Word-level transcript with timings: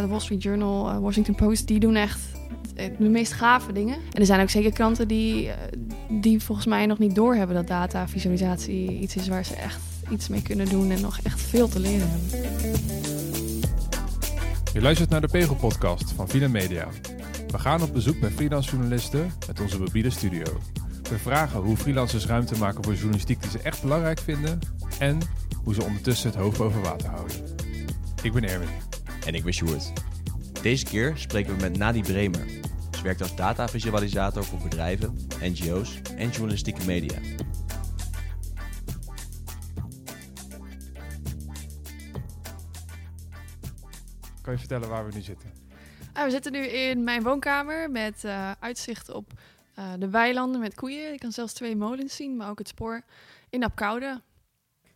de 0.00 0.06
Wall 0.06 0.20
Street 0.20 0.42
Journal, 0.42 0.90
uh, 0.90 0.98
Washington 0.98 1.34
Post, 1.34 1.66
die 1.66 1.80
doen 1.80 1.96
echt 1.96 2.20
de 2.98 3.08
meest 3.08 3.32
gave 3.32 3.72
dingen. 3.72 3.94
En 3.94 4.20
er 4.20 4.26
zijn 4.26 4.40
ook 4.40 4.50
zeker 4.50 4.72
kranten 4.72 5.08
die, 5.08 5.50
die 6.08 6.42
volgens 6.42 6.66
mij 6.66 6.86
nog 6.86 6.98
niet 6.98 7.14
doorhebben 7.14 7.56
dat 7.56 7.66
data 7.66 8.08
visualisatie 8.08 8.98
iets 8.98 9.16
is 9.16 9.28
waar 9.28 9.44
ze 9.44 9.54
echt 9.54 9.80
iets 10.10 10.28
mee 10.28 10.42
kunnen 10.42 10.68
doen 10.68 10.90
en 10.90 11.00
nog 11.00 11.18
echt 11.22 11.40
veel 11.40 11.68
te 11.68 11.80
leren 11.80 12.08
hebben. 12.10 12.50
Je 14.72 14.80
luistert 14.80 15.10
naar 15.10 15.20
de 15.20 15.28
Pegel 15.28 15.54
podcast 15.54 16.12
van 16.12 16.28
Vina 16.28 16.48
Media. 16.48 16.88
We 17.46 17.58
gaan 17.58 17.82
op 17.82 17.92
bezoek 17.92 18.20
bij 18.20 18.30
freelance 18.30 18.70
journalisten 18.70 19.32
met 19.46 19.60
onze 19.60 19.78
mobiele 19.78 20.10
studio. 20.10 20.44
We 21.10 21.18
vragen 21.18 21.60
hoe 21.60 21.76
freelancers 21.76 22.26
ruimte 22.26 22.58
maken 22.58 22.84
voor 22.84 22.94
journalistiek 22.94 23.42
die 23.42 23.50
ze 23.50 23.58
echt 23.58 23.82
belangrijk 23.82 24.18
vinden 24.18 24.58
en 24.98 25.18
hoe 25.64 25.74
ze 25.74 25.84
ondertussen 25.84 26.30
het 26.30 26.38
hoofd 26.38 26.58
boven 26.58 26.82
water 26.82 27.08
houden. 27.08 27.36
Ik 28.22 28.32
ben 28.32 28.48
Erwin. 28.48 28.93
En 29.26 29.34
ik 29.34 29.44
ben 29.44 29.52
Sjoerd. 29.52 29.92
Deze 30.62 30.84
keer 30.84 31.12
spreken 31.16 31.56
we 31.56 31.60
met 31.60 31.76
Nadi 31.76 32.02
Bremer. 32.02 32.48
Ze 32.96 33.02
werkt 33.02 33.20
als 33.20 33.36
datavisualisator 33.36 34.44
voor 34.44 34.58
bedrijven, 34.62 35.16
NGO's 35.40 36.00
en 36.16 36.28
journalistieke 36.28 36.84
media. 36.84 37.18
Kan 44.42 44.52
je 44.52 44.58
vertellen 44.58 44.88
waar 44.88 45.06
we 45.06 45.14
nu 45.14 45.20
zitten? 45.20 45.50
Ah, 46.12 46.24
we 46.24 46.30
zitten 46.30 46.52
nu 46.52 46.66
in 46.66 47.04
mijn 47.04 47.22
woonkamer 47.22 47.90
met 47.90 48.24
uh, 48.24 48.50
uitzicht 48.60 49.08
op 49.10 49.32
uh, 49.78 49.92
de 49.98 50.08
weilanden 50.08 50.60
met 50.60 50.74
koeien. 50.74 51.12
Ik 51.12 51.20
kan 51.20 51.32
zelfs 51.32 51.52
twee 51.52 51.76
molens 51.76 52.16
zien, 52.16 52.36
maar 52.36 52.50
ook 52.50 52.58
het 52.58 52.68
spoor 52.68 53.02
in 53.50 53.64
Apkoude. 53.64 54.20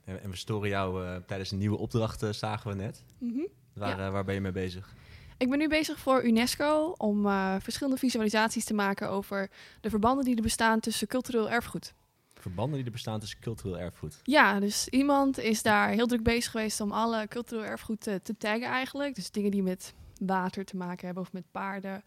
En 0.04 0.30
we 0.30 0.36
storen 0.36 0.68
jou 0.68 1.04
uh, 1.04 1.16
tijdens 1.16 1.50
een 1.50 1.58
nieuwe 1.58 1.78
opdracht, 1.78 2.22
uh, 2.22 2.32
zagen 2.32 2.70
we 2.70 2.76
net. 2.76 3.04
Mm 3.18 3.32
-hmm. 3.32 3.48
Waar, 3.78 3.98
ja. 3.98 4.10
waar 4.10 4.24
ben 4.24 4.34
je 4.34 4.40
mee 4.40 4.52
bezig? 4.52 4.94
Ik 5.36 5.50
ben 5.50 5.58
nu 5.58 5.68
bezig 5.68 5.98
voor 5.98 6.24
UNESCO 6.24 6.94
om 6.96 7.22
verschillende 7.60 7.98
visualisaties 7.98 8.64
te 8.64 8.74
maken 8.74 9.10
over 9.10 9.50
de 9.80 9.90
verbanden 9.90 10.24
die 10.24 10.36
er 10.36 10.42
bestaan 10.42 10.80
tussen 10.80 11.06
cultureel 11.06 11.50
erfgoed. 11.50 11.94
Verbanden 12.34 12.76
die 12.76 12.84
er 12.84 12.92
bestaan 12.92 13.20
tussen 13.20 13.40
cultureel 13.40 13.78
erfgoed? 13.78 14.20
Ja, 14.22 14.60
dus 14.60 14.88
iemand 14.88 15.38
is 15.38 15.62
daar 15.62 15.88
heel 15.88 16.06
druk 16.06 16.22
bezig 16.22 16.50
geweest 16.50 16.80
om 16.80 16.92
alle 16.92 17.28
cultureel 17.28 17.64
erfgoed 17.64 18.00
te, 18.00 18.20
te 18.22 18.36
taggen 18.36 18.68
eigenlijk. 18.68 19.14
Dus 19.14 19.30
dingen 19.30 19.50
die 19.50 19.62
met 19.62 19.94
water 20.20 20.64
te 20.64 20.76
maken 20.76 21.06
hebben 21.06 21.22
of 21.22 21.32
met 21.32 21.50
paarden. 21.50 22.02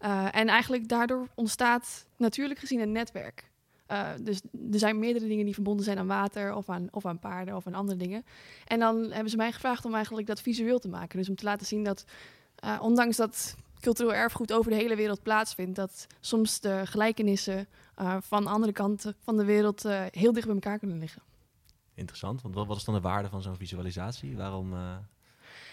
Uh, 0.00 0.36
en 0.36 0.48
eigenlijk 0.48 0.88
daardoor 0.88 1.28
ontstaat 1.34 2.06
natuurlijk 2.16 2.60
gezien 2.60 2.80
een 2.80 2.92
netwerk. 2.92 3.50
Uh, 3.92 4.08
dus 4.20 4.40
er 4.72 4.78
zijn 4.78 4.98
meerdere 4.98 5.28
dingen 5.28 5.44
die 5.44 5.54
verbonden 5.54 5.84
zijn 5.84 5.98
aan 5.98 6.06
water 6.06 6.54
of 6.54 6.68
aan, 6.68 6.88
of 6.90 7.06
aan 7.06 7.18
paarden 7.18 7.56
of 7.56 7.66
aan 7.66 7.74
andere 7.74 7.98
dingen. 7.98 8.24
En 8.64 8.78
dan 8.78 9.10
hebben 9.10 9.30
ze 9.30 9.36
mij 9.36 9.52
gevraagd 9.52 9.84
om 9.84 9.94
eigenlijk 9.94 10.26
dat 10.26 10.40
visueel 10.40 10.78
te 10.78 10.88
maken. 10.88 11.18
Dus 11.18 11.28
om 11.28 11.34
te 11.34 11.44
laten 11.44 11.66
zien 11.66 11.84
dat, 11.84 12.04
uh, 12.64 12.78
ondanks 12.82 13.16
dat 13.16 13.54
cultureel 13.80 14.14
erfgoed 14.14 14.52
over 14.52 14.70
de 14.70 14.76
hele 14.76 14.96
wereld 14.96 15.22
plaatsvindt, 15.22 15.76
dat 15.76 16.06
soms 16.20 16.60
de 16.60 16.82
gelijkenissen 16.84 17.68
van 18.20 18.46
andere 18.46 18.72
kanten 18.72 19.16
van 19.20 19.36
de 19.36 19.44
wereld 19.44 19.82
heel 20.10 20.32
dicht 20.32 20.46
bij 20.46 20.54
elkaar 20.54 20.78
kunnen 20.78 20.98
liggen. 20.98 21.22
Interessant, 21.94 22.42
want 22.42 22.54
wat, 22.54 22.66
wat 22.66 22.76
is 22.76 22.84
dan 22.84 22.94
de 22.94 23.00
waarde 23.00 23.28
van 23.28 23.42
zo'n 23.42 23.56
visualisatie? 23.56 24.36
Waarom 24.36 24.74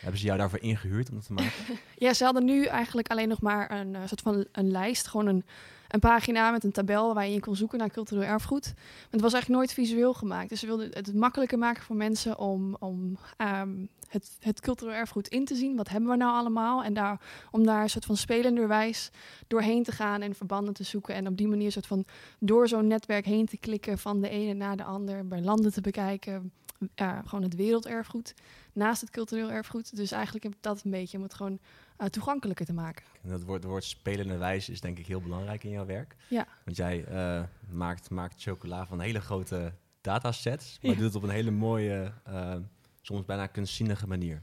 hebben 0.01 0.19
ze 0.19 0.25
jou 0.25 0.37
daarvoor 0.37 0.59
ingehuurd 0.59 1.09
om 1.09 1.15
dat 1.15 1.25
te 1.25 1.33
maken? 1.33 1.51
ja, 2.05 2.13
ze 2.13 2.23
hadden 2.23 2.45
nu 2.45 2.65
eigenlijk 2.65 3.07
alleen 3.07 3.29
nog 3.29 3.41
maar 3.41 3.71
een 3.71 3.95
soort 4.07 4.21
van 4.21 4.45
een 4.51 4.71
lijst. 4.71 5.07
Gewoon 5.07 5.27
een, 5.27 5.45
een 5.89 5.99
pagina 5.99 6.51
met 6.51 6.63
een 6.63 6.71
tabel 6.71 7.13
waar 7.13 7.27
je 7.27 7.39
kon 7.39 7.55
zoeken 7.55 7.79
naar 7.79 7.89
cultureel 7.89 8.23
erfgoed. 8.23 8.73
Het 9.09 9.21
was 9.21 9.33
eigenlijk 9.33 9.61
nooit 9.61 9.73
visueel 9.73 10.13
gemaakt. 10.13 10.49
Dus 10.49 10.59
ze 10.59 10.65
wilden 10.65 10.89
het 10.91 11.13
makkelijker 11.13 11.57
maken 11.57 11.83
voor 11.83 11.95
mensen 11.95 12.39
om, 12.39 12.75
om 12.79 13.17
um, 13.37 13.89
het, 14.09 14.37
het 14.39 14.59
cultureel 14.59 14.93
erfgoed 14.93 15.27
in 15.27 15.45
te 15.45 15.55
zien. 15.55 15.75
Wat 15.75 15.89
hebben 15.89 16.09
we 16.09 16.15
nou 16.15 16.33
allemaal? 16.33 16.83
En 16.83 16.93
daar, 16.93 17.21
om 17.51 17.65
daar 17.65 17.81
een 17.81 17.89
soort 17.89 18.05
van 18.05 18.17
spelenderwijs 18.17 19.11
doorheen 19.47 19.83
te 19.83 19.91
gaan 19.91 20.21
en 20.21 20.35
verbanden 20.35 20.73
te 20.73 20.83
zoeken. 20.83 21.15
En 21.15 21.27
op 21.27 21.37
die 21.37 21.47
manier 21.47 21.71
soort 21.71 21.87
van 21.87 22.05
door 22.39 22.67
zo'n 22.67 22.87
netwerk 22.87 23.25
heen 23.25 23.45
te 23.45 23.57
klikken 23.57 23.97
van 23.97 24.21
de 24.21 24.29
ene 24.29 24.53
naar 24.53 24.77
de 24.77 24.83
ander. 24.83 25.27
Bij 25.27 25.41
landen 25.41 25.73
te 25.73 25.81
bekijken. 25.81 26.51
Gewoon 26.95 27.43
het 27.43 27.55
werelderfgoed 27.55 28.33
naast 28.73 29.01
het 29.01 29.09
cultureel 29.09 29.51
erfgoed. 29.51 29.95
Dus 29.95 30.11
eigenlijk 30.11 30.43
heb 30.43 30.53
ik 30.53 30.61
dat 30.61 30.83
een 30.83 30.91
beetje 30.91 31.17
om 31.17 31.23
het 31.23 31.33
gewoon 31.33 31.59
uh, 31.97 32.07
toegankelijker 32.07 32.65
te 32.65 32.73
maken. 32.73 33.05
En 33.23 33.29
dat 33.29 33.43
woord, 33.43 33.63
woord 33.63 33.83
spelende 33.83 34.37
wijs 34.37 34.69
is 34.69 34.81
denk 34.81 34.99
ik 34.99 35.07
heel 35.07 35.21
belangrijk 35.21 35.63
in 35.63 35.69
jouw 35.69 35.85
werk. 35.85 36.15
Ja. 36.27 36.47
Want 36.65 36.77
jij 36.77 37.05
uh, 37.11 37.43
maakt, 37.69 38.09
maakt 38.09 38.41
chocola 38.41 38.85
van 38.85 38.99
hele 38.99 39.21
grote 39.21 39.73
datasets, 40.01 40.79
maar 40.81 40.91
ja. 40.91 40.97
doet 40.97 41.07
het 41.07 41.15
op 41.15 41.23
een 41.23 41.29
hele 41.29 41.51
mooie, 41.51 42.13
uh, 42.29 42.55
soms 43.01 43.25
bijna 43.25 43.47
kunstzinnige 43.47 44.07
manier. 44.07 44.41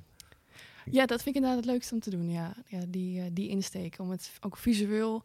Ja, 0.91 1.07
dat 1.07 1.23
vind 1.23 1.37
ik 1.37 1.43
inderdaad 1.43 1.65
het 1.65 1.73
leukste 1.73 1.95
om 1.95 2.01
te 2.01 2.11
doen, 2.11 2.31
ja. 2.31 2.55
ja 2.67 2.81
die, 2.89 3.33
die 3.33 3.49
insteek, 3.49 3.99
om 3.99 4.11
het 4.11 4.33
ook 4.41 4.57
visueel 4.57 5.25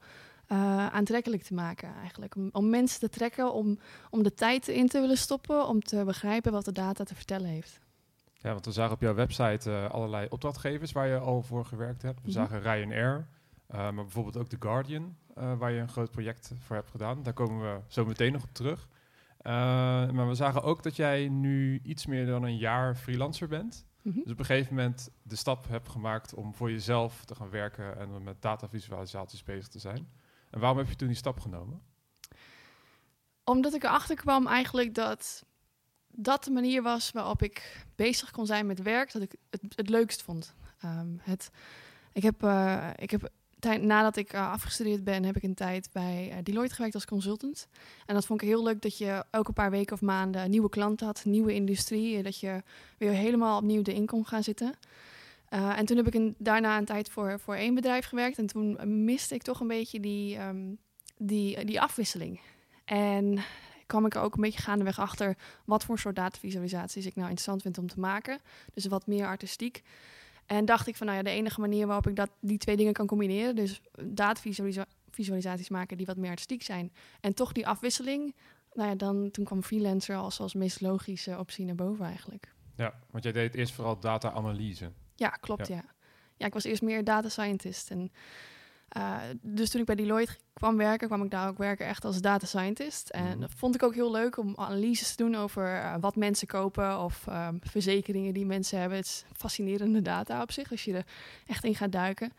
uh, 0.51 0.87
aantrekkelijk 0.87 1.43
te 1.43 1.53
maken 1.53 1.93
eigenlijk. 2.01 2.35
Om, 2.35 2.49
om, 2.51 2.69
mensen 2.69 2.99
te 2.99 3.09
trekken, 3.09 3.53
om, 3.53 3.79
om 4.09 4.23
de 4.23 4.33
tijd 4.33 4.67
in 4.67 4.87
te 4.87 4.99
willen 4.99 5.17
stoppen, 5.17 5.67
om 5.67 5.81
te 5.81 6.03
begrijpen 6.05 6.51
wat 6.51 6.65
de 6.65 6.71
data 6.71 7.03
te 7.03 7.15
vertellen 7.15 7.49
heeft. 7.49 7.79
Ja, 8.33 8.51
want 8.51 8.65
we 8.65 8.71
zagen 8.71 8.93
op 8.93 9.01
jouw 9.01 9.13
website 9.13 9.69
uh, 9.69 9.89
allerlei 9.89 10.27
opdrachtgevers 10.29 10.91
waar 10.91 11.07
je 11.07 11.17
al 11.17 11.41
voor 11.41 11.65
gewerkt 11.65 12.01
hebt. 12.01 12.21
We 12.21 12.29
mm 12.29 12.35
-hmm. 12.35 12.47
zagen 12.47 12.61
Ryanair, 12.61 13.27
uh, 13.71 13.77
maar 13.77 13.93
bijvoorbeeld 13.93 14.37
ook 14.37 14.47
The 14.47 14.57
Guardian, 14.59 15.15
waar 15.33 15.71
je 15.71 15.79
een 15.79 15.89
groot 15.89 16.11
project 16.11 16.53
voor 16.59 16.75
hebt 16.75 16.89
gedaan. 16.89 17.23
Daar 17.23 17.33
komen 17.33 17.61
we 17.61 17.79
zo 17.87 18.05
meteen 18.05 18.31
nog 18.31 18.43
op 18.43 18.53
terug. 18.53 18.87
maar 20.13 20.27
we 20.27 20.35
zagen 20.35 20.63
ook 20.63 20.83
dat 20.83 20.95
jij 20.95 21.27
nu 21.27 21.79
iets 21.83 22.05
meer 22.05 22.25
dan 22.25 22.43
een 22.43 22.57
jaar 22.57 22.95
freelancer 22.95 23.47
bent. 23.47 23.85
Mm 24.01 24.11
-hmm. 24.11 24.23
Dus 24.23 24.31
op 24.31 24.39
een 24.39 24.45
gegeven 24.45 24.75
moment 24.75 25.09
de 25.23 25.35
stap 25.35 25.67
hebt 25.67 25.89
gemaakt 25.89 26.33
om 26.33 26.55
voor 26.55 26.71
jezelf 26.71 27.25
te 27.25 27.35
gaan 27.35 27.49
werken 27.49 27.97
en 27.97 28.23
met 28.23 28.41
datavisualisaties 28.41 29.43
bezig 29.43 29.67
te 29.67 29.79
zijn. 29.79 30.07
En 30.51 30.59
waarom 30.59 30.77
heb 30.77 30.89
je 30.89 30.95
toen 30.95 31.07
die 31.07 31.17
stap 31.17 31.39
genomen? 31.39 31.81
Omdat 33.43 33.73
ik 33.73 33.83
erachter 33.83 34.15
kwam 34.15 34.47
eigenlijk 34.47 34.95
dat 34.95 35.43
dat 36.13 36.43
de 36.43 36.51
manier 36.51 36.81
was 36.81 37.11
waarop 37.11 37.41
ik 37.41 37.85
bezig 37.95 38.31
kon 38.31 38.45
zijn 38.45 38.65
met 38.65 38.81
werk, 38.81 39.11
dat 39.11 39.21
ik 39.21 39.35
het, 39.49 39.89
leukst 39.89 40.21
vond. 40.21 40.55
Um, 40.85 41.19
het, 41.21 41.51
ik 42.13 42.23
heb, 42.23 42.43
uh, 42.43 42.89
ik 42.95 43.11
heb 43.11 43.29
tijd, 43.59 43.81
nadat 43.81 44.15
ik 44.15 44.33
uh, 44.33 44.51
afgestudeerd 44.51 45.03
ben, 45.03 45.23
heb 45.23 45.35
ik 45.35 45.43
een 45.43 45.53
tijd 45.53 45.89
bij 45.91 46.29
uh, 46.31 46.37
Deloitte 46.43 46.75
gewerkt 46.75 46.95
als 46.95 47.05
consultant. 47.05 47.67
En 48.05 48.15
dat 48.15 48.25
vond 48.25 48.41
ik 48.41 48.47
heel 48.47 48.63
leuk 48.63 48.81
dat 48.81 48.97
je 48.97 49.25
elke 49.29 49.51
paar 49.51 49.71
weken 49.71 49.93
of 49.93 50.01
maanden 50.01 50.49
nieuwe 50.49 50.69
klanten 50.69 51.05
had, 51.05 51.25
nieuwe 51.25 51.53
industrie, 51.53 52.23
dat 52.23 52.39
je 52.39 52.63
weer 52.97 53.11
helemaal 53.11 53.57
opnieuw 53.57 53.81
erin 53.83 54.05
kon 54.05 54.25
gaan 54.25 54.43
zitten. 54.43 54.75
Uh, 55.53 55.77
en 55.77 55.85
toen 55.85 55.97
heb 55.97 56.13
ik 56.13 56.33
daarna 56.37 56.77
een 56.77 56.85
tijd 56.85 57.09
voor, 57.09 57.39
voor 57.39 57.55
één 57.55 57.75
bedrijf 57.75 58.05
gewerkt. 58.05 58.37
En 58.37 58.45
toen 58.45 59.03
miste 59.03 59.35
ik 59.35 59.41
toch 59.41 59.59
een 59.59 59.67
beetje 59.67 59.99
die, 59.99 60.39
um, 60.39 60.77
die, 61.17 61.65
die 61.65 61.81
afwisseling. 61.81 62.39
En 62.85 63.39
kwam 63.85 64.05
ik 64.05 64.15
er 64.15 64.21
ook 64.21 64.35
een 64.35 64.41
beetje 64.41 64.61
gaandeweg 64.61 64.99
achter 64.99 65.37
wat 65.65 65.83
voor 65.83 65.99
soort 65.99 66.15
datavisualisaties 66.15 67.05
ik 67.05 67.15
nou 67.15 67.27
interessant 67.27 67.61
vind 67.61 67.77
om 67.77 67.87
te 67.87 67.99
maken. 67.99 68.39
Dus 68.73 68.85
wat 68.85 69.07
meer 69.07 69.25
artistiek. 69.25 69.83
En 70.45 70.65
dacht 70.65 70.87
ik 70.87 70.95
van, 70.95 71.07
nou 71.07 71.17
ja, 71.17 71.23
de 71.23 71.29
enige 71.29 71.59
manier 71.59 71.87
waarop 71.87 72.07
ik 72.07 72.15
dat, 72.15 72.29
die 72.39 72.57
twee 72.57 72.77
dingen 72.77 72.93
kan 72.93 73.07
combineren, 73.07 73.55
dus 73.55 73.81
datavisualisaties 74.01 75.69
maken 75.69 75.97
die 75.97 76.05
wat 76.05 76.17
meer 76.17 76.29
artistiek 76.29 76.63
zijn, 76.63 76.91
en 77.21 77.33
toch 77.33 77.51
die 77.51 77.67
afwisseling, 77.67 78.35
nou 78.73 78.89
ja, 78.89 78.95
dan 78.95 79.31
toen 79.31 79.45
kwam 79.45 79.63
freelancer 79.63 80.15
als, 80.15 80.39
als 80.39 80.53
meest 80.53 80.81
logische 80.81 81.37
optie 81.39 81.65
naar 81.65 81.75
boven 81.75 82.05
eigenlijk. 82.05 82.53
Ja, 82.75 82.99
want 83.09 83.23
jij 83.23 83.33
deed 83.33 83.55
eerst 83.55 83.73
vooral 83.73 83.99
data-analyse. 83.99 84.91
Ja, 85.21 85.29
klopt, 85.29 85.67
ja. 85.67 85.75
ja. 85.75 85.83
ja. 86.37 86.45
ik 86.45 86.53
was 86.53 86.63
eerst 86.63 86.81
meer 86.81 87.03
data 87.03 87.29
scientist 87.29 87.89
en 87.89 88.11
uh, 88.97 89.17
dus 89.41 89.69
toen 89.69 89.81
ik 89.81 89.87
bij 89.87 89.95
Deloitte 89.95 90.37
kwam 90.53 90.77
werken, 90.77 91.07
kwam 91.07 91.23
ik 91.23 91.31
daar 91.31 91.47
ook 91.47 91.57
werken 91.57 91.85
echt 91.85 92.05
als 92.05 92.21
data 92.21 92.45
scientist. 92.45 93.09
En 93.09 93.39
dat 93.39 93.51
vond 93.55 93.75
ik 93.75 93.83
ook 93.83 93.93
heel 93.93 94.11
leuk 94.11 94.37
om 94.37 94.53
analyses 94.55 95.15
te 95.15 95.23
doen 95.23 95.35
over 95.35 95.63
uh, 95.63 95.95
wat 95.99 96.15
mensen 96.15 96.47
kopen 96.47 96.99
of 96.99 97.25
uh, 97.29 97.47
verzekeringen 97.59 98.33
die 98.33 98.45
mensen 98.45 98.79
hebben. 98.79 98.97
Het 98.97 99.05
is 99.05 99.25
fascinerende 99.37 100.01
data 100.01 100.41
op 100.41 100.51
zich, 100.51 100.71
als 100.71 100.83
je 100.83 100.93
er 100.93 101.05
echt 101.47 101.63
in 101.63 101.75
gaat 101.75 101.91
duiken. 101.91 102.33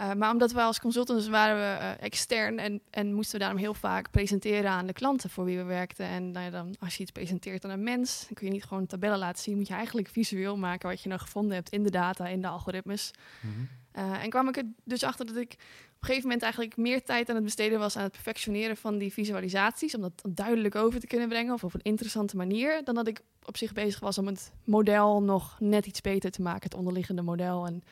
Uh, 0.00 0.12
maar 0.12 0.30
omdat 0.30 0.52
we 0.52 0.60
als 0.60 0.80
consultants 0.80 1.28
waren 1.28 1.56
we 1.56 1.84
uh, 1.84 2.02
extern 2.02 2.58
en, 2.58 2.80
en 2.90 3.14
moesten 3.14 3.32
we 3.32 3.44
daarom 3.44 3.58
heel 3.58 3.74
vaak 3.74 4.10
presenteren 4.10 4.70
aan 4.70 4.86
de 4.86 4.92
klanten 4.92 5.30
voor 5.30 5.44
wie 5.44 5.56
we 5.56 5.62
werkten. 5.62 6.06
En 6.06 6.30
nou 6.30 6.44
ja, 6.44 6.50
dan, 6.50 6.74
als 6.78 6.96
je 6.96 7.02
iets 7.02 7.12
presenteert 7.12 7.64
aan 7.64 7.70
een 7.70 7.82
mens, 7.82 8.24
dan 8.26 8.34
kun 8.34 8.46
je 8.46 8.52
niet 8.52 8.64
gewoon 8.64 8.86
tabellen 8.86 9.18
laten 9.18 9.42
zien. 9.42 9.56
Moet 9.56 9.68
je 9.68 9.74
eigenlijk 9.74 10.08
visueel 10.08 10.56
maken 10.56 10.88
wat 10.88 11.02
je 11.02 11.08
nou 11.08 11.20
gevonden 11.20 11.54
hebt 11.54 11.70
in 11.70 11.82
de 11.82 11.90
data, 11.90 12.26
in 12.26 12.40
de 12.40 12.48
algoritmes. 12.48 13.10
Mm 13.40 13.52
-hmm. 13.54 13.68
Uh, 13.96 14.22
en 14.22 14.30
kwam 14.30 14.48
ik 14.48 14.56
er 14.56 14.64
dus 14.84 15.02
achter 15.02 15.26
dat 15.26 15.36
ik 15.36 15.52
op 15.52 15.58
een 15.58 16.06
gegeven 16.06 16.22
moment 16.22 16.42
eigenlijk 16.42 16.76
meer 16.76 17.02
tijd 17.02 17.28
aan 17.28 17.34
het 17.34 17.44
besteden 17.44 17.78
was 17.78 17.96
aan 17.96 18.02
het 18.02 18.12
perfectioneren 18.12 18.76
van 18.76 18.98
die 18.98 19.12
visualisaties. 19.12 19.94
Om 19.94 20.00
dat 20.00 20.22
duidelijk 20.28 20.74
over 20.74 21.00
te 21.00 21.06
kunnen 21.06 21.28
brengen 21.28 21.54
of 21.54 21.64
op 21.64 21.74
een 21.74 21.82
interessante 21.82 22.36
manier. 22.36 22.84
Dan 22.84 22.94
dat 22.94 23.06
ik 23.06 23.20
op 23.44 23.56
zich 23.56 23.72
bezig 23.72 24.00
was 24.00 24.18
om 24.18 24.26
het 24.26 24.52
model 24.64 25.22
nog 25.22 25.56
net 25.60 25.86
iets 25.86 26.00
beter 26.00 26.30
te 26.30 26.42
maken, 26.42 26.62
het 26.62 26.74
onderliggende 26.74 27.22
model. 27.22 27.66
En 27.66 27.82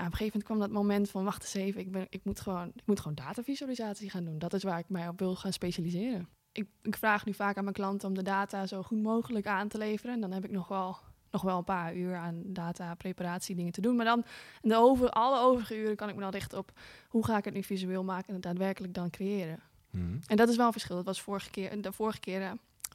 ja, 0.00 0.06
op 0.06 0.12
een 0.12 0.18
gegeven 0.18 0.40
moment 0.40 0.44
kwam 0.44 0.58
dat 0.58 0.82
moment 0.82 1.10
van 1.10 1.24
wacht 1.24 1.42
eens 1.42 1.54
even, 1.54 1.80
ik, 1.80 1.92
ben, 1.92 2.06
ik, 2.08 2.24
moet 2.24 2.40
gewoon, 2.40 2.72
ik 2.74 2.86
moet 2.86 3.00
gewoon 3.00 3.14
datavisualisatie 3.14 4.10
gaan 4.10 4.24
doen. 4.24 4.38
Dat 4.38 4.52
is 4.52 4.62
waar 4.62 4.78
ik 4.78 4.88
mij 4.88 5.08
op 5.08 5.18
wil 5.18 5.36
gaan 5.36 5.52
specialiseren. 5.52 6.28
Ik, 6.52 6.68
ik 6.82 6.96
vraag 6.96 7.24
nu 7.24 7.34
vaak 7.34 7.56
aan 7.56 7.62
mijn 7.62 7.74
klanten 7.74 8.08
om 8.08 8.14
de 8.14 8.22
data 8.22 8.66
zo 8.66 8.82
goed 8.82 9.02
mogelijk 9.02 9.46
aan 9.46 9.68
te 9.68 9.78
leveren. 9.78 10.14
En 10.14 10.20
dan 10.20 10.32
heb 10.32 10.44
ik 10.44 10.50
nog 10.50 10.68
wel 10.68 10.98
nog 11.30 11.42
wel 11.42 11.58
een 11.58 11.64
paar 11.64 11.94
uur 11.94 12.16
aan 12.16 12.42
data, 12.46 12.94
preparatie, 12.94 13.56
dingen 13.56 13.72
te 13.72 13.80
doen. 13.80 13.96
Maar 13.96 14.04
dan 14.04 14.24
de 14.60 14.76
over, 14.76 15.10
alle 15.10 15.40
overige 15.40 15.76
uren 15.76 15.96
kan 15.96 16.08
ik 16.08 16.14
me 16.14 16.20
dan 16.20 16.30
richten 16.30 16.58
op 16.58 16.72
hoe 17.08 17.24
ga 17.24 17.36
ik 17.36 17.44
het 17.44 17.54
nu 17.54 17.62
visueel 17.62 18.04
maken 18.04 18.28
en 18.28 18.34
het 18.34 18.42
daadwerkelijk 18.42 18.94
dan 18.94 19.10
creëren. 19.10 19.60
Mhm. 19.90 20.18
En 20.26 20.36
dat 20.36 20.48
is 20.48 20.56
wel 20.56 20.66
een 20.66 20.72
verschil. 20.72 20.96
Dat 20.96 21.04
was 21.04 21.20
vorige 21.20 21.50
keer, 21.50 21.82
de 21.82 21.92
vorige 21.92 22.20
keer, 22.20 22.42
eh, 22.42 22.50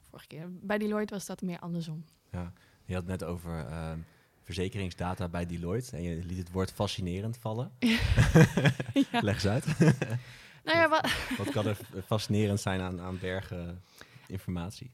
vorige 0.08 0.26
keer 0.26 0.48
bij 0.50 0.78
Deloitte 0.78 1.14
was 1.14 1.26
dat 1.26 1.42
meer 1.42 1.58
andersom. 1.58 2.04
Ja. 2.30 2.52
Je 2.84 2.94
had 2.94 3.02
het 3.02 3.20
net 3.20 3.24
over 3.24 3.66
ehm, 3.66 3.98
verzekeringsdata 4.46 5.28
bij 5.28 5.46
Deloitte 5.46 5.96
en 5.96 6.02
je 6.02 6.24
liet 6.24 6.38
het 6.38 6.52
woord 6.52 6.72
fascinerend 6.72 7.38
vallen. 7.38 7.72
ja. 9.10 9.20
Leg 9.28 9.34
eens 9.34 9.46
uit. 9.46 9.66
Nou 10.64 10.78
ja, 10.78 10.88
wat, 10.88 11.10
Wat 11.36 11.50
kan 11.50 11.66
er 11.66 11.78
fascinerend 12.06 12.60
zijn 12.60 12.80
aan, 12.80 13.00
aan 13.00 13.18
bergen 13.18 13.82
informatie? 14.26 14.90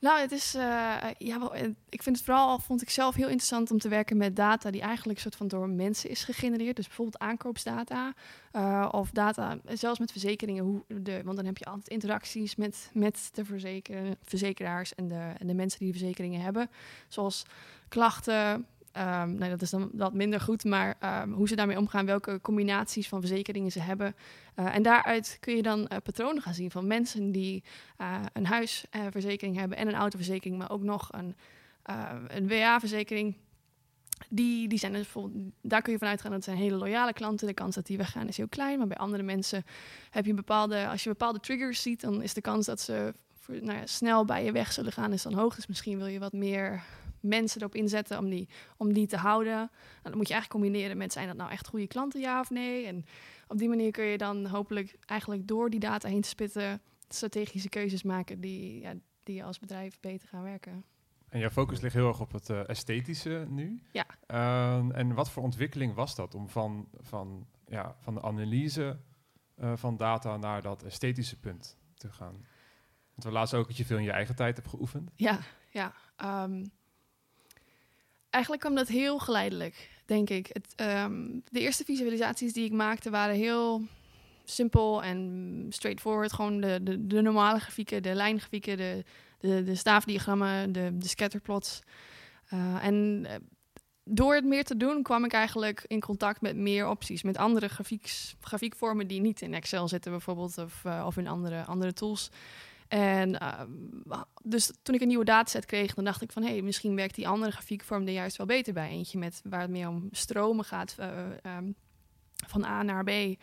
Nou, 0.00 0.20
het 0.20 0.32
is, 0.32 0.54
eh, 0.54 0.96
ja, 1.18 1.52
ik 1.88 2.02
vind 2.02 2.16
het 2.16 2.24
vooral, 2.24 2.58
vond 2.58 2.82
ik 2.82 2.90
zelf 2.90 3.14
heel 3.14 3.28
interessant 3.28 3.70
om 3.70 3.78
te 3.78 3.88
werken 3.88 4.16
met 4.16 4.36
data 4.36 4.70
die 4.70 4.80
eigenlijk 4.80 5.18
soort 5.18 5.36
van 5.36 5.48
door 5.48 5.68
mensen 5.68 6.10
is 6.10 6.24
gegenereerd. 6.24 6.76
Dus 6.76 6.86
bijvoorbeeld 6.86 7.22
aankoopsdata 7.22 8.14
eh, 8.52 8.88
of 8.90 9.10
data, 9.10 9.58
zelfs 9.68 9.98
met 9.98 10.12
verzekeringen. 10.12 10.64
Hoe 10.64 10.84
de, 10.86 11.22
want 11.24 11.36
dan 11.36 11.46
heb 11.46 11.58
je 11.58 11.64
altijd 11.64 11.88
interacties 11.88 12.56
met, 12.56 12.90
met 12.94 13.30
de 13.32 13.44
verzeker, 13.44 14.16
verzekeraars 14.22 14.94
en 14.94 15.08
de, 15.08 15.32
en 15.38 15.46
de 15.46 15.54
mensen 15.54 15.78
die 15.78 15.92
de 15.92 15.98
verzekeringen 15.98 16.40
hebben. 16.40 16.70
Zoals 17.08 17.44
klachten. 17.88 18.66
Ehm, 18.92 19.34
nee, 19.34 19.50
dat 19.50 19.62
is 19.62 19.70
dan 19.70 19.90
wat 19.92 20.14
minder 20.14 20.40
goed, 20.40 20.64
maar 20.64 20.94
ehm, 20.98 21.30
hoe 21.30 21.48
ze 21.48 21.56
daarmee 21.56 21.78
omgaan, 21.78 22.06
welke 22.06 22.40
combinaties 22.40 23.08
van 23.08 23.20
verzekeringen 23.20 23.72
ze 23.72 23.80
hebben. 23.80 24.14
Eh, 24.54 24.74
en 24.74 24.82
daaruit 24.82 25.36
kun 25.40 25.56
je 25.56 25.62
dan 25.62 25.86
eh, 25.86 25.98
patronen 26.02 26.42
gaan 26.42 26.54
zien 26.54 26.70
van 26.70 26.86
mensen 26.86 27.32
die 27.32 27.64
eh, 27.96 28.20
een 28.32 28.46
huisverzekering 28.46 29.56
hebben 29.56 29.78
en 29.78 29.88
een 29.88 29.94
autoverzekering, 29.94 30.58
maar 30.58 30.70
ook 30.70 30.82
nog 30.82 31.08
een, 31.12 31.36
een 32.28 32.48
WA-verzekering. 32.48 33.36
Die, 34.28 34.68
die 34.68 34.78
zijn 34.78 34.92
dus 34.92 35.14
daar 35.62 35.82
kun 35.82 35.92
je 35.92 35.98
vanuit 35.98 36.20
gaan 36.20 36.30
dat 36.30 36.44
zijn 36.44 36.56
hele 36.56 36.76
loyale 36.76 37.12
klanten. 37.12 37.46
De 37.46 37.54
kans 37.54 37.74
dat 37.74 37.86
die 37.86 37.96
weggaan 37.96 38.28
is 38.28 38.36
heel 38.36 38.48
klein. 38.48 38.78
Maar 38.78 38.86
bij 38.86 38.96
andere 38.96 39.22
mensen 39.22 39.64
heb 40.10 40.26
je 40.26 40.34
bepaalde, 40.34 40.88
als 40.88 41.02
je 41.02 41.08
bepaalde 41.08 41.40
triggers 41.40 41.82
ziet, 41.82 42.00
dan 42.00 42.22
is 42.22 42.34
de 42.34 42.40
kans 42.40 42.66
dat 42.66 42.80
ze 42.80 43.14
nou 43.46 43.78
ja, 43.78 43.86
snel 43.86 44.24
bij 44.24 44.44
je 44.44 44.52
weg 44.52 44.72
zullen 44.72 44.92
gaan 44.92 45.12
is 45.12 45.22
dan 45.22 45.34
hoog. 45.34 45.54
Dus 45.54 45.66
misschien 45.66 45.98
wil 45.98 46.06
je 46.06 46.18
wat 46.18 46.32
meer 46.32 46.82
mensen 47.20 47.60
erop 47.60 47.74
inzetten 47.74 48.18
om 48.18 48.28
die, 48.28 48.48
om 48.76 48.92
die 48.92 49.06
te 49.06 49.16
houden. 49.16 49.54
Nou, 49.54 49.70
dan 50.02 50.16
moet 50.16 50.28
je 50.28 50.34
eigenlijk 50.34 50.62
combineren 50.62 50.96
met 50.96 51.12
zijn 51.12 51.26
dat 51.26 51.36
nou 51.36 51.50
echt 51.50 51.66
goede 51.66 51.86
klanten, 51.86 52.20
ja 52.20 52.40
of 52.40 52.50
nee. 52.50 52.86
En 52.86 53.04
op 53.48 53.58
die 53.58 53.68
manier 53.68 53.90
kun 53.90 54.04
je 54.04 54.18
dan 54.18 54.46
hopelijk 54.46 54.96
eigenlijk 55.06 55.48
door 55.48 55.70
die 55.70 55.80
data 55.80 56.08
heen 56.08 56.20
te 56.20 56.28
spitten 56.28 56.80
strategische 57.08 57.68
keuzes 57.68 58.02
maken 58.02 58.40
die, 58.40 58.80
ja, 58.80 58.94
die 59.22 59.34
je 59.34 59.44
als 59.44 59.58
bedrijf 59.58 60.00
beter 60.00 60.28
gaan 60.28 60.42
werken. 60.42 60.84
En 61.28 61.40
jouw 61.40 61.50
focus 61.50 61.80
ligt 61.80 61.94
heel 61.94 62.08
erg 62.08 62.20
op 62.20 62.32
het 62.32 62.50
eh, 62.50 62.68
esthetische 62.68 63.46
nu. 63.48 63.82
Ja. 63.92 64.06
Ehm, 64.26 64.90
en 64.90 65.14
wat 65.14 65.30
voor 65.30 65.42
ontwikkeling 65.42 65.94
was 65.94 66.14
dat 66.14 66.34
om 66.34 66.48
van, 66.48 66.88
van, 67.00 67.46
ja, 67.66 67.96
van 67.98 68.14
de 68.14 68.22
analyse 68.22 69.00
eh, 69.54 69.72
van 69.76 69.96
data 69.96 70.36
naar 70.36 70.62
dat 70.62 70.82
esthetische 70.82 71.38
punt 71.38 71.78
te 71.94 72.10
gaan? 72.10 72.46
Want 73.10 73.24
we 73.24 73.30
laatst 73.30 73.54
ook 73.54 73.66
dat 73.66 73.76
je 73.76 73.84
veel 73.84 73.98
in 73.98 74.04
je 74.04 74.10
eigen 74.10 74.36
tijd 74.36 74.56
hebt 74.56 74.68
geoefend. 74.68 75.12
Ja, 75.16 75.38
ja. 75.70 75.92
ehm, 76.16 76.64
eigenlijk 78.30 78.62
kwam 78.62 78.74
dat 78.74 78.88
heel 78.88 79.18
geleidelijk, 79.18 79.90
denk 80.04 80.30
ik. 80.30 80.46
Het, 80.52 80.72
ehm, 80.76 81.26
de 81.50 81.60
eerste 81.60 81.84
visualisaties 81.84 82.52
die 82.52 82.64
ik 82.64 82.72
maakte 82.72 83.10
waren 83.10 83.34
heel 83.34 83.82
simpel 84.44 85.02
en 85.02 85.66
straightforward. 85.68 86.32
Gewoon 86.32 86.60
de, 86.60 86.80
de, 86.82 87.06
de 87.06 87.20
normale 87.20 87.58
grafieken, 87.58 88.02
de 88.02 88.14
lijngrafieken, 88.14 88.76
de, 88.76 89.04
de, 89.38 89.62
de 89.62 89.74
staafdiagrammen, 89.74 90.72
de, 90.72 90.98
de 90.98 91.08
scatterplots. 91.08 91.80
Eh, 92.48 92.84
en 92.84 93.26
eh, 93.28 93.34
door 94.04 94.34
het 94.34 94.44
meer 94.44 94.64
te 94.64 94.76
doen 94.76 95.02
kwam 95.02 95.24
ik 95.24 95.32
eigenlijk 95.32 95.84
in 95.86 96.00
contact 96.00 96.40
met 96.40 96.56
meer 96.56 96.88
opties. 96.88 97.22
Met 97.22 97.36
andere 97.36 97.68
grafieks, 97.68 98.36
grafiekvormen 98.40 99.06
die 99.06 99.20
niet 99.20 99.40
in 99.40 99.54
Excel 99.54 99.88
zitten 99.88 100.10
bijvoorbeeld. 100.10 100.58
Of, 100.58 100.84
eh, 100.84 101.04
of 101.06 101.16
in 101.16 101.28
andere, 101.28 101.64
andere 101.64 101.92
tools. 101.92 102.30
En 102.90 103.38
ehm, 103.38 103.68
dus 104.42 104.72
toen 104.82 104.94
ik 104.94 105.00
een 105.00 105.08
nieuwe 105.08 105.24
dataset 105.24 105.64
kreeg, 105.64 105.94
dan 105.94 106.04
dacht 106.04 106.22
ik 106.22 106.32
van... 106.32 106.42
hé, 106.42 106.48
hey, 106.48 106.62
misschien 106.62 106.96
werkt 106.96 107.14
die 107.14 107.28
andere 107.28 107.52
grafiekvorm 107.52 108.06
er 108.06 108.12
juist 108.12 108.36
wel 108.36 108.46
beter 108.46 108.72
bij. 108.72 108.88
Eentje 108.88 109.18
met, 109.18 109.40
waar 109.44 109.60
het 109.60 109.70
meer 109.70 109.88
om 109.88 110.08
stromen 110.10 110.64
gaat, 110.64 110.94
eh, 110.98 111.08
ehm, 111.42 111.72
van 112.46 112.64
A 112.64 112.82
naar 112.82 113.04
B. 113.04 113.08
Eh, 113.08 113.38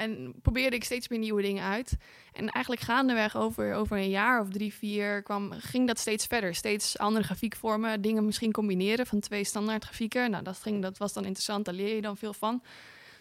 en 0.00 0.34
probeerde 0.42 0.76
ik 0.76 0.84
steeds 0.84 1.08
meer 1.08 1.18
nieuwe 1.18 1.42
dingen 1.42 1.64
uit. 1.64 1.96
En 2.32 2.48
eigenlijk 2.48 2.84
gaandeweg 2.84 3.36
over, 3.36 3.74
over 3.74 3.96
een 3.96 4.10
jaar 4.10 4.40
of 4.40 4.48
drie, 4.48 4.74
vier 4.74 5.22
kwam, 5.22 5.52
ging 5.52 5.86
dat 5.86 5.98
steeds 5.98 6.26
verder. 6.26 6.54
Steeds 6.54 6.98
andere 6.98 7.24
grafiekvormen, 7.24 8.00
dingen 8.00 8.24
misschien 8.24 8.52
combineren 8.52 9.06
van 9.06 9.20
twee 9.20 9.44
standaard 9.44 9.84
grafieken. 9.84 10.30
Nou, 10.30 10.42
dat, 10.42 10.58
ging, 10.58 10.82
dat 10.82 10.98
was 10.98 11.12
dan 11.12 11.24
interessant, 11.24 11.64
daar 11.64 11.74
leer 11.74 11.94
je 11.94 12.02
dan 12.02 12.16
veel 12.16 12.32
van. 12.32 12.62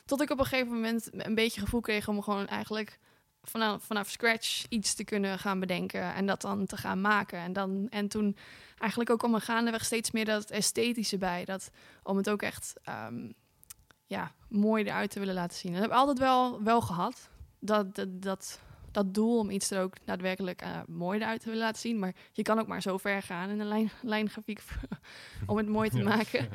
Tot 0.06 0.22
ik 0.22 0.30
op 0.30 0.40
een 0.40 0.46
gegeven 0.46 0.74
moment 0.74 1.10
een 1.12 1.36
beetje 1.36 1.62
gevoel 1.62 1.82
kreeg 1.82 2.08
om 2.08 2.22
gewoon 2.22 2.48
eigenlijk 2.48 3.00
vanaf, 3.44 3.84
vanaf 3.84 4.10
scratch 4.10 4.66
iets 4.70 4.94
te 4.94 5.04
kunnen 5.04 5.40
gaan 5.40 5.60
bedenken 5.60 6.14
en 6.14 6.26
dat 6.26 6.42
dan 6.42 6.66
te 6.66 6.78
gaan 6.78 7.02
maken. 7.02 7.40
En, 7.40 7.54
dan, 7.54 7.88
en 7.90 8.08
toen 8.08 8.38
eigenlijk 8.78 9.10
ook 9.10 9.24
om 9.24 9.34
een 9.34 9.42
gaandeweg 9.42 9.86
steeds 9.86 10.12
meer 10.12 10.26
dat 10.26 10.50
esthetische 10.50 11.18
bij. 11.18 11.46
Dat, 11.46 11.70
om 12.04 12.18
het 12.18 12.30
ook 12.30 12.42
echt 12.42 12.74
ehm, 12.84 13.32
ja, 14.06 14.32
mooi 14.50 14.84
eruit 14.84 15.12
te 15.12 15.20
willen 15.20 15.34
laten 15.34 15.58
zien. 15.58 15.74
En 15.74 15.80
dat 15.80 15.90
heb 15.90 15.92
ik 15.92 15.98
altijd 16.00 16.20
wel, 16.20 16.64
wel 16.64 16.82
gehad. 16.82 17.30
Dat, 17.60 17.96
dat, 17.96 18.22
dat, 18.22 18.60
dat 18.92 19.14
doel 19.14 19.38
om 19.40 19.50
iets 19.50 19.72
er 19.72 19.82
ook 19.82 19.94
daadwerkelijk 20.06 20.62
eh, 20.62 20.80
mooi 20.88 21.20
eruit 21.20 21.40
te 21.42 21.50
willen 21.50 21.64
laten 21.64 21.82
zien. 21.82 22.00
Maar 22.00 22.16
je 22.32 22.42
kan 22.42 22.60
ook 22.60 22.68
maar 22.68 22.82
zo 22.82 22.98
ver 22.98 23.22
gaan 23.22 23.50
in 23.50 23.60
een 23.60 23.68
lijn, 23.68 23.92
lijngrafiek 24.02 24.62
om 25.46 25.58
het 25.58 25.68
mooi 25.68 25.90
te 25.90 25.98
Ja. 25.98 26.04
maken. 26.04 26.50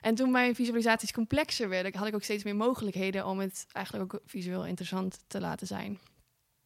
En 0.00 0.14
toen 0.14 0.30
mijn 0.30 0.54
visualisaties 0.54 1.12
complexer 1.12 1.68
werden, 1.68 1.96
had 1.96 2.06
ik 2.06 2.14
ook 2.14 2.22
steeds 2.22 2.44
meer 2.44 2.56
mogelijkheden 2.56 3.26
om 3.26 3.38
het 3.38 3.66
eigenlijk 3.72 4.14
ook 4.14 4.20
visueel 4.26 4.66
interessant 4.66 5.18
te 5.26 5.40
laten 5.40 5.66
zijn. 5.66 5.98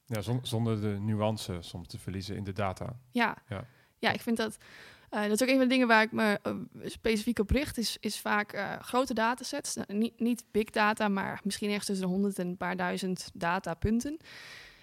Ja, 0.07 0.21
zon- 0.21 0.41
zonder 0.47 0.81
de 0.81 0.97
nuance 1.01 1.57
soms 1.61 1.89
te 1.89 1.99
verliezen 1.99 2.37
in 2.37 2.45
de 2.45 2.53
data. 2.53 2.97
Ja, 3.11 3.37
Ja. 3.49 3.67
ja. 3.99 4.13
ik 4.13 4.21
vind 4.21 4.37
dat. 4.37 4.57
eh, 5.11 5.23
dat 5.23 5.31
is 5.31 5.43
ook 5.43 5.49
een 5.49 5.59
van 5.59 5.69
de 5.69 5.73
dingen 5.75 5.87
waar 5.89 6.03
ik 6.03 6.13
me 6.13 6.39
eh, 6.43 6.53
specifiek 6.85 7.39
op 7.39 7.51
richt. 7.51 7.79
Is, 7.79 7.97
is 8.01 8.21
vaak 8.21 8.53
eh, 8.53 8.73
grote 8.81 9.15
datasets. 9.15 9.75
Nou, 9.75 9.95
niet, 9.99 10.21
niet 10.21 10.45
big 10.51 10.71
data, 10.71 11.09
maar 11.09 11.41
misschien 11.45 11.69
ergens 11.69 11.87
tussen 11.87 12.07
de 12.07 12.13
honderd 12.13 12.39
en 12.39 12.47
een 12.47 12.57
paar 12.57 12.77
duizend 12.77 13.31
datapunten. 13.35 14.17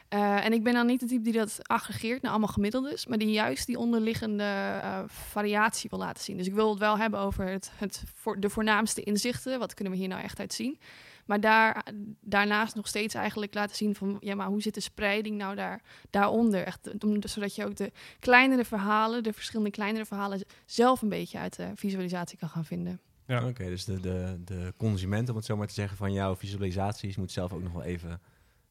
En 0.10 0.54
ik 0.54 0.64
ben 0.64 0.74
dan 0.74 0.86
niet 0.86 1.00
de 1.00 1.06
type 1.06 1.22
die 1.24 1.34
dat 1.34 1.58
aggregeert 1.68 2.22
naar 2.22 2.32
allemaal 2.32 2.50
gemiddeldes, 2.50 3.06
maar 3.06 3.18
die 3.18 3.32
juist 3.32 3.66
die 3.66 3.78
onderliggende 3.78 4.72
variatie 5.08 5.90
wil 5.90 6.00
laten 6.00 6.24
zien. 6.24 6.38
Dus 6.38 6.48
ik 6.48 6.54
wil 6.54 6.70
het 6.70 6.80
wel 6.80 6.98
hebben 6.98 7.20
over 7.20 7.46
het, 7.48 7.72
het 7.75 8.04
voor, 8.16 8.40
de 8.40 8.50
voornaamste 8.50 9.04
inzichten. 9.04 9.60
Wat 9.60 9.74
kunnen 9.74 9.94
we 9.94 10.00
hier 10.00 10.08
nou 10.08 10.22
echt 10.22 10.40
uit 10.40 10.54
zien? 10.54 10.80
Maar 11.25 11.40
daar, 11.40 11.86
daarnaast 12.22 12.75
nog 12.75 12.88
steeds 12.88 13.13
eigenlijk 13.13 13.54
laten 13.54 13.75
zien 13.75 13.96
van, 13.96 14.18
ja, 14.20 14.36
maar 14.36 14.48
hoe 14.48 14.62
zit 14.62 14.74
de 14.74 14.80
spreiding 14.80 15.38
nou 15.38 15.56
daar, 15.56 15.82
daaronder? 16.10 16.63
Echt, 16.63 17.04
om- 17.04 17.28
zodat 17.28 17.56
je 17.56 17.66
ook 17.66 17.75
de 17.75 17.92
kleinere 18.20 18.66
verhalen, 18.66 19.24
de 19.24 19.34
verschillende 19.34 19.72
kleinere 19.72 20.06
verhalen, 20.06 20.42
zelf 20.66 21.01
een 21.01 21.10
beetje 21.10 21.38
uit 21.38 21.56
de 21.56 21.72
visualisatie 21.75 22.38
kan 22.38 22.50
gaan 22.50 22.66
vinden. 22.66 23.00
Ja. 23.28 23.48
Oké, 23.48 23.66
dus 23.66 23.86
de, 23.86 24.00
de, 24.00 24.42
de 24.46 24.74
consument, 24.78 25.30
om 25.30 25.36
het 25.36 25.46
zo 25.46 25.58
maar 25.58 25.68
te 25.68 25.74
zeggen, 25.74 25.98
van 25.98 26.13
jouw 26.13 26.36
visualisaties 26.36 27.16
moet 27.16 27.32
zelf 27.32 27.54
ook 27.54 27.63
nog 27.63 27.74
wel 27.74 27.84
even 27.84 28.22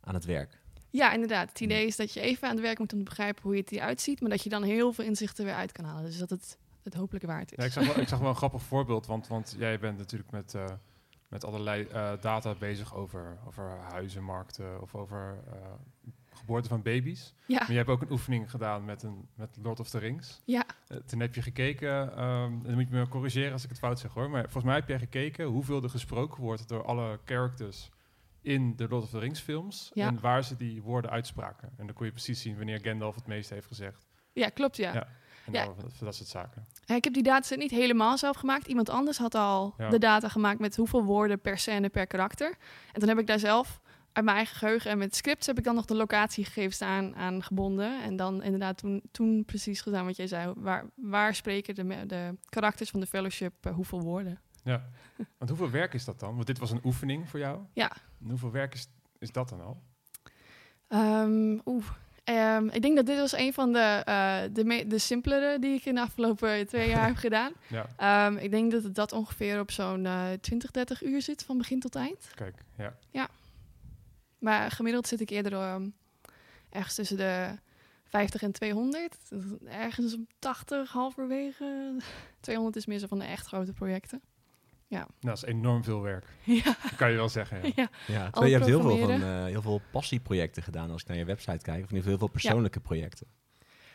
aan 0.00 0.14
het 0.14 0.24
werk. 0.24 0.58
Ja, 0.90 1.12
inderdaad. 1.12 1.48
Het 1.48 1.60
idee 1.60 1.86
is 1.86 1.96
dat 1.96 2.12
je 2.12 2.20
even 2.20 2.48
aan 2.48 2.54
het 2.54 2.64
werk 2.64 2.78
moet 2.78 2.92
om 2.92 2.98
te 2.98 3.04
begrijpen 3.04 3.42
hoe 3.42 3.56
het 3.56 3.72
eruit 3.72 4.00
ziet, 4.00 4.20
maar 4.20 4.30
dat 4.30 4.42
je 4.42 4.48
dan 4.48 4.62
heel 4.62 4.92
veel 4.92 5.04
inzichten 5.04 5.44
weer 5.44 5.54
uit 5.54 5.72
kan 5.72 5.84
halen. 5.84 6.04
Dus 6.04 6.18
dat 6.18 6.30
het 6.30 6.58
het 6.82 6.94
hopelijk 6.94 7.24
waard 7.24 7.50
is. 7.52 7.56
Ja, 7.58 7.64
ik, 7.64 7.72
zag 7.72 7.86
wel, 7.94 8.02
ik 8.02 8.08
zag 8.08 8.18
wel 8.18 8.28
een 8.28 8.34
grappig 8.36 8.62
voorbeeld, 8.62 9.06
want, 9.06 9.26
want 9.26 9.54
jij 9.58 9.78
bent 9.78 9.98
natuurlijk 9.98 10.30
met, 10.30 10.54
eh, 10.54 10.64
met 11.30 11.44
allerlei 11.44 11.84
eh, 11.84 12.12
data 12.20 12.54
bezig 12.54 12.94
over, 12.94 13.38
over 13.46 13.78
huizenmarkten 13.92 14.80
of 14.82 14.94
over 14.94 15.38
eh, 15.52 15.56
geboorte 16.30 16.68
van 16.68 16.82
baby's. 16.82 17.34
Ja, 17.46 17.58
Maar 17.58 17.70
je 17.70 17.76
hebt 17.76 17.88
ook 17.88 18.02
een 18.02 18.10
oefening 18.10 18.50
gedaan 18.50 18.84
met, 18.84 19.02
een, 19.02 19.28
met 19.34 19.58
Lord 19.62 19.80
of 19.80 19.90
the 19.90 19.98
Rings. 19.98 20.40
ja, 20.44 20.64
Eh, 20.88 20.96
toen 20.96 21.20
heb 21.20 21.34
je 21.34 21.42
gekeken, 21.42 22.12
ehm, 22.16 22.52
en 22.52 22.62
dan 22.62 22.74
moet 22.74 22.88
je 22.88 22.94
me 22.94 23.08
corrigeren 23.08 23.52
als 23.52 23.62
ik 23.62 23.68
het 23.68 23.78
fout 23.78 23.98
zeg 23.98 24.12
hoor, 24.12 24.30
maar 24.30 24.42
volgens 24.42 24.64
mij 24.64 24.74
heb 24.74 24.88
jij 24.88 24.98
gekeken 24.98 25.44
hoeveel 25.46 25.82
er 25.82 25.90
gesproken 25.90 26.40
wordt 26.42 26.68
door 26.68 26.84
alle 26.84 27.18
characters 27.24 27.90
in 28.42 28.76
de 28.76 28.88
Lord 28.88 29.02
of 29.04 29.10
the 29.10 29.18
Rings 29.18 29.40
films 29.40 29.90
Ja. 29.94 30.06
en 30.06 30.20
waar 30.20 30.44
ze 30.44 30.56
die 30.56 30.82
woorden 30.82 31.10
uitspraken. 31.10 31.68
En 31.76 31.86
dan 31.86 31.94
kon 31.94 32.06
je 32.06 32.12
precies 32.12 32.40
zien 32.40 32.56
wanneer 32.56 32.80
Gandalf 32.80 33.14
het 33.14 33.26
meeste 33.26 33.54
heeft 33.54 33.66
gezegd. 33.66 34.06
ja, 34.32 34.48
klopt 34.48 34.76
ja. 34.76 34.92
Ja. 34.94 35.08
En 35.52 35.60
Ja. 35.60 35.64
dan, 35.64 35.74
dat, 35.80 35.92
dat 36.00 36.14
soort 36.14 36.28
zaken. 36.28 36.66
Ja, 36.84 36.94
Ik 36.94 37.04
heb 37.04 37.12
die 37.12 37.22
dataset 37.22 37.58
niet 37.58 37.70
helemaal 37.70 38.18
zelf 38.18 38.36
gemaakt. 38.36 38.66
Iemand 38.66 38.88
anders 38.88 39.18
had 39.18 39.34
al 39.34 39.74
Ja. 39.78 39.88
de 39.88 39.98
data 39.98 40.28
gemaakt 40.28 40.58
met 40.60 40.76
hoeveel 40.76 41.04
woorden 41.04 41.40
per 41.40 41.58
scène 41.58 41.88
per 41.88 42.06
karakter. 42.06 42.56
En 42.92 43.00
toen 43.00 43.08
heb 43.08 43.18
ik 43.18 43.26
daar 43.26 43.38
zelf 43.38 43.80
uit 44.12 44.24
mijn 44.24 44.36
eigen 44.36 44.56
geheugen 44.56 44.90
en 44.90 44.98
met 44.98 45.16
scripts 45.16 45.46
heb 45.46 45.58
ik 45.58 45.64
dan 45.64 45.74
nog 45.74 45.84
de 45.84 45.94
locatiegegevens 45.94 46.82
aan, 46.82 47.16
aan 47.16 47.42
gebonden. 47.42 48.02
En 48.02 48.16
dan 48.16 48.42
inderdaad 48.42 48.78
toen, 48.78 49.02
toen 49.10 49.44
precies 49.44 49.80
gedaan 49.80 50.04
wat 50.06 50.16
jij 50.16 50.26
zei. 50.26 50.52
Waar, 50.56 50.84
waar 50.94 51.34
spreken 51.34 51.74
de, 51.74 52.06
de 52.06 52.36
karakters 52.48 52.90
van 52.90 53.00
de 53.00 53.06
fellowship 53.06 53.52
eh, 53.66 53.74
hoeveel 53.74 54.00
woorden? 54.00 54.40
Ja. 54.64 54.84
Want 55.38 55.50
hoeveel 55.50 55.70
werk 55.70 55.94
is 55.94 56.04
dat 56.04 56.20
dan? 56.20 56.34
Want 56.34 56.46
dit 56.46 56.58
was 56.58 56.70
een 56.70 56.80
oefening 56.84 57.28
voor 57.28 57.38
jou. 57.38 57.60
Ja. 57.72 57.90
En 58.22 58.28
hoeveel 58.28 58.50
werk 58.50 58.74
is, 58.74 58.88
is 59.18 59.32
dat 59.32 59.48
dan 59.48 59.60
al? 59.60 59.82
Ehm, 60.88 61.58
Oeh, 61.64 61.84
Ehm, 62.36 62.68
ik 62.68 62.82
denk 62.82 62.96
dat 62.96 63.06
dit 63.06 63.18
was 63.18 63.32
een 63.32 63.52
van 63.52 63.72
de, 63.72 64.02
eh, 64.04 64.40
de, 64.52 64.84
de 64.86 64.98
simpelere 64.98 65.58
die 65.58 65.74
ik 65.74 65.84
in 65.84 65.94
de 65.94 66.00
afgelopen 66.00 66.66
twee 66.66 66.88
jaar 66.88 67.06
heb 67.06 67.16
gedaan. 67.26 67.52
Ja, 67.68 67.86
Ehm, 67.96 68.36
ik 68.36 68.50
denk 68.50 68.70
dat 68.72 68.82
het 68.82 68.94
dat 68.94 69.12
ongeveer 69.12 69.60
op 69.60 69.70
zo'n 69.70 70.06
eh 70.06 70.28
20, 70.40 70.70
30 70.70 71.02
uur 71.02 71.22
zit 71.22 71.42
van 71.44 71.58
begin 71.58 71.80
tot 71.80 71.94
eind. 71.94 72.30
kijk, 72.34 72.54
ja. 73.10 73.28
Maar 74.38 74.70
gemiddeld 74.70 75.06
zit 75.06 75.20
ik 75.20 75.30
eerder 75.30 75.52
ehm, 75.52 75.88
ergens 76.70 76.94
tussen 76.94 77.16
de 77.16 77.48
50 78.04 78.42
en 78.42 78.52
200. 78.52 79.16
Dus 79.28 79.42
Ergens 79.66 80.14
op 80.14 80.20
80, 80.38 80.92
halverwege. 80.92 81.96
200 82.40 82.76
is 82.76 82.86
meer 82.86 82.98
zo 82.98 83.06
van 83.06 83.18
de 83.18 83.24
echt 83.24 83.46
grote 83.46 83.72
projecten. 83.72 84.20
Nou, 84.90 85.06
dat 85.20 85.36
is 85.36 85.42
enorm 85.44 85.84
veel 85.84 86.00
werk. 86.02 86.24
ja, 86.64 86.76
Kan 86.96 87.10
je 87.10 87.16
wel 87.16 87.28
zeggen, 87.28 87.60
ja. 87.62 87.72
ja. 87.82 87.88
Ja, 88.06 88.22
terwijl 88.30 88.46
je 88.46 88.52
hebt 88.58 88.66
heel 88.66 88.80
veel, 88.80 88.98
van, 88.98 89.10
eh, 89.22 89.44
heel 89.44 89.62
veel 89.62 89.80
passieprojecten 89.92 90.62
gedaan 90.62 90.90
als 90.90 91.02
ik 91.02 91.08
naar 91.08 91.16
je 91.16 91.24
website 91.24 91.58
kijk. 91.64 91.84
Of 91.84 91.90
in 91.90 91.96
ieder 91.96 91.96
geval 91.96 92.08
heel 92.10 92.18
veel 92.18 92.28
persoonlijke 92.28 92.80
projecten. 92.80 93.26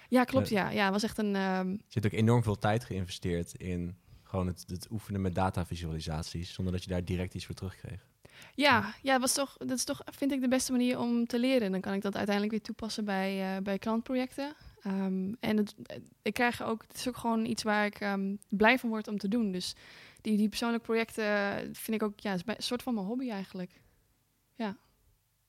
ja 0.10 0.24
klopt. 0.24 0.50
Ja, 0.50 0.70
ja, 0.70 0.84
het 0.84 0.94
was 0.94 1.04
echt 1.04 1.18
een. 1.18 1.36
ehm, 1.36 1.70
Je 1.70 1.80
hebt 1.90 2.06
ook 2.06 2.12
enorm 2.12 2.44
veel 2.44 2.60
tijd 2.60 2.84
geïnvesteerd 2.84 3.54
in 3.54 3.98
gewoon 4.24 4.48
het, 4.48 4.64
het 4.68 4.88
oefenen 4.92 5.22
met 5.22 5.36
datavisualisaties. 5.36 6.54
Zonder 6.54 6.74
dat 6.74 6.84
je 6.84 6.90
daar 6.90 7.06
direct 7.06 7.34
iets 7.34 7.46
voor 7.46 7.56
terugkreeg. 7.56 8.08
Ja, 8.56 8.94
ja 9.02 9.12
dat, 9.12 9.22
was 9.22 9.34
toch, 9.34 9.58
dat 9.58 9.78
is 9.78 9.84
toch, 9.84 10.02
vind 10.06 10.32
ik, 10.32 10.42
de 10.42 10.48
beste 10.48 10.72
manier 10.72 11.00
om 11.00 11.26
te 11.28 11.40
leren. 11.40 11.72
Dan 11.72 11.82
kan 11.82 11.94
ik 11.94 12.02
dat 12.02 12.16
uiteindelijk 12.16 12.56
weer 12.56 12.64
toepassen 12.66 13.06
bij, 13.06 13.56
eh, 13.56 13.62
bij 13.64 13.78
klantprojecten. 13.80 14.54
Ehm, 14.82 15.34
en 15.40 15.58
het, 15.58 15.76
ik 16.22 16.34
krijg 16.34 16.64
ook, 16.64 16.82
het 16.88 16.98
is 16.98 17.08
ook 17.08 17.18
gewoon 17.18 17.46
iets 17.46 17.64
waar 17.64 17.86
ik 17.86 18.00
ehm, 18.00 18.36
blij 18.50 18.80
van 18.80 18.90
word 18.90 19.08
om 19.08 19.18
te 19.18 19.28
doen. 19.28 19.52
Dus 19.52 19.76
die, 20.26 20.38
die 20.38 20.50
persoonlijke 20.50 20.86
projecten 20.86 21.26
vind 21.76 22.02
ik 22.02 22.04
ook, 22.04 22.20
ja, 22.20 22.34
is 22.34 22.42
een 22.46 22.56
soort 22.58 22.84
van 22.84 22.94
mijn 22.94 23.06
hobby 23.06 23.30
eigenlijk. 23.30 23.84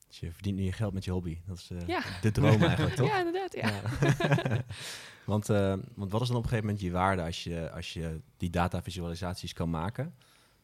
Dus 0.08 0.20
je 0.20 0.32
verdient 0.32 0.56
nu 0.56 0.62
je 0.64 0.72
geld 0.72 0.92
met 0.92 1.04
je 1.04 1.10
hobby. 1.10 1.38
Dat 1.46 1.58
is 1.58 1.70
eh, 1.70 1.86
Ja. 1.86 2.02
de 2.20 2.30
droom 2.30 2.62
eigenlijk, 2.70 2.94
toch? 2.94 3.06
Ja, 3.08 3.18
inderdaad. 3.18 3.54
Ja. 3.54 3.68
Ja. 3.68 4.62
want, 5.32 5.48
eh, 5.50 5.74
want 5.94 6.12
wat 6.12 6.20
is 6.20 6.28
dan 6.28 6.36
op 6.36 6.42
een 6.42 6.48
gegeven 6.48 6.64
moment 6.66 6.80
je 6.84 6.90
waarde 6.90 7.22
als 7.22 7.44
je, 7.44 7.70
als 7.70 7.92
je 7.92 8.20
die 8.36 8.50
datavisualisaties 8.50 9.52
kan 9.52 9.70
maken? 9.70 10.14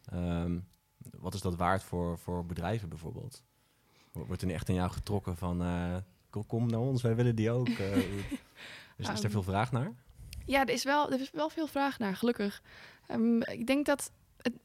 Ehm, 0.04 0.58
wat 1.18 1.34
is 1.34 1.40
dat 1.40 1.56
waard 1.56 1.82
voor, 1.82 2.18
voor 2.18 2.46
bedrijven 2.46 2.88
bijvoorbeeld? 2.88 3.44
Wo- 4.12 4.24
Wordt 4.26 4.40
er 4.42 4.48
nu 4.48 4.54
echt 4.54 4.68
aan 4.68 4.74
jou 4.74 4.90
getrokken 4.90 5.36
van... 5.36 5.62
eh, 5.62 5.96
kom, 6.30 6.46
kom 6.46 6.66
naar 6.66 6.80
ons, 6.80 7.02
wij 7.02 7.14
willen 7.16 7.36
die 7.36 7.50
ook. 7.50 7.68
eh, 7.68 7.96
is, 7.96 8.08
is 8.98 9.08
er 9.08 9.14
Ehm, 9.22 9.30
veel 9.30 9.42
vraag 9.42 9.72
naar? 9.72 9.92
Ja, 10.46 10.60
er 10.60 10.68
is 10.72 10.84
wel, 10.84 11.12
er 11.12 11.20
is 11.20 11.30
wel 11.30 11.48
veel 11.48 11.66
vraag 11.66 11.98
naar, 11.98 12.16
gelukkig. 12.16 12.62
Ehm, 13.06 13.40
ik 13.40 13.66
denk 13.66 13.86
dat 13.86 14.10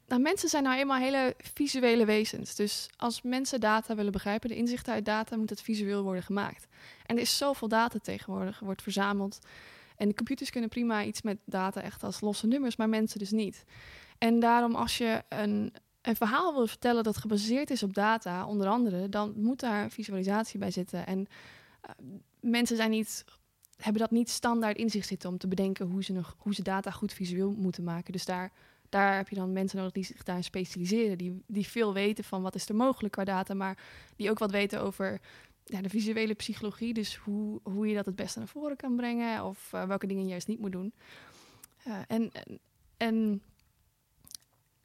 nou, 0.06 0.20
mensen 0.22 0.48
zijn 0.48 0.62
nou 0.62 0.78
eenmaal 0.78 0.98
hele 0.98 1.34
visuele 1.38 2.04
wezens. 2.04 2.54
Dus 2.54 2.88
als 2.96 3.22
mensen 3.22 3.60
data 3.60 3.94
willen 3.94 4.12
begrijpen, 4.12 4.48
de 4.48 4.56
inzichten 4.56 4.92
uit 4.92 5.04
data, 5.04 5.36
moet 5.36 5.50
het 5.50 5.62
visueel 5.62 6.02
worden 6.02 6.22
gemaakt. 6.22 6.66
En 7.06 7.16
er 7.16 7.22
is 7.22 7.36
zoveel 7.36 7.68
data 7.68 7.98
tegenwoordig, 7.98 8.58
wordt 8.58 8.82
verzameld. 8.82 9.38
En 9.96 10.08
de 10.08 10.14
computers 10.14 10.50
kunnen 10.50 10.68
prima 10.68 11.04
iets 11.04 11.22
met 11.22 11.38
data 11.44 11.82
echt 11.82 12.02
als 12.02 12.20
losse 12.20 12.46
nummers, 12.46 12.76
maar 12.76 12.88
mensen 12.88 13.18
dus 13.18 13.30
niet. 13.30 13.64
En 14.18 14.40
daarom 14.40 14.74
als 14.74 14.98
je 14.98 15.22
een, 15.28 15.72
een 16.02 16.16
verhaal 16.16 16.54
wil 16.54 16.66
vertellen 16.66 17.04
dat 17.04 17.16
gebaseerd 17.16 17.70
is 17.70 17.82
op 17.82 17.94
data, 17.94 18.46
onder 18.46 18.68
andere, 18.68 19.08
dan 19.08 19.32
moet 19.36 19.60
daar 19.60 19.90
visualisatie 19.90 20.58
bij 20.58 20.70
zitten. 20.70 21.06
En 21.06 21.26
eh, 21.80 21.90
mensen 22.40 22.76
zijn 22.76 22.90
niet 22.90 23.24
hebben 23.78 24.02
dat 24.02 24.10
niet 24.10 24.30
standaard 24.30 24.76
in 24.76 24.90
zich 24.90 25.04
zitten 25.04 25.30
om 25.30 25.38
te 25.38 25.48
bedenken 25.48 25.86
hoe 25.86 26.04
ze, 26.04 26.12
nog, 26.12 26.36
hoe 26.38 26.54
ze 26.54 26.62
data 26.62 26.90
goed 26.90 27.12
visueel 27.12 27.54
moeten 27.58 27.84
maken. 27.84 28.12
Dus 28.12 28.24
daar, 28.24 28.52
daar 28.88 29.16
heb 29.16 29.28
je 29.28 29.34
dan 29.34 29.52
mensen 29.52 29.78
nodig 29.78 29.92
die 29.92 30.04
zich 30.04 30.22
daarin 30.22 30.44
specialiseren, 30.44 31.18
die, 31.18 31.42
die 31.46 31.66
veel 31.66 31.92
weten 31.92 32.24
van 32.24 32.42
wat 32.42 32.54
is 32.54 32.68
er 32.68 32.74
mogelijk 32.74 33.14
qua 33.14 33.24
data, 33.24 33.54
maar 33.54 33.78
die 34.16 34.30
ook 34.30 34.38
wat 34.38 34.50
weten 34.50 34.80
over 34.80 35.20
ja, 35.64 35.80
de 35.80 35.88
visuele 35.88 36.34
psychologie, 36.34 36.94
dus 36.94 37.16
hoe, 37.16 37.60
hoe 37.62 37.88
je 37.88 37.94
dat 37.94 38.06
het 38.06 38.16
beste 38.16 38.38
naar 38.38 38.48
voren 38.48 38.76
kan 38.76 38.96
brengen 38.96 39.44
of 39.44 39.72
eh, 39.72 39.84
welke 39.84 40.06
dingen 40.06 40.22
je 40.22 40.28
juist 40.28 40.48
niet 40.48 40.60
moet 40.60 40.72
doen. 40.72 40.92
Eh, 41.84 41.98
en, 42.06 42.30
en, 42.96 43.42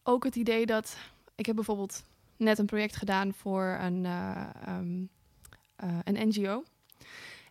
ook 0.04 0.24
het 0.24 0.36
idee 0.36 0.66
dat 0.66 0.98
ik 1.36 1.46
heb 1.46 1.56
bijvoorbeeld 1.56 2.04
net 2.38 2.60
een 2.60 2.66
project 2.66 2.96
gedaan 2.96 3.34
voor 3.34 3.78
een, 3.80 4.06
eh, 4.06 4.50
ehm, 4.66 5.06
eh, 5.76 6.00
een 6.04 6.28
NGO. 6.28 6.64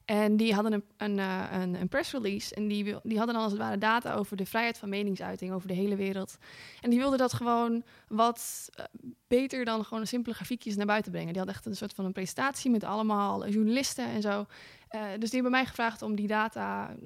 En 0.05 0.37
die 0.37 0.55
hadden 0.55 0.73
een, 0.73 0.85
een, 0.97 1.19
eh, 1.19 1.79
een, 1.81 1.89
press 1.89 2.13
release. 2.13 2.55
En 2.55 2.69
die, 2.69 2.85
die 3.03 3.17
hadden 3.17 3.35
dan 3.35 3.43
als 3.43 3.53
het 3.53 3.61
ware 3.61 3.79
data 3.79 4.15
over 4.15 4.37
de 4.37 4.47
vrijheid 4.47 4.79
van 4.79 4.89
meningsuiting 4.89 5.53
over 5.53 5.69
de 5.69 5.75
hele 5.75 5.97
wereld. 5.97 6.37
En 6.81 6.91
die 6.91 6.99
wilden 6.99 7.19
dat 7.19 7.33
gewoon 7.33 7.83
wat 8.09 8.69
eh, 8.75 8.85
beter 9.27 9.65
dan 9.65 9.85
gewoon 9.85 10.07
simpele 10.07 10.35
grafiekjes 10.35 10.77
naar 10.77 10.87
buiten 10.87 11.11
brengen. 11.11 11.29
Die 11.33 11.39
hadden 11.39 11.55
echt 11.55 11.67
een 11.67 11.77
soort 11.77 11.95
van 11.95 12.05
een 12.05 12.13
presentatie 12.13 12.71
met 12.71 12.85
allemaal 12.85 13.49
journalisten 13.49 14.07
en 14.07 14.23
zo. 14.23 14.47
Eh, 14.89 15.01
dus 15.19 15.31
die 15.31 15.41
hebben 15.41 15.51
mij 15.51 15.67
gevraagd 15.67 16.03
om 16.03 16.15
die 16.15 16.27
data 16.27 16.97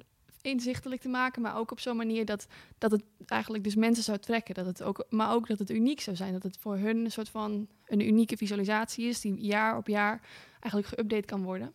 inzichtelijk 0.41 1.01
te 1.01 1.09
maken, 1.09 1.41
maar 1.41 1.57
ook 1.57 1.71
op 1.71 1.79
zo'n 1.79 1.97
manier 1.97 2.25
dat, 2.25 2.47
dat 2.77 2.91
het 2.91 3.03
eigenlijk 3.25 3.63
dus 3.63 3.75
mensen 3.75 4.03
zou 4.03 4.17
trekken. 4.17 4.53
Dat 4.55 4.65
het 4.65 4.83
ook, 4.83 5.05
maar 5.09 5.33
ook 5.33 5.47
dat 5.47 5.59
het 5.59 5.69
uniek 5.69 6.01
zou 6.01 6.15
zijn. 6.15 6.33
Dat 6.33 6.43
het 6.43 6.57
voor 6.57 6.77
hun 6.77 6.97
een 6.97 7.11
soort 7.11 7.29
van 7.29 7.67
een 7.85 8.07
unieke 8.07 8.37
visualisatie 8.37 9.07
is 9.07 9.21
die 9.21 9.41
jaar 9.41 9.77
op 9.77 9.87
jaar 9.87 10.21
eigenlijk 10.59 10.87
geüpdate 10.87 11.25
kan 11.25 11.43
worden. 11.43 11.73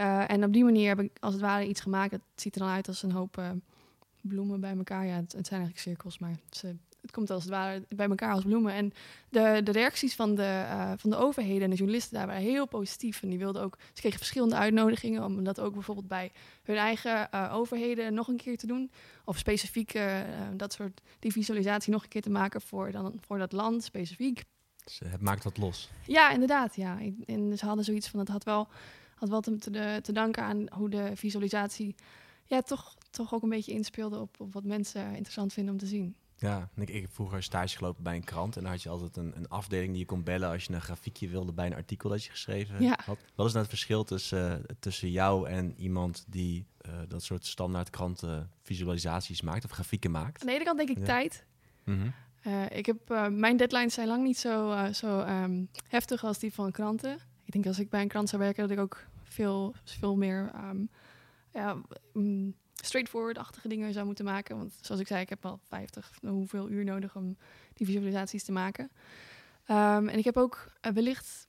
Uh, 0.00 0.30
en 0.30 0.44
op 0.44 0.52
die 0.52 0.64
manier 0.64 0.88
heb 0.88 1.00
ik 1.00 1.16
als 1.20 1.32
het 1.32 1.42
ware 1.42 1.66
iets 1.66 1.80
gemaakt. 1.80 2.12
Het 2.12 2.20
ziet 2.34 2.54
er 2.54 2.60
dan 2.60 2.70
uit 2.70 2.88
als 2.88 3.02
een 3.02 3.12
hoop 3.12 3.36
uh, 3.38 3.50
bloemen 4.20 4.60
bij 4.60 4.76
elkaar. 4.76 5.06
Ja, 5.06 5.14
het, 5.14 5.32
het 5.32 5.46
zijn 5.46 5.60
eigenlijk 5.60 5.78
cirkels, 5.78 6.18
maar 6.18 6.30
het, 6.30 6.62
uh, 6.64 6.70
het, 7.02 7.10
komt 7.10 7.30
als 7.30 7.42
het 7.42 7.52
ware 7.52 7.82
bij 7.88 8.08
elkaar 8.08 8.32
als 8.32 8.44
bloemen. 8.44 8.72
En 8.72 8.92
de, 9.28 9.60
de 9.64 9.72
reacties 9.72 10.14
van 10.14 10.34
de, 10.34 10.64
eh, 10.68 10.92
van 10.96 11.10
de 11.10 11.16
overheden 11.16 11.62
en 11.62 11.70
de 11.70 11.76
journalisten 11.76 12.16
daar 12.16 12.26
waren 12.26 12.42
heel 12.42 12.66
positief. 12.66 13.22
En 13.22 13.28
die 13.28 13.38
wilden 13.38 13.62
ook, 13.62 13.78
ze 13.92 14.00
kregen 14.00 14.18
verschillende 14.18 14.56
uitnodigingen 14.56 15.24
om 15.24 15.44
dat 15.44 15.60
ook 15.60 15.72
bijvoorbeeld 15.72 16.08
bij 16.08 16.32
hun 16.62 16.76
eigen 16.76 17.30
eh, 17.30 17.54
overheden 17.54 18.14
nog 18.14 18.28
een 18.28 18.36
keer 18.36 18.58
te 18.58 18.66
doen. 18.66 18.90
Of 19.24 19.38
specifiek 19.38 19.94
eh, 19.94 20.20
dat 20.56 20.72
soort 20.72 21.00
die 21.18 21.32
visualisatie 21.32 21.92
nog 21.92 22.02
een 22.02 22.08
keer 22.08 22.22
te 22.22 22.30
maken 22.30 22.60
voor, 22.60 22.90
dan, 22.90 23.14
voor 23.26 23.38
dat 23.38 23.52
land 23.52 23.84
specifiek. 23.84 24.44
Dus 24.84 25.00
het 25.04 25.20
maakt 25.20 25.44
wat 25.44 25.58
los. 25.58 25.90
Ja, 26.06 26.30
inderdaad. 26.30 26.76
Ja. 26.76 26.98
En 27.26 27.58
ze 27.58 27.66
hadden 27.66 27.84
zoiets 27.84 28.08
van, 28.08 28.20
het 28.20 28.28
had 28.28 28.44
wel 28.44 28.68
had 29.22 29.42
wel 29.42 29.58
te, 29.58 29.70
te, 29.70 29.98
te, 30.02 30.12
danken 30.12 30.42
aan 30.42 30.66
hoe 30.70 30.90
de 30.90 31.10
visualisatie 31.14 31.94
ja, 32.44 32.60
toch, 32.60 32.96
toch 33.10 33.34
ook 33.34 33.42
een 33.42 33.48
beetje 33.48 33.72
inspeelde 33.72 34.18
op, 34.18 34.40
op 34.40 34.52
wat 34.52 34.64
mensen 34.64 35.14
interessant 35.14 35.52
vinden 35.52 35.72
om 35.72 35.78
te 35.78 35.86
zien. 35.86 36.16
Ja, 36.36 36.68
ik, 36.76 36.90
ik 36.90 37.02
heb 37.02 37.12
vroeger 37.12 37.42
stage 37.42 37.76
gelopen 37.76 38.02
bij 38.02 38.14
een 38.14 38.24
krant 38.24 38.56
en 38.56 38.62
dan 38.62 38.70
had 38.70 38.82
je 38.82 38.88
altijd 38.88 39.16
een, 39.16 39.32
een 39.36 39.48
afdeling 39.48 39.90
die 39.90 39.98
je 39.98 40.06
kon 40.06 40.22
bellen 40.22 40.50
als 40.50 40.64
je 40.64 40.72
een 40.72 40.80
grafiekje 40.80 41.28
wilde 41.28 41.52
bij 41.52 41.66
een 41.66 41.74
artikel 41.74 42.10
dat 42.10 42.24
je 42.24 42.30
geschreven 42.30 42.82
ja. 42.82 42.98
had. 43.04 43.18
Wat 43.34 43.46
is 43.46 43.52
nou 43.52 43.64
het 43.64 43.74
verschil 43.74 44.04
tussen, 44.04 44.58
uh, 44.58 44.64
tussen 44.78 45.10
jou 45.10 45.48
en 45.48 45.74
iemand 45.76 46.24
die 46.28 46.66
uh, 46.86 46.92
dat 47.08 47.22
soort 47.22 47.46
standaard 47.46 47.90
kranten 47.90 48.50
visualisaties 48.62 49.42
maakt 49.42 49.64
of 49.64 49.70
grafieken 49.70 50.10
maakt? 50.10 50.40
Aan 50.40 50.46
de 50.46 50.54
ene 50.54 50.64
kant 50.64 50.76
denk 50.76 50.90
ik 50.90 50.98
ja. 50.98 51.04
tijd. 51.04 51.44
Mm 51.84 52.00
-hmm. 52.00 52.12
uh, 52.52 52.70
ik 52.70 52.86
heb, 52.86 53.30
mijn 53.30 53.56
deadlines 53.56 53.94
zijn 53.94 54.08
lang 54.08 54.22
niet 54.22 54.38
zo, 54.38 54.76
zo 54.92 55.20
um, 55.20 55.68
heftig 55.88 56.24
als 56.24 56.38
die 56.38 56.54
van 56.54 56.70
kranten. 56.70 57.18
Ik 57.44 57.52
denk 57.52 57.66
als 57.66 57.78
ik 57.78 57.90
bij 57.90 58.02
een 58.02 58.08
krant 58.08 58.28
zou 58.28 58.42
werken 58.42 58.62
dat 58.62 58.70
ik 58.70 58.78
ook 58.78 59.04
veel, 59.32 59.74
veel 59.84 60.16
meer 60.16 60.52
um, 60.54 60.90
ja, 61.52 61.76
um, 62.14 62.56
straightforward-achtige 62.74 63.68
dingen 63.68 63.92
zou 63.92 64.06
moeten 64.06 64.24
maken. 64.24 64.56
Want 64.56 64.78
zoals 64.80 65.00
ik 65.00 65.06
zei, 65.06 65.20
ik 65.20 65.28
heb 65.28 65.42
wel 65.42 65.60
50, 65.68 66.18
hoeveel 66.20 66.70
uur 66.70 66.84
nodig 66.84 67.16
om 67.16 67.36
die 67.74 67.86
visualisaties 67.86 68.44
te 68.44 68.52
maken. 68.52 68.90
Um, 69.68 70.08
en 70.08 70.18
ik 70.18 70.24
heb 70.24 70.36
ook 70.36 70.72
uh, 70.86 70.92
wellicht, 70.92 71.48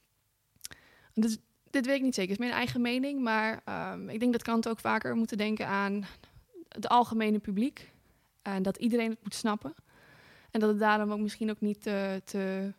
dit, 1.14 1.40
weet 1.86 1.96
ik 1.96 2.02
niet 2.02 2.16
zeker, 2.16 2.32
is 2.32 2.38
mijn 2.38 2.52
eigen 2.52 2.82
mening, 2.82 3.22
maar 3.22 3.64
um, 3.94 4.10
ik 4.10 4.20
denk 4.20 4.32
dat 4.32 4.44
kranten 4.44 4.72
ook 4.72 4.80
vaker 4.80 5.16
moeten 5.16 5.38
denken 5.38 5.68
aan 5.68 6.06
het 6.68 6.88
algemene 6.88 7.40
publiek. 7.40 7.92
En 8.42 8.64
dat 8.64 8.78
iedereen 8.78 9.10
het 9.10 9.24
moet 9.24 9.34
snappen. 9.34 9.74
En 10.52 10.60
dat 10.60 10.70
het 10.70 10.80
daarom 10.80 11.12
ook 11.12 11.20
misschien 11.20 11.50
ook 11.50 11.62
niet 11.62 11.82
te, 11.82 12.22
te 12.26 12.74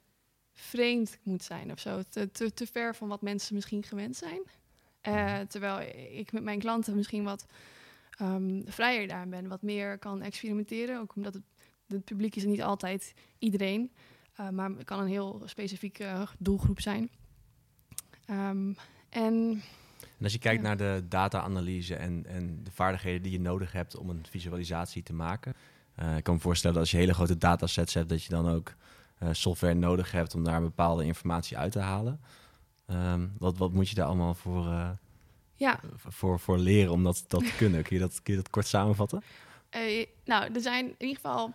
vreemd 0.52 1.18
moet 1.22 1.42
zijn 1.42 1.72
of 1.72 1.78
zo. 1.78 2.02
Te, 2.08 2.30
te, 2.30 2.52
te 2.52 2.66
ver 2.66 2.94
van 2.94 3.08
wat 3.08 3.22
mensen 3.22 3.54
misschien 3.54 3.82
gewend 3.82 4.16
zijn. 4.16 4.42
Uh, 5.08 5.38
terwijl 5.38 5.88
ik 6.10 6.32
met 6.32 6.42
mijn 6.42 6.58
klanten 6.58 6.96
misschien 6.96 7.24
wat 7.24 7.46
um, 8.20 8.62
vrijer 8.66 9.08
daar 9.08 9.28
ben, 9.28 9.48
wat 9.48 9.62
meer 9.62 9.98
kan 9.98 10.22
experimenteren. 10.22 11.00
Ook 11.00 11.16
omdat 11.16 11.34
het, 11.34 11.42
het 11.88 12.04
publiek 12.04 12.36
is 12.36 12.44
niet 12.44 12.62
altijd 12.62 13.14
iedereen, 13.38 13.92
uh, 14.40 14.48
maar 14.48 14.70
het 14.70 14.84
kan 14.84 15.00
een 15.00 15.08
heel 15.08 15.42
specifieke 15.44 16.26
doelgroep 16.38 16.80
zijn. 16.80 17.10
Um, 18.30 18.76
en, 19.08 19.62
en 19.98 20.22
als 20.22 20.32
je 20.32 20.38
kijkt 20.38 20.62
ja. 20.62 20.66
naar 20.66 20.76
de 20.76 21.02
data-analyse 21.08 21.94
en, 21.94 22.26
en 22.26 22.60
de 22.62 22.70
vaardigheden 22.70 23.22
die 23.22 23.32
je 23.32 23.40
nodig 23.40 23.72
hebt 23.72 23.96
om 23.96 24.10
een 24.10 24.26
visualisatie 24.30 25.02
te 25.02 25.14
maken. 25.14 25.54
Uh, 25.98 26.16
ik 26.16 26.24
kan 26.24 26.34
me 26.34 26.40
voorstellen 26.40 26.74
dat 26.76 26.84
als 26.84 26.92
je 26.92 26.98
hele 26.98 27.14
grote 27.14 27.38
datasets 27.38 27.94
hebt, 27.94 28.08
dat 28.08 28.22
je 28.22 28.28
dan 28.28 28.48
ook 28.48 28.74
software 29.30 29.74
nodig 29.74 30.12
hebt 30.12 30.34
om 30.34 30.44
daar 30.44 30.60
bepaalde 30.60 31.04
informatie 31.04 31.58
uit 31.58 31.72
te 31.72 31.78
halen. 31.78 32.20
Um, 32.90 33.32
wat, 33.38 33.56
wat 33.58 33.72
moet 33.72 33.88
je 33.88 33.94
daar 33.94 34.06
allemaal 34.06 34.34
voor, 34.34 34.64
uh, 34.66 34.90
ja. 35.54 35.80
voor, 35.96 36.38
voor 36.40 36.58
leren 36.58 36.92
om 36.92 37.02
dat, 37.04 37.24
dat 37.28 37.44
te 37.46 37.54
kunnen? 37.56 37.82
Kun 37.82 37.96
je 37.96 38.02
dat, 38.02 38.22
kun 38.22 38.34
je 38.34 38.40
dat 38.40 38.50
kort 38.50 38.66
samenvatten? 38.66 39.22
Uh, 39.76 40.06
nou, 40.24 40.52
er 40.54 40.60
zijn 40.60 40.84
in 40.86 40.94
ieder 40.98 41.16
geval 41.16 41.54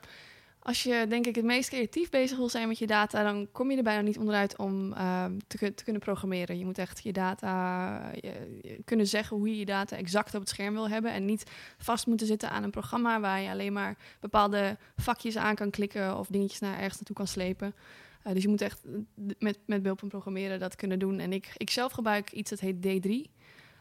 als 0.60 0.84
je 0.84 1.06
denk 1.10 1.26
ik 1.26 1.36
het 1.36 1.46
meest 1.46 1.70
creatief 1.70 2.10
bezig 2.10 2.38
wil 2.38 2.50
zijn 2.50 2.68
met 2.68 2.78
je 2.80 2.88
data, 2.88 3.24
dan 3.24 3.48
kom 3.52 3.72
je 3.72 3.78
er 3.78 3.84
bijna 3.84 4.02
niet 4.02 4.18
onderuit 4.18 4.58
om 4.58 4.94
ehm, 4.94 5.38
te, 5.48 5.58
kun- 5.58 5.74
te 5.74 5.84
kunnen 5.84 6.02
programmeren. 6.02 6.58
Je 6.58 6.66
moet 6.66 6.78
echt 6.78 7.04
je 7.04 7.12
data 7.14 8.02
eh, 8.12 8.22
je- 8.22 8.60
je 8.62 8.80
kunnen 8.86 9.08
zeggen 9.08 9.38
hoe 9.38 9.50
je 9.50 9.58
je 9.58 9.66
data 9.66 9.96
exact 9.96 10.34
op 10.34 10.40
het 10.40 10.50
scherm 10.50 10.74
wil 10.74 10.90
hebben. 10.90 11.12
En 11.14 11.26
niet 11.26 11.52
vast 11.78 12.08
moeten 12.08 12.28
zitten 12.28 12.50
aan 12.50 12.64
een 12.64 12.70
programma 12.72 13.20
waar 13.20 13.42
je 13.42 13.50
alleen 13.50 13.74
maar 13.74 13.98
bepaalde 14.20 14.78
vakjes 14.98 15.38
aan 15.38 15.56
kan 15.56 15.70
klikken 15.70 16.18
of 16.18 16.28
dingetjes 16.28 16.60
naar 16.60 16.78
ergens 16.78 16.96
naartoe 16.96 17.16
kan 17.16 17.28
slepen. 17.28 17.74
Eh, 18.24 18.34
dus 18.34 18.44
je 18.44 18.50
moet 18.50 18.62
echt 18.62 18.82
met, 19.40 19.60
met 19.66 19.82
behulp 19.82 20.00
van 20.00 20.10
programmeren 20.10 20.60
dat 20.60 20.76
kunnen 20.76 21.00
doen. 21.00 21.20
En 21.20 21.34
ik, 21.34 21.54
ik 21.58 21.70
zelf 21.70 21.92
gebruik 21.92 22.32
iets 22.32 22.50
dat 22.50 22.60
heet 22.60 22.76
D3. 22.76 23.32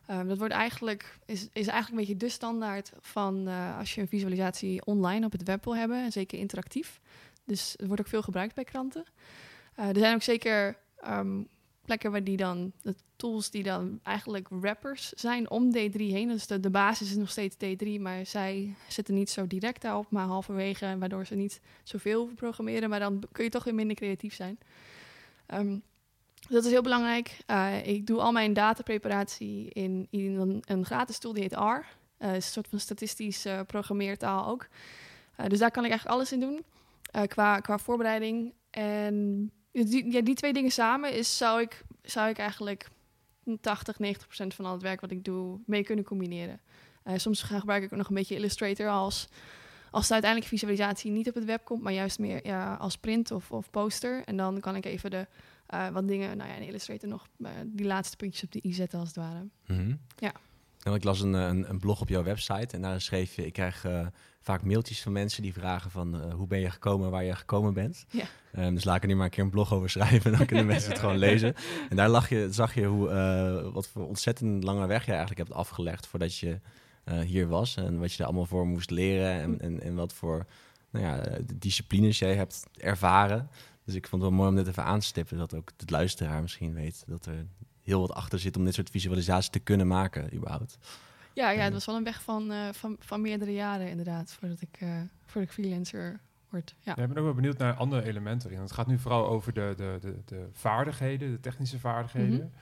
Ehm, 0.08 0.26
dat 0.26 0.38
wordt 0.38 0.54
eigenlijk, 0.54 1.18
is, 1.26 1.42
is 1.42 1.66
eigenlijk 1.66 1.88
een 1.88 1.96
beetje 1.96 2.26
de 2.26 2.28
standaard 2.28 2.92
van 3.00 3.48
eh, 3.48 3.78
als 3.78 3.94
je 3.94 4.00
een 4.00 4.08
visualisatie 4.08 4.84
online 4.84 5.26
op 5.26 5.32
het 5.32 5.42
web 5.42 5.64
wil 5.64 5.76
hebben. 5.76 6.04
En 6.04 6.12
zeker 6.12 6.38
interactief. 6.38 7.00
Dus 7.44 7.74
het 7.76 7.86
wordt 7.86 8.00
ook 8.00 8.08
veel 8.08 8.22
gebruikt 8.22 8.54
bij 8.54 8.64
kranten. 8.64 9.04
Eh, 9.74 9.88
er 9.88 9.98
zijn 9.98 10.14
ook 10.14 10.22
zeker 10.22 10.78
ehm, 10.96 11.42
plekken 11.88 12.10
waar 12.10 12.24
die 12.24 12.36
dan, 12.36 12.72
de 12.82 12.94
tools 13.16 13.50
die 13.50 13.62
dan 13.62 14.00
eigenlijk 14.02 14.48
wrappers 14.48 15.12
zijn 15.12 15.50
om 15.50 15.76
D3 15.76 15.92
heen. 15.92 16.28
Dus 16.28 16.46
de, 16.46 16.60
de 16.60 16.70
basis 16.70 17.10
is 17.10 17.16
nog 17.16 17.30
steeds 17.30 17.56
D3, 17.56 18.00
maar 18.00 18.26
zij 18.26 18.74
zitten 18.88 19.14
niet 19.14 19.30
zo 19.30 19.46
direct 19.46 19.82
daarop, 19.82 20.10
maar 20.10 20.26
halverwege, 20.26 20.96
waardoor 20.98 21.26
ze 21.26 21.34
niet 21.34 21.60
zoveel 21.82 22.26
programmeren. 22.26 22.90
Maar 22.90 23.00
dan 23.00 23.22
kun 23.32 23.44
je 23.44 23.50
toch 23.50 23.64
weer 23.64 23.74
minder 23.74 23.96
creatief 23.96 24.34
zijn. 24.34 24.58
Ehm, 25.46 25.78
dat 26.48 26.64
is 26.64 26.70
heel 26.70 26.82
belangrijk. 26.82 27.38
Eh, 27.46 27.86
ik 27.86 28.06
doe 28.06 28.20
al 28.20 28.32
mijn 28.32 28.52
datapreparatie 28.52 29.70
in, 29.70 30.06
in 30.10 30.62
een, 30.66 30.84
gratis 30.84 31.18
tool 31.18 31.32
die 31.32 31.42
heet 31.42 31.52
R. 31.52 31.86
Eh, 32.16 32.34
is 32.34 32.46
een 32.46 32.52
soort 32.52 32.68
van 32.68 32.80
statistisch 32.80 33.44
eh, 33.44 33.60
programmeertaal 33.66 34.46
ook. 34.46 34.66
Dus 35.46 35.58
daar 35.58 35.70
kan 35.70 35.84
ik 35.84 35.90
eigenlijk 35.90 36.18
alles 36.18 36.32
in 36.32 36.40
doen 36.40 36.64
qua, 37.26 37.60
qua 37.60 37.78
voorbereiding. 37.78 38.52
En 38.70 39.50
die, 39.72 40.12
ja, 40.12 40.20
die 40.20 40.34
twee 40.34 40.52
dingen 40.52 40.70
samen 40.70 41.14
is, 41.14 41.36
zou, 41.36 41.60
ik, 41.60 41.84
zou 42.02 42.28
ik 42.28 42.38
eigenlijk 42.38 42.88
80, 43.60 43.98
90 43.98 44.26
procent 44.26 44.54
van 44.54 44.64
al 44.64 44.72
het 44.72 44.82
werk 44.82 45.00
wat 45.00 45.10
ik 45.10 45.24
doe 45.24 45.60
mee 45.66 45.84
kunnen 45.84 46.04
combineren. 46.04 46.60
Eh, 47.02 47.16
soms 47.16 47.42
gebruik 47.42 47.82
ik 47.82 47.92
ook 47.92 47.98
nog 47.98 48.08
een 48.08 48.14
beetje 48.14 48.34
Illustrator 48.34 48.88
als, 48.88 49.28
als 49.90 50.06
de 50.06 50.12
uiteindelijke 50.12 50.56
visualisatie 50.56 51.10
niet 51.10 51.28
op 51.28 51.34
het 51.34 51.44
web 51.44 51.64
komt, 51.64 51.82
maar 51.82 51.92
juist 51.92 52.18
meer 52.18 52.46
ja, 52.46 52.74
als 52.74 52.96
print 52.96 53.30
of, 53.30 53.50
of 53.50 53.70
poster. 53.70 54.24
En 54.24 54.36
dan 54.36 54.60
kan 54.60 54.76
ik 54.76 54.84
even 54.84 55.10
de, 55.10 55.26
eh, 55.66 55.88
wat 55.88 56.08
dingen, 56.08 56.36
nou 56.36 56.50
ja, 56.50 56.56
in 56.56 56.66
Illustrator 56.66 57.08
nog 57.08 57.26
eh, 57.42 57.50
die 57.66 57.86
laatste 57.86 58.16
puntjes 58.16 58.44
op 58.44 58.52
de 58.52 58.60
i 58.64 58.72
zetten 58.72 58.98
als 58.98 59.08
het 59.08 59.16
ware. 59.16 59.46
Mhm. 59.66 59.94
Ja. 60.16 60.32
Nou, 60.82 60.96
ik 60.96 61.04
las 61.04 61.20
een, 61.20 61.32
een, 61.32 61.70
een 61.70 61.78
blog 61.78 62.00
op 62.00 62.08
jouw 62.08 62.22
website 62.22 62.76
en 62.76 62.82
daar 62.82 63.00
schreef 63.00 63.34
je... 63.34 63.46
Ik 63.46 63.52
krijg 63.52 63.84
vaak 64.48 64.62
mailtjes 64.62 65.02
van 65.02 65.12
mensen 65.12 65.42
die 65.42 65.52
vragen 65.52 65.90
van... 65.90 66.22
eh, 66.22 66.34
hoe 66.34 66.46
ben 66.46 66.60
je 66.60 66.70
gekomen 66.70 67.10
waar 67.10 67.24
je 67.24 67.34
gekomen 67.34 67.74
bent? 67.74 68.06
Ja. 68.10 68.24
Ehm, 68.52 68.74
dus 68.74 68.84
laat 68.84 68.96
ik 68.96 69.02
er 69.02 69.08
nu 69.08 69.14
maar 69.14 69.24
een 69.24 69.30
keer 69.30 69.44
een 69.44 69.50
blog 69.50 69.72
over 69.72 69.90
schrijven... 69.90 70.32
en 70.32 70.38
dan 70.38 70.46
kunnen 70.46 70.66
mensen 70.74 70.90
het 70.90 70.98
gewoon 71.00 71.18
lezen. 71.18 71.54
En 71.88 71.96
daar 71.96 72.08
lag 72.08 72.28
je, 72.28 72.48
zag 72.50 72.74
je 72.74 72.84
hoe, 72.84 73.10
eh, 73.10 73.72
wat 73.72 73.88
voor 73.88 74.06
ontzettend 74.06 74.64
lange 74.64 74.86
weg 74.86 75.04
je 75.04 75.10
eigenlijk 75.10 75.40
hebt 75.40 75.52
afgelegd... 75.52 76.06
voordat 76.06 76.36
je 76.36 76.60
eh, 77.04 77.18
hier 77.18 77.48
was 77.48 77.76
en 77.76 77.98
wat 77.98 78.10
je 78.10 78.16
daar 78.16 78.26
allemaal 78.26 78.46
voor 78.46 78.66
moest 78.66 78.90
leren... 78.90 79.32
en, 79.32 79.60
en, 79.60 79.82
en 79.82 79.94
wat 79.94 80.12
voor 80.12 80.46
nou 80.90 81.04
ja, 81.04 81.38
disciplines 81.54 82.18
jij 82.18 82.34
hebt 82.34 82.66
ervaren... 82.76 83.50
Dus 83.84 83.96
ik 83.96 84.08
vond 84.08 84.22
het 84.22 84.30
wel 84.30 84.40
mooi 84.40 84.50
om 84.50 84.56
dit 84.56 84.66
even 84.66 84.84
aan 84.84 85.00
te 85.00 85.06
stippen, 85.06 85.38
dat 85.38 85.54
ook 85.54 85.70
de 85.76 85.84
luisteraar 85.86 86.42
misschien 86.42 86.74
weet 86.74 87.04
dat 87.06 87.26
er 87.26 87.46
heel 87.82 88.00
wat 88.00 88.12
achter 88.12 88.38
zit 88.38 88.56
om 88.56 88.64
dit 88.64 88.74
soort 88.74 88.90
visualisaties 88.90 89.50
te 89.50 89.58
kunnen 89.58 89.86
maken, 89.86 90.34
überhaupt. 90.34 90.78
Ja, 91.38 91.50
ja, 91.50 91.62
het 91.62 91.72
was 91.72 91.86
wel 91.86 91.96
een 91.96 92.04
weg 92.04 92.22
van, 92.22 92.52
eh, 92.52 92.68
van, 92.72 92.96
van 92.98 93.20
meerdere 93.20 93.52
jaren 93.52 93.88
inderdaad, 93.88 94.32
voordat 94.32 94.60
ik, 94.60 94.76
eh, 94.80 95.00
voordat 95.24 95.50
ik 95.50 95.52
freelancer 95.52 96.20
word. 96.48 96.74
Ja. 96.80 96.92
Ja, 96.96 97.02
ik 97.02 97.08
ben 97.08 97.18
ook 97.18 97.24
wel 97.24 97.34
benieuwd 97.34 97.58
naar 97.58 97.74
andere 97.74 98.04
elementen. 98.04 98.60
Het 98.60 98.72
gaat 98.72 98.86
nu 98.86 98.98
vooral 98.98 99.28
over 99.28 99.52
de, 99.54 99.74
de, 99.76 99.98
de, 100.00 100.22
de 100.24 100.48
vaardigheden, 100.52 101.30
de 101.30 101.40
technische 101.40 101.78
vaardigheden. 101.78 102.52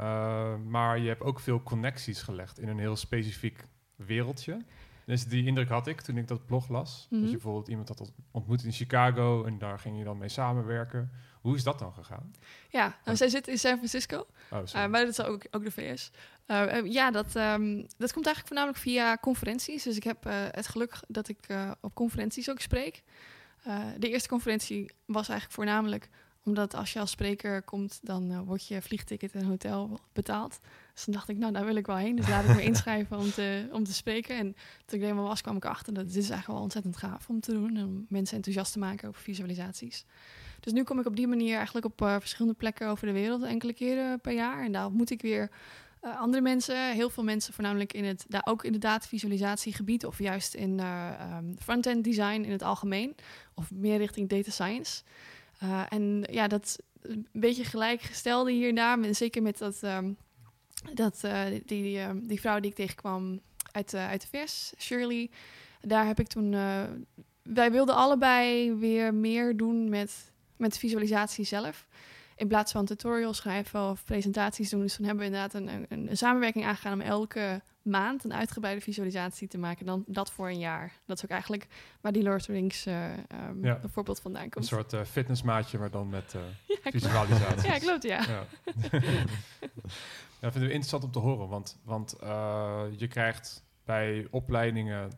Uh, 0.00 0.56
maar 0.56 0.98
je 0.98 1.08
hebt 1.08 1.22
ook 1.22 1.40
veel 1.40 1.62
connecties 1.62 2.22
gelegd 2.22 2.58
in 2.58 2.68
een 2.68 2.78
heel 2.78 2.96
specifiek 2.96 3.64
wereldje. 3.96 4.64
Dus 5.04 5.24
die 5.24 5.46
indruk 5.46 5.68
had 5.68 5.86
ik 5.86 6.00
toen 6.00 6.16
ik 6.16 6.28
dat 6.28 6.46
blog 6.46 6.68
las. 6.68 7.06
Mhm. 7.10 7.20
Dat 7.20 7.30
je 7.30 7.36
bijvoorbeeld 7.36 7.68
iemand 7.68 7.88
had 7.88 8.12
ontmoet 8.30 8.64
in 8.64 8.72
Chicago 8.72 9.44
en 9.44 9.58
daar 9.58 9.78
ging 9.78 9.98
je 9.98 10.04
dan 10.04 10.18
mee 10.18 10.28
samenwerken. 10.28 11.10
Hoe 11.40 11.56
is 11.56 11.62
dat 11.62 11.78
dan 11.78 11.92
gegaan? 11.92 12.32
Ja, 12.68 12.98
nou, 13.04 13.16
zij 13.16 13.28
zit 13.28 13.48
in 13.48 13.58
San 13.58 13.76
Francisco, 13.76 14.26
Oh, 14.50 14.60
sorry. 14.64 14.88
maar 14.88 15.00
dat 15.00 15.18
is 15.18 15.22
ook, 15.22 15.42
ook 15.50 15.64
de 15.64 15.70
VS. 15.70 16.10
Uh, 16.46 16.82
uh, 16.82 16.92
ja, 16.92 17.10
dat, 17.10 17.36
ehm, 17.36 17.76
dat 17.76 18.12
komt 18.12 18.26
eigenlijk 18.26 18.46
voornamelijk 18.46 18.78
via 18.78 19.16
conferenties. 19.16 19.82
Dus 19.82 19.96
ik 19.96 20.04
heb 20.04 20.26
eh, 20.26 20.34
het 20.50 20.68
geluk 20.68 20.94
dat 21.08 21.28
ik 21.28 21.38
eh, 21.46 21.70
op 21.80 21.94
conferenties 21.94 22.50
ook 22.50 22.60
spreek. 22.60 23.02
Eh, 23.62 23.86
de 23.98 24.08
eerste 24.08 24.28
conferentie 24.28 24.90
was 25.04 25.28
eigenlijk 25.28 25.52
voornamelijk 25.52 26.08
omdat 26.44 26.74
als 26.74 26.92
je 26.92 26.98
als 26.98 27.10
spreker 27.10 27.62
komt, 27.62 27.98
dan 28.02 28.44
wordt 28.44 28.66
je 28.66 28.82
vliegticket 28.82 29.32
en 29.32 29.44
hotel 29.44 30.00
betaald. 30.12 30.60
Dus 31.04 31.14
dacht 31.14 31.28
ik, 31.28 31.38
nou, 31.38 31.52
daar 31.52 31.64
wil 31.64 31.76
ik 31.76 31.86
wel 31.86 31.96
heen. 31.96 32.16
Dus 32.16 32.28
laat 32.28 32.44
ik 32.44 32.54
me 32.54 32.62
inschrijven 32.62 33.18
om 33.18 33.30
te, 33.30 33.68
om 33.72 33.84
te 33.84 33.92
spreken. 33.92 34.36
En 34.36 34.56
toen 34.84 34.98
ik 34.98 35.04
helemaal 35.04 35.26
was, 35.26 35.40
kwam 35.40 35.56
ik 35.56 35.64
achter 35.64 35.94
dat 35.94 36.04
dit 36.06 36.16
is 36.16 36.30
eigenlijk 36.30 36.46
wel 36.46 36.62
ontzettend 36.62 36.96
gaaf 36.96 37.28
om 37.28 37.40
te 37.40 37.52
doen. 37.52 37.82
Om 37.82 38.06
mensen 38.08 38.36
enthousiast 38.36 38.72
te 38.72 38.78
maken 38.78 39.08
over 39.08 39.22
visualisaties. 39.22 40.04
Dus 40.60 40.72
nu 40.72 40.82
kom 40.82 40.98
ik 40.98 41.06
op 41.06 41.16
die 41.16 41.26
manier 41.26 41.56
eigenlijk 41.56 41.86
op 41.86 42.02
uh, 42.02 42.16
verschillende 42.18 42.58
plekken 42.58 42.88
over 42.88 43.06
de 43.06 43.12
wereld 43.12 43.42
enkele 43.42 43.72
keren 43.72 44.20
per 44.20 44.32
jaar. 44.32 44.64
En 44.64 44.72
daar 44.72 44.86
ontmoet 44.86 45.10
ik 45.10 45.22
weer 45.22 45.50
uh, 46.02 46.20
andere 46.20 46.42
mensen. 46.42 46.92
Heel 46.92 47.10
veel 47.10 47.24
mensen, 47.24 47.54
voornamelijk 47.54 47.92
in 47.92 48.04
het, 48.04 48.24
daar 48.28 48.46
ook 48.46 48.64
in 48.64 48.72
het 48.72 48.82
datavisualisatiegebied. 48.82 50.06
Of 50.06 50.18
juist 50.18 50.54
in 50.54 50.78
uh, 50.78 51.38
front-end 51.58 52.04
design 52.04 52.42
in 52.42 52.50
het 52.50 52.62
algemeen. 52.62 53.14
Of 53.54 53.70
meer 53.70 53.98
richting 53.98 54.28
data 54.28 54.50
science. 54.50 55.02
En 55.88 56.26
ja, 56.30 56.48
dat 56.48 56.78
een 57.00 57.26
beetje 57.32 57.64
gelijkgestelde 57.64 58.52
hier 58.52 58.72
en. 58.72 59.14
Zeker 59.14 59.42
met 59.42 59.58
dat, 59.58 59.82
um, 59.82 60.16
dat 60.94 61.20
uh, 61.24 61.44
die, 61.44 61.62
die, 61.64 62.00
um, 62.00 62.26
die 62.26 62.40
vrouw 62.40 62.60
die 62.60 62.70
ik 62.70 62.76
tegenkwam 62.76 63.40
uit, 63.72 63.94
uh, 63.94 64.08
uit 64.08 64.20
de 64.20 64.26
VS, 64.26 64.72
Shirley. 64.78 65.30
Daar 65.80 66.06
heb 66.06 66.20
ik 66.20 66.26
toen. 66.26 66.52
Uh, 66.52 66.82
wij 67.42 67.72
wilden 67.72 67.94
allebei 67.94 68.74
weer 68.74 69.14
meer 69.14 69.56
doen 69.56 69.88
met, 69.88 70.32
met 70.56 70.78
visualisatie 70.78 71.44
zelf. 71.44 71.86
In 72.36 72.48
plaats 72.48 72.72
van 72.72 72.84
tutorials 72.84 73.36
schrijven 73.36 73.90
of 73.90 74.04
presentaties 74.04 74.70
doen. 74.70 74.80
Dus 74.80 74.96
toen 74.96 75.06
hebben 75.06 75.28
we 75.28 75.32
inderdaad 75.34 75.54
een, 75.54 75.86
een, 75.88 76.10
een 76.10 76.16
samenwerking 76.16 76.64
aangegaan 76.64 76.92
om 76.92 77.00
elke 77.00 77.60
maand 77.82 78.24
een 78.24 78.34
uitgebreide 78.34 78.80
visualisatie 78.80 79.48
te 79.48 79.58
maken. 79.58 79.86
Dan 79.86 80.04
dat 80.06 80.30
voor 80.30 80.48
een 80.48 80.58
jaar. 80.58 80.92
Dat 81.06 81.16
is 81.16 81.24
ook 81.24 81.30
eigenlijk 81.30 81.66
waar 82.00 82.12
die 82.12 82.22
Lord 82.22 82.40
of 82.40 82.46
the 82.46 82.52
Rings 82.52 82.86
uh, 82.86 83.04
um, 83.48 83.64
ja. 83.64 83.78
bijvoorbeeld 83.80 84.20
vandaan 84.20 84.48
komt. 84.48 84.56
Een 84.56 84.76
soort 84.76 84.92
uh, 84.92 85.00
fitnessmaatje, 85.04 85.78
maar 85.78 85.90
dan 85.90 86.08
met 86.08 86.34
uh, 86.36 86.42
ja, 86.84 86.90
visualisatie. 86.90 87.70
Ja, 87.70 87.78
klopt, 87.78 88.02
ja. 88.02 88.24
ja. 88.28 88.44
ja, 90.40 90.50
vinden 90.50 90.68
we 90.68 90.74
interessant 90.74 91.04
om 91.04 91.10
te 91.10 91.18
horen, 91.18 91.48
want, 91.48 91.80
want 91.84 92.16
uh, 92.22 92.82
je 92.96 93.06
krijgt 93.06 93.64
bij 93.84 94.26
opleidingen, 94.30 95.10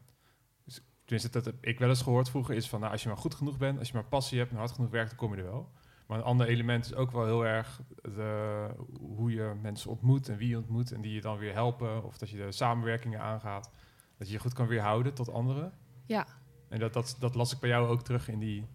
tenminste 1.05 1.31
dat 1.31 1.45
heb 1.45 1.55
ik 1.61 1.79
wel 1.79 1.89
eens 1.89 2.03
gehoord 2.03 2.31
vroeger, 2.31 2.55
is 2.55 2.69
van 2.69 2.81
nou, 2.81 2.93
als 2.93 3.03
je 3.03 3.09
maar 3.09 3.19
goed 3.19 3.35
genoeg 3.35 3.57
bent, 3.57 3.79
als 3.79 3.89
je 3.89 3.95
maar 3.95 4.05
passie 4.05 4.39
hebt 4.39 4.51
en 4.51 4.57
hard 4.57 4.73
genoeg 4.73 4.91
werkt, 4.91 5.09
dan 5.09 5.19
kom 5.19 5.35
je 5.35 5.43
er 5.43 5.51
wel. 5.51 5.71
Maar 6.07 6.19
een 6.19 6.27
ander 6.27 6.47
element 6.47 6.85
is 6.85 6.95
ook 6.95 7.11
wel 7.11 7.25
heel 7.25 7.47
erg 7.47 7.81
de, 8.03 8.69
hoe 8.99 9.31
je 9.31 9.53
mensen 9.63 9.91
ontmoet 9.91 10.29
en 10.29 10.37
wie 10.37 10.49
je 10.49 10.57
ontmoet 10.57 10.93
en 10.93 11.01
die 11.01 11.13
je 11.13 11.21
dan 11.21 11.39
weer 11.39 11.53
helpen. 11.53 12.05
Of 12.05 12.19
dat 12.19 12.31
je 12.31 12.37
de 12.37 12.53
samenwerkingen 12.53 13.21
aangaat. 13.21 13.71
Dat 14.19 14.27
je 14.27 14.33
je 14.33 14.39
goed 14.39 14.53
kan 14.53 14.67
weerhouden 14.67 15.15
tot 15.15 15.33
anderen. 15.33 15.73
Ja. 16.07 16.27
En 16.69 16.79
dat, 16.79 16.93
dat, 16.93 17.17
dat 17.19 17.35
las 17.35 17.53
ik 17.53 17.59
bij 17.59 17.69
jou 17.69 17.89
ook 17.89 18.03
terug 18.03 18.29
in, 18.29 18.39
die, 18.39 18.67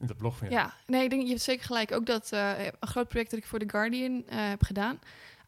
in 0.00 0.06
dat 0.06 0.16
blog 0.16 0.36
van 0.36 0.48
jou. 0.48 0.60
Ja, 0.60 0.74
nee, 0.86 1.04
ik 1.04 1.10
denk, 1.10 1.22
je 1.22 1.28
hebt 1.28 1.40
zeker 1.40 1.64
gelijk. 1.64 1.92
Ook 1.92 2.06
dat 2.06 2.32
uh, 2.32 2.64
een 2.64 2.88
groot 2.88 3.08
project 3.08 3.30
dat 3.30 3.38
ik 3.38 3.46
voor 3.46 3.58
The 3.58 3.68
Guardian 3.68 4.12
uh, 4.12 4.22
heb 4.28 4.62
gedaan. 4.62 4.98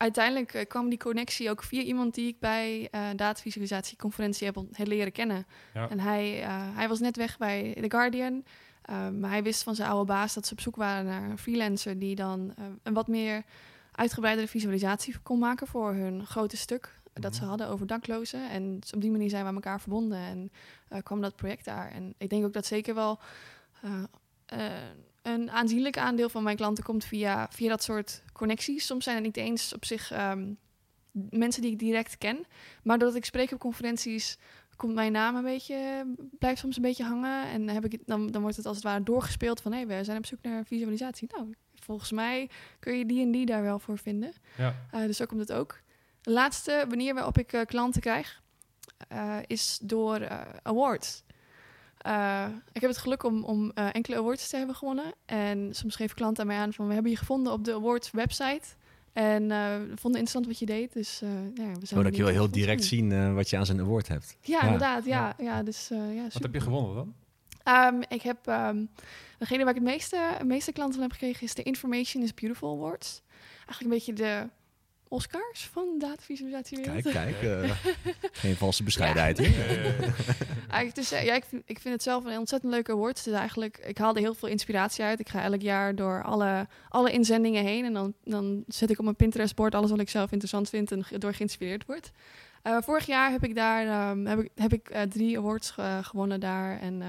Uiteindelijk 0.00 0.54
uh, 0.54 0.62
kwam 0.68 0.88
die 0.88 0.98
connectie 0.98 1.50
ook 1.50 1.62
via 1.62 1.82
iemand 1.82 2.14
die 2.14 2.28
ik 2.28 2.38
bij 2.38 2.88
uh, 2.94 3.08
datavisualisatieconferentie 3.16 4.46
heb, 4.46 4.56
heb 4.72 4.86
leren 4.86 5.12
kennen. 5.12 5.46
Ja. 5.74 5.88
En 5.88 6.00
hij, 6.00 6.42
uh, 6.42 6.46
hij 6.76 6.88
was 6.88 7.00
net 7.00 7.16
weg 7.16 7.38
bij 7.38 7.76
The 7.80 7.90
Guardian. 7.90 8.32
Um, 8.90 9.20
maar 9.20 9.30
hij 9.30 9.42
wist 9.42 9.62
van 9.62 9.74
zijn 9.74 9.88
oude 9.88 10.04
baas 10.04 10.34
dat 10.34 10.46
ze 10.46 10.52
op 10.52 10.60
zoek 10.60 10.76
waren 10.76 11.04
naar 11.04 11.30
een 11.30 11.38
freelancer 11.38 11.98
die 11.98 12.14
dan 12.14 12.54
een 12.82 12.94
wat 12.94 13.08
meer 13.08 13.44
uitgebreidere 13.92 14.48
visualisatie 14.48 15.18
kon 15.22 15.38
maken 15.38 15.66
voor 15.66 15.92
hun 15.92 16.26
grote 16.26 16.56
stuk 16.56 16.98
dat 17.12 17.34
ze 17.34 17.44
hadden 17.44 17.68
over 17.68 17.86
daklozen. 17.86 18.50
En 18.50 18.78
op 18.94 19.00
die 19.00 19.10
manier 19.10 19.30
zijn 19.30 19.42
we 19.42 19.48
aan 19.48 19.54
elkaar 19.54 19.80
verbonden 19.80 20.18
en 20.18 20.50
kwam 21.02 21.20
dat 21.20 21.36
project 21.36 21.64
daar. 21.64 21.90
En 21.90 22.14
ik 22.18 22.30
denk 22.30 22.44
ook 22.44 22.52
dat 22.52 22.66
zeker 22.66 22.94
wel 22.94 23.20
een 25.22 25.50
aanzienlijk 25.50 25.98
aandeel 25.98 26.28
van 26.28 26.42
mijn 26.42 26.56
klanten 26.56 26.84
komt 26.84 27.04
via, 27.04 27.48
via 27.50 27.68
dat 27.68 27.82
soort 27.82 28.22
connecties. 28.32 28.86
Soms 28.86 29.04
zijn 29.04 29.16
het 29.16 29.24
niet 29.24 29.36
eens 29.36 29.74
op 29.74 29.84
zich 29.84 30.12
um, 30.12 30.58
mensen 31.12 31.62
die 31.62 31.70
ik 31.70 31.78
direct 31.78 32.18
ken, 32.18 32.46
maar 32.82 32.98
doordat 32.98 33.16
ik 33.16 33.24
spreek 33.24 33.52
op 33.52 33.58
conferenties 33.58 34.38
komt 34.80 34.94
mijn 34.94 35.12
naam 35.12 35.36
een 35.36 35.42
beetje, 35.42 36.06
blijft 36.38 36.60
soms 36.60 36.76
een 36.76 36.82
beetje 36.82 37.04
hangen. 37.04 37.48
En 37.48 37.68
heb 37.68 37.84
ik, 37.84 38.02
dan, 38.06 38.26
dan 38.26 38.42
wordt 38.42 38.56
het 38.56 38.66
als 38.66 38.76
het 38.76 38.84
ware 38.84 39.02
doorgespeeld 39.02 39.60
van... 39.60 39.72
hé, 39.72 39.78
hey, 39.78 39.86
we 39.86 40.04
zijn 40.04 40.16
op 40.16 40.26
zoek 40.26 40.38
naar 40.42 40.64
visualisatie. 40.64 41.28
Nou, 41.36 41.54
volgens 41.74 42.10
mij 42.10 42.50
kun 42.78 42.98
je 42.98 43.06
die 43.06 43.22
en 43.22 43.30
die 43.30 43.46
daar 43.46 43.62
wel 43.62 43.78
voor 43.78 43.98
vinden. 43.98 44.32
Ja. 44.56 44.74
Uh, 44.94 45.00
dus 45.06 45.16
zo 45.16 45.26
komt 45.26 45.40
het 45.40 45.52
ook. 45.52 45.80
De 46.20 46.30
laatste 46.30 46.84
manier 46.88 47.14
waarop 47.14 47.38
ik 47.38 47.52
uh, 47.52 47.60
klanten 47.64 48.00
krijg... 48.00 48.42
Uh, 49.12 49.36
is 49.46 49.78
door 49.82 50.28
awards. 50.62 51.22
Eh, 52.00 52.46
ik 52.72 52.80
heb 52.80 52.90
het 52.90 52.98
geluk 52.98 53.22
om, 53.24 53.44
om 53.44 53.70
eh, 53.74 53.86
enkele 53.92 54.16
awards 54.16 54.48
te 54.48 54.56
hebben 54.56 54.74
gewonnen. 54.76 55.12
En 55.26 55.68
soms 55.74 55.96
geven 55.96 56.16
klanten 56.16 56.42
aan 56.42 56.48
mij 56.48 56.56
aan 56.58 56.72
van... 56.72 56.86
we 56.86 56.92
hebben 56.94 57.10
je 57.10 57.16
gevonden 57.18 57.52
op 57.52 57.64
de 57.64 57.74
awards 57.74 58.10
website. 58.10 58.62
En 59.12 59.42
eh, 59.50 59.58
we 59.76 59.96
vonden 59.96 60.20
interessant 60.20 60.46
wat 60.46 60.58
je 60.58 60.66
deed. 60.66 60.92
Dus 60.92 61.22
eh, 61.22 61.28
ja, 61.32 61.38
we 61.54 61.62
zijn 61.62 61.76
Zodat 61.86 61.86
je 61.86 62.00
wel 62.00 62.10
benieuwd 62.10 62.28
heel 62.30 62.50
direct 62.50 62.84
zien 62.84 63.12
eh, 63.12 63.34
wat 63.34 63.50
je 63.50 63.56
aan 63.56 63.66
zijn 63.66 63.80
award 63.80 64.08
hebt. 64.08 64.36
Ja, 64.40 64.58
Ja. 64.58 64.62
inderdaad. 64.64 65.04
Ja, 65.04 65.34
ja. 65.38 65.62
dus 65.62 65.90
eh, 65.90 66.14
ja, 66.14 66.22
Wat 66.22 66.42
heb 66.42 66.54
je 66.54 66.60
gewonnen 66.60 66.94
dan? 66.94 67.14
Ehm, 67.62 68.02
ik 68.08 68.22
heb 68.22 68.46
ehm, 68.46 68.84
degene 69.38 69.58
waar 69.64 69.74
ik 69.74 69.80
het 69.80 69.90
meeste, 69.90 70.16
het 70.16 70.46
meeste 70.46 70.72
klanten 70.72 70.94
van 70.94 71.02
heb 71.08 71.12
gekregen 71.12 71.42
is 71.42 71.54
de 71.54 71.62
Information 71.62 72.22
is 72.22 72.34
Beautiful 72.34 72.76
Awards. 72.76 73.22
Eigenlijk 73.66 73.82
een 73.82 73.88
beetje 73.88 74.12
de 74.12 74.48
Oscars 75.12 75.68
van 75.72 75.88
datavisualisatie. 75.98 76.80
Kijk, 76.80 77.04
kijk. 77.04 77.42
eh, 77.42 77.70
geen 78.32 78.56
valse 78.56 78.82
bescheidenheid 78.82 79.38
hier. 79.38 79.64
Eigenlijk, 80.68 80.94
dus, 80.94 81.12
eh, 81.12 81.24
ja, 81.24 81.34
ik, 81.34 81.44
vind, 81.44 81.62
ik 81.66 81.78
vind 81.80 81.94
het 81.94 82.02
zelf 82.02 82.24
een 82.24 82.38
ontzettend 82.38 82.72
leuke 82.72 82.92
award. 82.92 83.18
Het 83.18 83.26
is 83.26 83.32
eigenlijk, 83.32 83.78
ik 83.78 83.98
haal 83.98 84.14
er 84.14 84.20
heel 84.20 84.34
veel 84.34 84.48
inspiratie 84.48 85.04
uit. 85.04 85.20
Ik 85.20 85.28
ga 85.28 85.42
elk 85.42 85.60
jaar 85.60 85.94
door 85.94 86.22
alle, 86.22 86.66
alle 86.88 87.12
inzendingen 87.12 87.64
heen. 87.64 87.84
En 87.84 87.92
dan, 87.92 88.14
dan 88.24 88.64
zet 88.68 88.90
ik 88.90 88.98
op 88.98 89.04
mijn 89.04 89.16
Pinterest-bord 89.16 89.74
alles 89.74 89.90
wat 89.90 90.00
ik 90.00 90.08
zelf 90.08 90.30
interessant 90.30 90.68
vind 90.68 90.92
en 90.92 91.04
door 91.18 91.34
geïnspireerd 91.34 91.86
word. 91.86 92.10
Eh, 92.62 92.76
vorig 92.80 93.06
jaar 93.06 93.30
heb 93.30 93.44
ik 93.44 93.54
daar 93.54 93.86
ehm, 93.86 94.26
heb 94.26 94.38
ik, 94.40 94.50
heb 94.54 94.72
ik, 94.72 95.10
drie 95.10 95.38
awards 95.38 95.70
ge- 95.70 95.98
gewonnen 96.02 96.40
daar. 96.40 96.80
En 96.80 97.02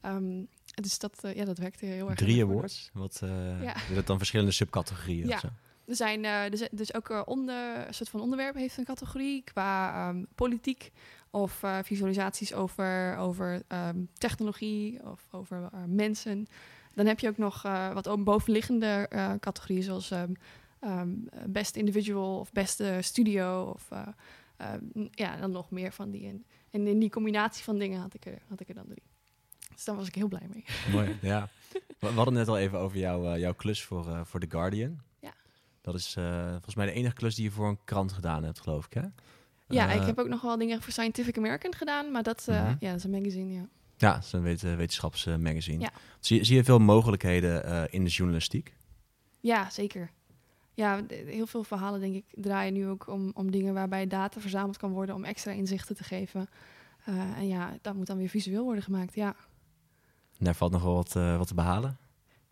ehm, 0.00 0.42
dus 0.74 0.98
dat, 0.98 1.22
ja, 1.34 1.44
dat 1.44 1.58
werkte 1.58 1.86
heel 1.86 2.08
erg. 2.08 2.18
Drie 2.18 2.42
awards. 2.42 2.90
Wat, 2.92 3.18
Ja. 3.62 3.74
is 3.88 3.94
dat 3.94 4.06
dan 4.06 4.18
verschillende 4.18 4.52
subcategorieën 4.52 5.26
Ja. 5.28 5.34
of 5.34 5.40
zo? 5.40 5.48
Er 5.86 5.96
zijn 5.96 6.24
eh, 6.24 6.50
dus, 6.50 6.68
dus 6.70 6.94
ook 6.94 7.10
eh, 7.10 7.22
onder, 7.24 7.86
een 7.86 7.94
soort 7.94 8.08
van 8.08 8.20
onderwerp 8.20 8.54
heeft 8.54 8.76
een 8.76 8.84
categorie 8.84 9.42
qua 9.42 9.92
ehm, 10.08 10.24
politiek 10.34 10.92
of 11.30 11.62
eh, 11.62 11.78
visualisaties 11.82 12.54
over, 12.54 13.16
over 13.16 13.62
ehm, 13.68 14.04
technologie 14.12 15.06
of 15.06 15.28
over 15.30 15.68
eh, 15.72 15.80
mensen. 15.86 16.46
Dan 16.94 17.06
heb 17.06 17.20
je 17.20 17.28
ook 17.28 17.38
nog 17.38 17.64
eh, 17.64 17.92
wat 17.92 18.08
ook 18.08 18.24
bovenliggende 18.24 19.06
eh, 19.10 19.32
categorieën 19.40 19.82
zoals 19.82 20.10
ehm 20.10 20.32
best 21.46 21.76
individual 21.76 22.38
of 22.38 22.52
beste 22.52 22.98
studio 23.00 23.72
of 23.74 23.88
eh, 24.56 24.74
ja, 25.10 25.36
dan 25.36 25.50
nog 25.50 25.70
meer 25.70 25.92
van 25.92 26.10
die. 26.10 26.28
En, 26.28 26.44
en 26.70 26.86
in 26.86 26.98
die 26.98 27.10
combinatie 27.10 27.64
van 27.64 27.78
dingen 27.78 28.00
had 28.00 28.14
ik 28.14 28.26
er, 28.26 28.38
had 28.48 28.60
ik 28.60 28.68
er 28.68 28.74
dan 28.74 28.86
drie. 28.86 29.02
Dus 29.74 29.84
daar 29.84 29.96
was 29.96 30.08
ik 30.08 30.14
heel 30.14 30.28
blij 30.28 30.48
mee. 30.52 30.64
Mooi, 30.92 31.16
ja. 31.20 31.48
We, 31.98 32.06
hadden 32.06 32.34
net 32.34 32.48
al 32.48 32.58
even 32.58 32.78
over 32.78 32.98
jouw, 32.98 33.32
eh, 33.32 33.40
jouw 33.40 33.54
klus 33.54 33.82
voor, 33.82 34.08
eh, 34.08 34.20
voor 34.24 34.40
The 34.40 34.50
Guardian. 34.50 35.00
Dat 35.84 35.94
is 35.94 36.14
eh, 36.16 36.50
volgens 36.50 36.74
mij 36.74 36.86
de 36.86 36.92
enige 36.92 37.14
klus 37.14 37.34
die 37.34 37.44
je 37.44 37.50
voor 37.50 37.68
een 37.68 37.78
krant 37.84 38.12
gedaan 38.12 38.44
hebt, 38.44 38.60
geloof 38.60 38.86
ik, 38.86 38.92
hè? 38.92 39.02
Ja, 39.68 39.88
Eh, 39.90 39.96
ik 40.00 40.06
heb 40.06 40.18
ook 40.18 40.28
nog 40.28 40.40
wel 40.40 40.58
dingen 40.58 40.82
voor 40.82 40.92
Scientific 40.92 41.36
American 41.38 41.74
gedaan, 41.74 42.10
maar 42.10 42.22
dat, 42.22 42.48
eh, 42.48 42.60
Mhm. 42.62 42.74
ja, 42.80 42.88
dat 42.88 42.96
is 42.98 43.04
een 43.04 43.10
magazine, 43.10 43.52
ja. 43.52 43.68
Ja, 43.96 44.14
het 44.14 44.24
is 44.24 44.32
een 44.32 44.42
wet- 44.42 44.60
wetenschapsmagazine. 44.62 45.80
Ja. 45.80 45.90
Zie, 46.20 46.44
zie 46.44 46.56
je 46.56 46.64
veel 46.64 46.78
mogelijkheden 46.78 47.64
eh, 47.64 47.82
in 47.90 48.04
de 48.04 48.10
journalistiek? 48.10 48.76
Ja, 49.40 49.70
zeker. 49.70 50.10
Ja, 50.74 51.00
heel 51.08 51.46
veel 51.46 51.64
verhalen, 51.64 52.00
denk 52.00 52.14
ik, 52.14 52.24
draaien 52.34 52.72
nu 52.72 52.88
ook 52.88 53.08
om, 53.08 53.30
om 53.34 53.50
dingen 53.50 53.74
waarbij 53.74 54.06
data 54.06 54.40
verzameld 54.40 54.76
kan 54.76 54.90
worden 54.92 55.14
om 55.14 55.24
extra 55.24 55.52
inzichten 55.52 55.96
te 55.96 56.04
geven. 56.04 56.48
Eh, 57.04 57.14
en 57.38 57.48
ja, 57.48 57.76
dat 57.82 57.94
moet 57.94 58.06
dan 58.06 58.16
weer 58.18 58.28
visueel 58.28 58.64
worden 58.64 58.82
gemaakt. 58.82 59.14
Ja, 59.14 59.36
En 60.38 60.44
daar 60.44 60.54
valt 60.54 60.72
nog 60.72 60.82
wel 60.82 60.94
wat, 60.94 61.16
eh, 61.16 61.36
wat 61.36 61.46
te 61.46 61.54
behalen. 61.54 61.96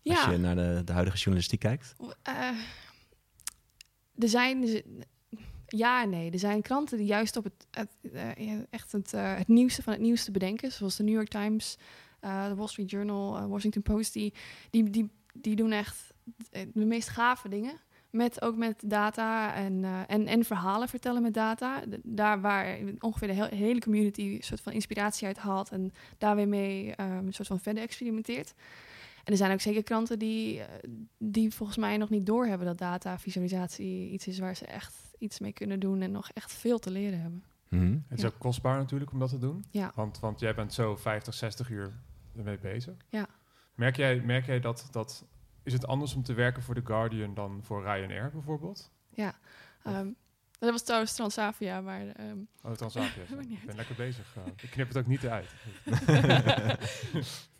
Als 0.04 0.24
je 0.24 0.36
naar 0.38 0.54
de, 0.54 0.82
de 0.84 0.92
huidige 0.92 1.16
journalistiek 1.16 1.60
kijkt. 1.60 1.94
eh, 2.22 2.48
er 4.22 4.28
zijn. 4.28 4.82
Ja 5.66 6.04
nee. 6.04 6.30
Er 6.30 6.38
zijn 6.38 6.62
kranten 6.62 6.98
die 6.98 7.06
juist 7.06 7.36
op 7.36 7.44
het, 7.44 7.66
eh, 8.12 8.58
echt 8.70 8.92
het, 8.92 9.12
eh, 9.12 9.36
het 9.36 9.48
nieuwste 9.48 9.82
van 9.82 9.92
het 9.92 10.02
nieuwste 10.02 10.30
bedenken. 10.30 10.72
Zoals 10.72 10.96
de 10.96 11.02
New 11.02 11.14
York 11.14 11.28
Times, 11.28 11.78
eh, 12.20 12.48
de 12.48 12.54
Wall 12.54 12.66
Street 12.66 12.90
Journal, 12.90 13.48
Washington 13.48 13.82
Post. 13.82 14.12
Die, 14.12 14.32
die, 14.70 14.90
die, 14.90 15.10
die 15.34 15.56
doen 15.56 15.72
echt 15.72 16.12
de 16.72 16.84
meest 16.84 17.08
gave 17.08 17.48
dingen. 17.48 17.72
Met, 18.10 18.42
ook 18.42 18.56
met 18.56 18.82
data 18.86 19.54
en, 19.54 19.84
en, 20.06 20.26
en 20.26 20.44
verhalen 20.44 20.88
vertellen 20.88 21.22
met 21.22 21.34
data. 21.34 21.82
Daar 22.02 22.40
waar 22.40 22.78
ongeveer 22.98 23.28
de 23.28 23.34
he- 23.34 23.56
hele 23.56 23.80
community 23.80 24.22
een 24.22 24.42
soort 24.42 24.60
van 24.60 24.72
inspiratie 24.72 25.26
uit 25.26 25.38
haalt. 25.38 25.70
En 25.70 25.92
daar 26.18 26.36
weer 26.36 26.48
mee 26.48 26.92
een 26.96 27.32
soort 27.32 27.48
van 27.48 27.60
verder 27.60 27.82
experimenteert. 27.82 28.54
En 29.24 29.32
er 29.32 29.36
zijn 29.36 29.52
ook 29.52 29.60
zeker 29.60 29.82
kranten 29.82 30.18
die, 30.18 30.60
eh, 30.62 30.90
die 31.18 31.50
volgens 31.54 31.78
mij 31.78 31.96
nog 31.96 32.10
niet 32.10 32.26
doorhebben 32.26 32.66
dat 32.66 32.78
data-visualisatie 32.78 34.10
iets 34.10 34.26
is 34.26 34.38
waar 34.38 34.56
ze 34.56 34.66
echt 34.66 34.94
iets 35.18 35.38
mee 35.38 35.52
kunnen 35.52 35.80
doen 35.80 36.00
en 36.02 36.10
nog 36.10 36.30
echt 36.34 36.52
veel 36.52 36.78
te 36.78 36.90
leren 36.90 37.20
hebben. 37.20 37.44
Mhm. 37.68 37.92
Het 37.92 38.18
is 38.18 38.20
Ja. 38.22 38.26
ook 38.28 38.38
kostbaar 38.38 38.76
natuurlijk 38.76 39.12
om 39.12 39.18
dat 39.18 39.28
te 39.28 39.38
doen. 39.38 39.64
Ja. 39.70 39.92
Want, 39.94 40.20
want 40.20 40.40
jij 40.40 40.54
bent 40.54 40.72
zo 40.74 40.96
50, 40.96 41.34
60 41.34 41.70
uur 41.70 41.92
ermee 42.36 42.58
bezig. 42.58 42.94
Ja. 43.08 43.26
Merk 43.74 43.96
jij, 43.96 44.20
merk 44.20 44.46
jij 44.46 44.60
dat, 44.60 44.88
dat... 44.90 45.24
Is 45.62 45.72
het 45.72 45.86
anders 45.86 46.14
om 46.14 46.22
te 46.22 46.32
werken 46.34 46.62
voor 46.62 46.74
The 46.74 46.80
Guardian 46.84 47.34
dan 47.34 47.60
voor 47.62 47.82
Ryanair 47.82 48.30
bijvoorbeeld? 48.32 48.90
Ehm, 49.14 50.08
dat 50.58 50.70
was 50.70 50.82
trouwens 50.82 51.14
Transavia, 51.14 51.80
maar 51.80 52.06
ehm, 52.08 52.36
Oh, 52.62 52.72
Transavia. 52.72 53.22
Ik 53.48 53.66
ben 53.66 53.76
lekker 53.76 53.94
bezig. 53.94 54.36
eh. 54.36 54.42
ik 54.62 54.70
knip 54.70 54.88
het 54.88 54.96
ook 54.98 55.06
niet 55.06 55.26
uit. 55.26 55.46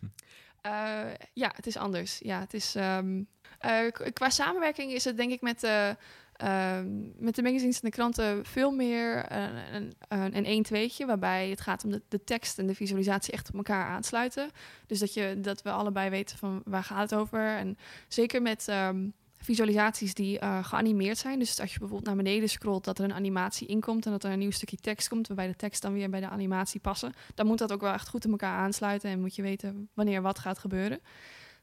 Eh, 0.63 1.03
ja, 1.33 1.51
het 1.55 1.67
is 1.67 1.77
anders. 1.77 2.19
Ja, 2.19 2.39
het 2.39 2.53
is, 2.53 2.75
ehm, 2.75 3.23
eh, 3.59 3.91
qua 4.13 4.29
samenwerking 4.29 4.91
is 4.91 5.03
het 5.03 5.17
denk 5.17 5.31
ik 5.31 5.41
met 5.41 5.59
de, 5.59 5.97
ehm, 6.33 7.23
met 7.23 7.35
de 7.35 7.41
magazines 7.41 7.75
en 7.75 7.89
de 7.89 7.95
kranten 7.95 8.45
veel 8.45 8.71
meer 8.71 9.31
een, 9.31 9.55
een, 9.73 9.93
een, 10.07 10.37
een 10.37 10.45
1 10.45 10.63
tweetje 10.63 11.05
waarbij 11.05 11.49
het 11.49 11.61
gaat 11.61 11.83
om 11.83 11.91
de, 11.91 12.01
de 12.07 12.23
tekst 12.23 12.59
en 12.59 12.67
de 12.67 12.75
visualisatie 12.75 13.33
echt 13.33 13.49
op 13.49 13.55
elkaar 13.55 13.85
aansluiten. 13.85 14.49
Dus 14.87 14.99
dat, 14.99 15.13
je, 15.13 15.39
dat 15.39 15.61
we 15.61 15.71
allebei 15.71 16.09
weten 16.09 16.37
van 16.37 16.61
waar 16.65 16.83
gaat 16.83 17.09
het 17.09 17.19
over. 17.19 17.57
En 17.57 17.77
zeker 18.07 18.41
met 18.41 18.67
ehm, 18.67 19.07
visualisaties 19.43 20.13
die 20.13 20.39
eh, 20.39 20.63
geanimeerd 20.63 21.17
zijn. 21.17 21.39
Dus 21.39 21.59
als 21.59 21.73
je 21.73 21.79
bijvoorbeeld 21.79 22.07
naar 22.07 22.23
beneden 22.23 22.49
scrolt, 22.49 22.83
dat 22.83 22.99
er 22.99 23.03
een 23.03 23.13
animatie 23.13 23.67
inkomt 23.67 24.05
en 24.05 24.11
dat 24.11 24.23
er 24.23 24.31
een 24.31 24.39
nieuw 24.39 24.51
stukje 24.51 24.77
tekst 24.77 25.09
komt, 25.09 25.27
waarbij 25.27 25.47
de 25.47 25.55
tekst 25.55 25.81
dan 25.81 25.93
weer 25.93 26.09
bij 26.09 26.19
de 26.19 26.29
animatie 26.29 26.79
passen. 26.79 27.13
Dan 27.35 27.45
moet 27.45 27.57
dat 27.57 27.71
ook 27.71 27.81
wel 27.81 27.93
echt 27.93 28.09
goed 28.09 28.25
in 28.25 28.31
elkaar 28.31 28.57
aansluiten 28.57 29.09
en 29.09 29.21
moet 29.21 29.35
je 29.35 29.41
weten 29.41 29.89
wanneer 29.93 30.21
wat 30.21 30.39
gaat 30.39 30.59
gebeuren. 30.59 30.99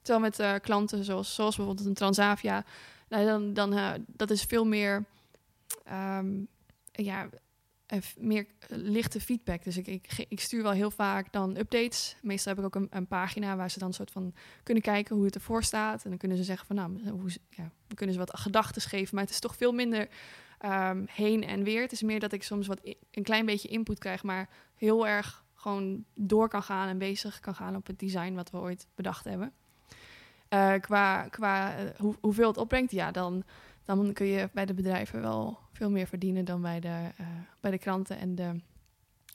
Terwijl 0.02 0.24
met 0.24 0.38
eh, 0.38 0.54
klanten 0.60 1.04
zoals, 1.04 1.34
zoals 1.34 1.56
bijvoorbeeld 1.56 1.86
een 1.86 1.94
Transavia, 1.94 2.64
nou, 3.08 3.26
dan, 3.26 3.52
dan, 3.52 3.72
eh, 3.72 3.90
dat 4.06 4.30
is 4.30 4.42
veel 4.42 4.64
meer, 4.64 5.04
ehm, 5.84 6.28
ja, 6.92 7.28
meer 8.18 8.46
eh, 8.58 8.68
lichte 8.70 9.20
feedback. 9.20 9.64
Dus 9.64 9.76
ik, 9.76 9.86
ik, 9.86 10.26
ik 10.28 10.40
stuur 10.40 10.62
wel 10.62 10.72
heel 10.72 10.90
vaak 10.90 11.32
dan 11.32 11.56
updates. 11.56 12.16
Meestal 12.22 12.54
heb 12.54 12.64
ik 12.64 12.76
ook 12.76 12.82
een, 12.82 12.88
een 12.90 13.06
pagina 13.06 13.56
waar 13.56 13.70
ze 13.70 13.78
dan 13.78 13.92
soort 13.92 14.10
van 14.10 14.34
kunnen 14.62 14.82
kijken 14.82 15.16
hoe 15.16 15.24
het 15.24 15.34
ervoor 15.34 15.62
staat. 15.62 16.02
En 16.04 16.10
dan 16.10 16.18
kunnen 16.18 16.36
ze 16.36 16.44
zeggen 16.44 16.66
van 16.66 16.76
nou, 16.76 17.10
hoe, 17.10 17.30
ze- 17.30 17.40
ja, 17.48 17.70
kunnen 17.94 18.14
ze 18.14 18.20
wat 18.20 18.38
gedachten 18.38 18.82
geven. 18.82 19.14
Maar 19.14 19.24
het 19.24 19.32
is 19.32 19.40
toch 19.40 19.56
veel 19.56 19.72
minder 19.72 20.08
ehm, 20.58 21.04
heen 21.10 21.44
en 21.44 21.62
weer. 21.62 21.82
Het 21.82 21.92
is 21.92 22.02
meer 22.02 22.20
dat 22.20 22.32
ik 22.32 22.42
soms 22.42 22.66
wat 22.66 22.80
een 23.10 23.22
klein 23.22 23.46
beetje 23.46 23.68
input 23.68 23.98
krijg, 23.98 24.22
maar 24.22 24.48
heel 24.74 25.06
erg 25.06 25.44
gewoon 25.54 26.04
door 26.14 26.48
kan 26.48 26.62
gaan 26.62 26.88
en 26.88 26.98
bezig 26.98 27.40
kan 27.40 27.54
gaan 27.54 27.76
op 27.76 27.86
het 27.86 27.98
design 27.98 28.34
wat 28.34 28.50
we 28.50 28.58
ooit 28.58 28.86
bedacht 28.94 29.24
hebben. 29.24 29.52
Eh, 30.48 30.74
qua 30.80 31.28
qua 31.28 31.76
eh, 31.76 31.84
hoe, 32.00 32.16
hoeveel 32.20 32.48
het 32.48 32.56
opbrengt, 32.56 32.90
ja, 32.92 33.10
dan, 33.10 33.44
dan 33.84 34.12
kun 34.12 34.26
je 34.26 34.50
bij 34.52 34.66
de 34.66 34.74
bedrijven 34.74 35.20
wel 35.20 35.58
veel 35.80 35.90
meer 35.90 36.06
verdienen 36.06 36.44
dan 36.44 36.62
bij 36.62 36.80
de, 36.80 37.10
eh, 37.16 37.26
bij 37.60 37.70
de 37.70 37.78
kranten 37.78 38.18
en 38.18 38.34
de, 38.34 38.54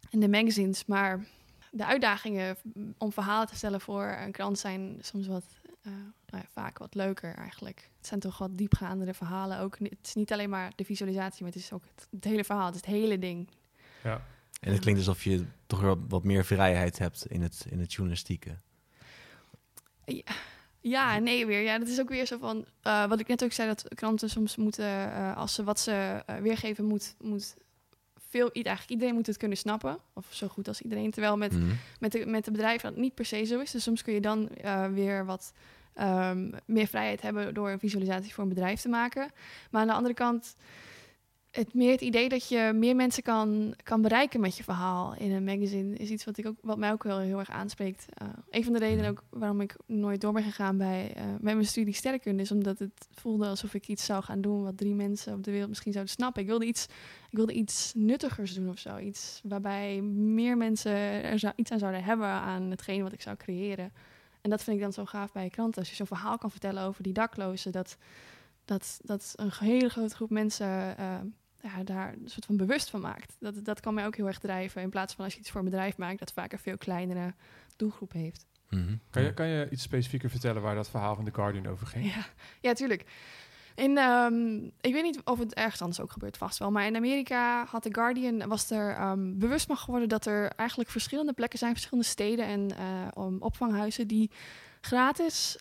en 0.10 0.19
de 0.19 0.29
magazines. 0.29 0.86
Maar 0.86 1.25
de 1.71 1.86
uitdagingen 1.86 2.58
om 2.97 3.12
verhalen 3.12 3.45
te 3.45 3.51
vertellen 3.51 3.81
voor 3.81 4.17
een 4.19 4.31
krant 4.31 4.60
zijn 4.60 4.97
soms 5.01 5.27
wat, 5.27 5.43
eh, 5.81 5.91
nou 6.25 6.43
ja, 6.43 6.45
vaak 6.51 6.77
wat 6.77 6.95
leuker 6.95 7.36
eigenlijk. 7.36 7.89
Het 7.97 8.08
zijn 8.08 8.19
toch 8.19 8.38
wat 8.38 8.58
diepgaandere 8.58 9.13
verhalen 9.13 9.60
ook. 9.60 9.77
Het 9.79 9.97
is 10.08 10.13
niet 10.13 10.31
alleen 10.31 10.49
maar 10.49 10.71
de 10.75 10.86
visualisatie, 10.86 11.43
maar 11.43 11.51
het 11.51 11.62
is 11.62 11.71
ook 11.71 11.84
het, 11.95 12.08
het 12.12 12.23
hele 12.23 12.43
verhaal, 12.43 12.65
het 12.65 12.75
is 12.75 12.81
het 12.81 12.89
hele 12.89 13.19
ding. 13.19 13.49
Ja. 14.03 14.21
En 14.62 14.71
het 14.71 14.81
klinkt 14.81 14.99
alsof 14.99 15.23
je 15.23 15.45
toch 15.67 15.81
wel 15.81 16.05
wat 16.08 16.23
meer 16.23 16.45
vrijheid 16.45 16.97
hebt 16.97 17.25
in 17.27 17.41
het, 17.41 17.65
in 17.69 17.79
het 17.79 17.93
journalistieke. 17.93 18.58
Ja 20.05 20.34
en 20.93 21.23
nee 21.23 21.45
weer. 21.45 21.61
Ja, 21.61 21.77
dat 21.79 21.87
is 21.87 21.99
ook 21.99 22.09
weer 22.09 22.25
zo 22.25 22.37
van... 22.37 22.65
eh, 22.81 23.05
wat 23.07 23.19
ik 23.19 23.27
net 23.27 23.43
ook 23.43 23.51
zei, 23.51 23.67
dat 23.67 23.85
kranten 23.95 24.29
soms 24.29 24.55
moeten... 24.55 24.85
eh, 24.85 25.37
als 25.37 25.53
ze 25.53 25.63
wat 25.63 25.79
ze 25.79 26.23
eh, 26.25 26.35
weergeven, 26.35 26.85
moet, 26.85 27.15
moet 27.21 27.55
veel... 28.29 28.51
Eigenlijk 28.51 28.89
iedereen 28.89 29.13
moet 29.13 29.27
het 29.27 29.37
kunnen 29.37 29.57
snappen. 29.57 29.97
Of 30.13 30.25
zo 30.29 30.47
goed 30.47 30.67
als 30.67 30.81
iedereen. 30.81 31.11
Terwijl 31.11 31.37
met, 31.37 31.51
Mhm. 31.51 31.71
met, 31.99 32.11
de, 32.11 32.25
met 32.25 32.45
de 32.45 32.51
bedrijven 32.51 32.89
dat 32.89 32.99
niet 33.01 33.13
per 33.15 33.25
se 33.25 33.43
zo 33.43 33.59
is. 33.59 33.71
Dus 33.71 33.83
soms 33.83 34.01
kun 34.01 34.13
je 34.13 34.21
dan 34.21 34.49
weer 34.93 35.25
wat 35.25 35.53
ehm, 35.93 36.51
meer 36.65 36.87
vrijheid 36.87 37.21
hebben... 37.21 37.53
door 37.53 37.69
een 37.69 37.79
visualisatie 37.79 38.33
voor 38.33 38.43
een 38.43 38.49
bedrijf 38.49 38.81
te 38.81 38.89
maken. 38.89 39.31
Maar 39.71 39.81
aan 39.81 39.87
de 39.87 39.93
andere 39.93 40.13
kant... 40.13 40.55
het 41.55 41.73
meer 41.73 41.91
het 41.91 42.01
idee 42.01 42.29
dat 42.29 42.47
je 42.47 42.71
meer 42.75 42.95
mensen 42.95 43.23
kan, 43.23 43.73
kan 43.83 44.01
bereiken 44.01 44.39
met 44.39 44.57
je 44.57 44.63
verhaal 44.63 45.15
in 45.17 45.31
een 45.31 45.43
magazine 45.43 45.95
is 45.95 46.09
iets 46.09 46.25
wat, 46.25 46.37
ik 46.37 46.47
ook, 46.47 46.55
wat 46.61 46.77
mij 46.77 46.91
ook 46.91 47.03
wel 47.03 47.19
heel 47.19 47.39
erg 47.39 47.49
aanspreekt. 47.49 48.05
Uh, 48.21 48.27
een 48.49 48.63
van 48.63 48.73
de 48.73 48.79
redenen 48.79 49.09
ook 49.09 49.23
waarom 49.29 49.61
ik 49.61 49.75
nooit 49.85 50.21
door 50.21 50.33
ben 50.33 50.43
gegaan 50.43 50.77
bij, 50.77 51.13
uh, 51.17 51.23
met 51.23 51.53
mijn 51.53 51.65
studie 51.65 51.93
sterrenkunde 51.93 52.41
is 52.41 52.51
omdat 52.51 52.79
het 52.79 53.07
voelde 53.11 53.47
alsof 53.47 53.73
ik 53.73 53.87
iets 53.87 54.05
zou 54.05 54.23
gaan 54.23 54.41
doen 54.41 54.63
wat 54.63 54.77
drie 54.77 54.93
mensen 54.93 55.33
op 55.33 55.43
de 55.43 55.51
wereld 55.51 55.69
misschien 55.69 55.91
zouden 55.91 56.13
snappen. 56.13 56.41
Ik 56.41 56.47
wilde 56.47 56.65
iets, 56.65 56.83
ik 57.29 57.37
wilde 57.37 57.53
iets 57.53 57.93
nuttigers 57.95 58.53
doen 58.53 58.69
of 58.69 58.79
zo. 58.79 58.97
Iets 58.97 59.41
waarbij 59.43 60.01
meer 60.01 60.57
mensen 60.57 60.93
er 61.23 61.39
zou, 61.39 61.53
iets 61.55 61.71
aan 61.71 61.79
zouden 61.79 62.03
hebben 62.03 62.27
aan 62.27 62.63
hetgeen 62.63 63.03
wat 63.03 63.13
ik 63.13 63.21
zou 63.21 63.35
creëren. 63.35 63.93
En 64.41 64.49
dat 64.49 64.63
vind 64.63 64.75
ik 64.75 64.81
dan 64.81 64.93
zo 64.93 65.05
gaaf 65.05 65.31
bij 65.31 65.49
kranten. 65.49 65.79
Als 65.79 65.89
je 65.89 65.95
zo'n 65.95 66.05
verhaal 66.05 66.37
kan 66.37 66.51
vertellen 66.51 66.83
over 66.83 67.03
die 67.03 67.13
daklozen, 67.13 67.71
dat, 67.71 67.97
dat, 68.65 68.99
dat 69.03 69.33
een 69.35 69.51
hele 69.59 69.89
grote 69.89 70.15
groep 70.15 70.29
mensen 70.29 70.95
uh, 70.99 71.15
ja, 71.65 71.84
daar 71.84 72.13
een 72.13 72.30
soort 72.30 72.45
van 72.45 72.58
bewust 72.58 72.89
van 72.89 73.01
maakt. 73.01 73.36
Dat, 73.39 73.65
dat 73.65 73.80
kan 73.80 73.93
mij 73.93 74.06
ook 74.06 74.15
heel 74.15 74.28
erg 74.28 74.39
drijven. 74.39 74.82
In 74.82 74.89
plaats 74.89 75.13
van 75.13 75.23
als 75.23 75.34
je 75.34 75.39
iets 75.39 75.51
voor 75.51 75.60
een 75.60 75.69
bedrijf 75.69 75.97
maakt, 75.97 76.19
dat 76.19 76.34
vaak 76.34 76.51
een 76.51 76.60
veel 76.60 76.78
kleinere 76.78 77.34
doelgroep 77.75 78.12
heeft. 78.12 78.45
Mm 78.69 78.86
-hmm. 78.86 78.99
kan, 79.10 79.23
je, 79.23 79.34
kan 79.34 79.47
je 79.47 79.69
iets 79.69 79.84
specifieker 79.84 80.30
vertellen 80.30 80.62
waar 80.62 80.75
dat 80.75 80.89
verhaal 80.89 81.15
van 81.15 81.25
The 81.25 81.34
Guardian 81.34 81.67
over 81.67 81.88
ging? 81.88 82.13
Ja, 82.13 82.25
ja 82.62 82.73
tuurlijk. 82.73 83.06
In, 83.75 83.97
um, 83.97 84.71
ik 84.82 84.93
weet 84.93 85.04
niet 85.04 85.21
of 85.23 85.39
het 85.39 85.54
ergens 85.54 85.82
anders 85.82 85.99
ook 85.99 86.12
gebeurt, 86.12 86.38
vast 86.38 86.58
wel. 86.58 86.71
Maar 86.71 86.86
in 86.86 86.95
Amerika 86.95 87.65
had 87.65 87.82
The 87.82 87.93
Guardian, 87.93 88.47
was 88.47 88.71
er 88.71 89.01
um, 89.01 89.39
bewust 89.39 89.65
van 89.65 89.78
geworden 89.78 90.10
dat 90.10 90.25
er 90.25 90.47
eigenlijk 90.49 90.89
verschillende 90.89 91.34
plekken 91.34 91.60
zijn, 91.60 91.71
verschillende 91.71 92.10
steden 92.10 92.45
en 92.45 92.71
uh, 93.17 93.36
opvanghuizen 93.39 94.08
die 94.08 94.32
gratis 94.82 95.58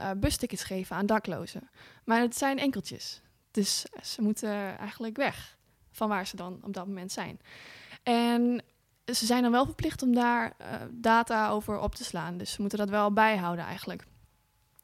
uh, 0.00 0.10
bustickets 0.16 0.64
geven 0.64 0.96
aan 0.96 1.06
daklozen. 1.06 1.70
Maar 2.04 2.20
het 2.20 2.36
zijn 2.36 2.58
enkeltjes. 2.58 3.22
Dus 3.58 3.84
ze 4.02 4.22
moeten 4.22 4.78
eigenlijk 4.78 5.16
weg 5.16 5.56
van 5.90 6.08
waar 6.08 6.26
ze 6.26 6.36
dan 6.36 6.58
op 6.62 6.72
dat 6.72 6.86
moment 6.86 7.12
zijn. 7.12 7.40
En 8.02 8.62
ze 9.04 9.26
zijn 9.26 9.42
dan 9.42 9.52
wel 9.52 9.64
verplicht 9.64 10.02
om 10.02 10.14
daar 10.14 10.54
uh, 10.60 10.66
data 10.90 11.50
over 11.50 11.78
op 11.78 11.94
te 11.94 12.04
slaan. 12.04 12.38
Dus 12.38 12.52
ze 12.52 12.60
moeten 12.60 12.78
dat 12.78 12.88
wel 12.88 13.12
bijhouden 13.12 13.64
eigenlijk. 13.64 14.04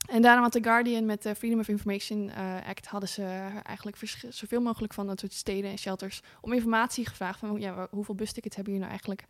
En 0.09 0.23
daarom 0.23 0.43
had 0.43 0.53
The 0.53 0.63
Guardian 0.63 1.07
met 1.07 1.23
de 1.23 1.35
Freedom 1.35 1.59
of 1.59 1.69
Information 1.69 2.29
uh, 2.29 2.57
Act... 2.69 2.87
hadden 2.87 3.09
ze 3.09 3.23
eigenlijk 3.63 3.97
zoveel 4.29 4.61
mogelijk 4.61 4.93
van 4.93 5.07
dat 5.07 5.21
soort 5.21 5.33
steden 5.33 5.71
en 5.71 5.79
shelters... 5.79 6.21
om 6.41 6.53
informatie 6.53 7.07
gevraagd 7.07 7.39
van 7.39 7.61
ja, 7.61 7.89
hoeveel 7.91 8.15
bustickets 8.15 8.57
hebben 8.57 8.75
jullie 8.75 8.89
nou 8.89 8.99
eigenlijk 9.01 9.29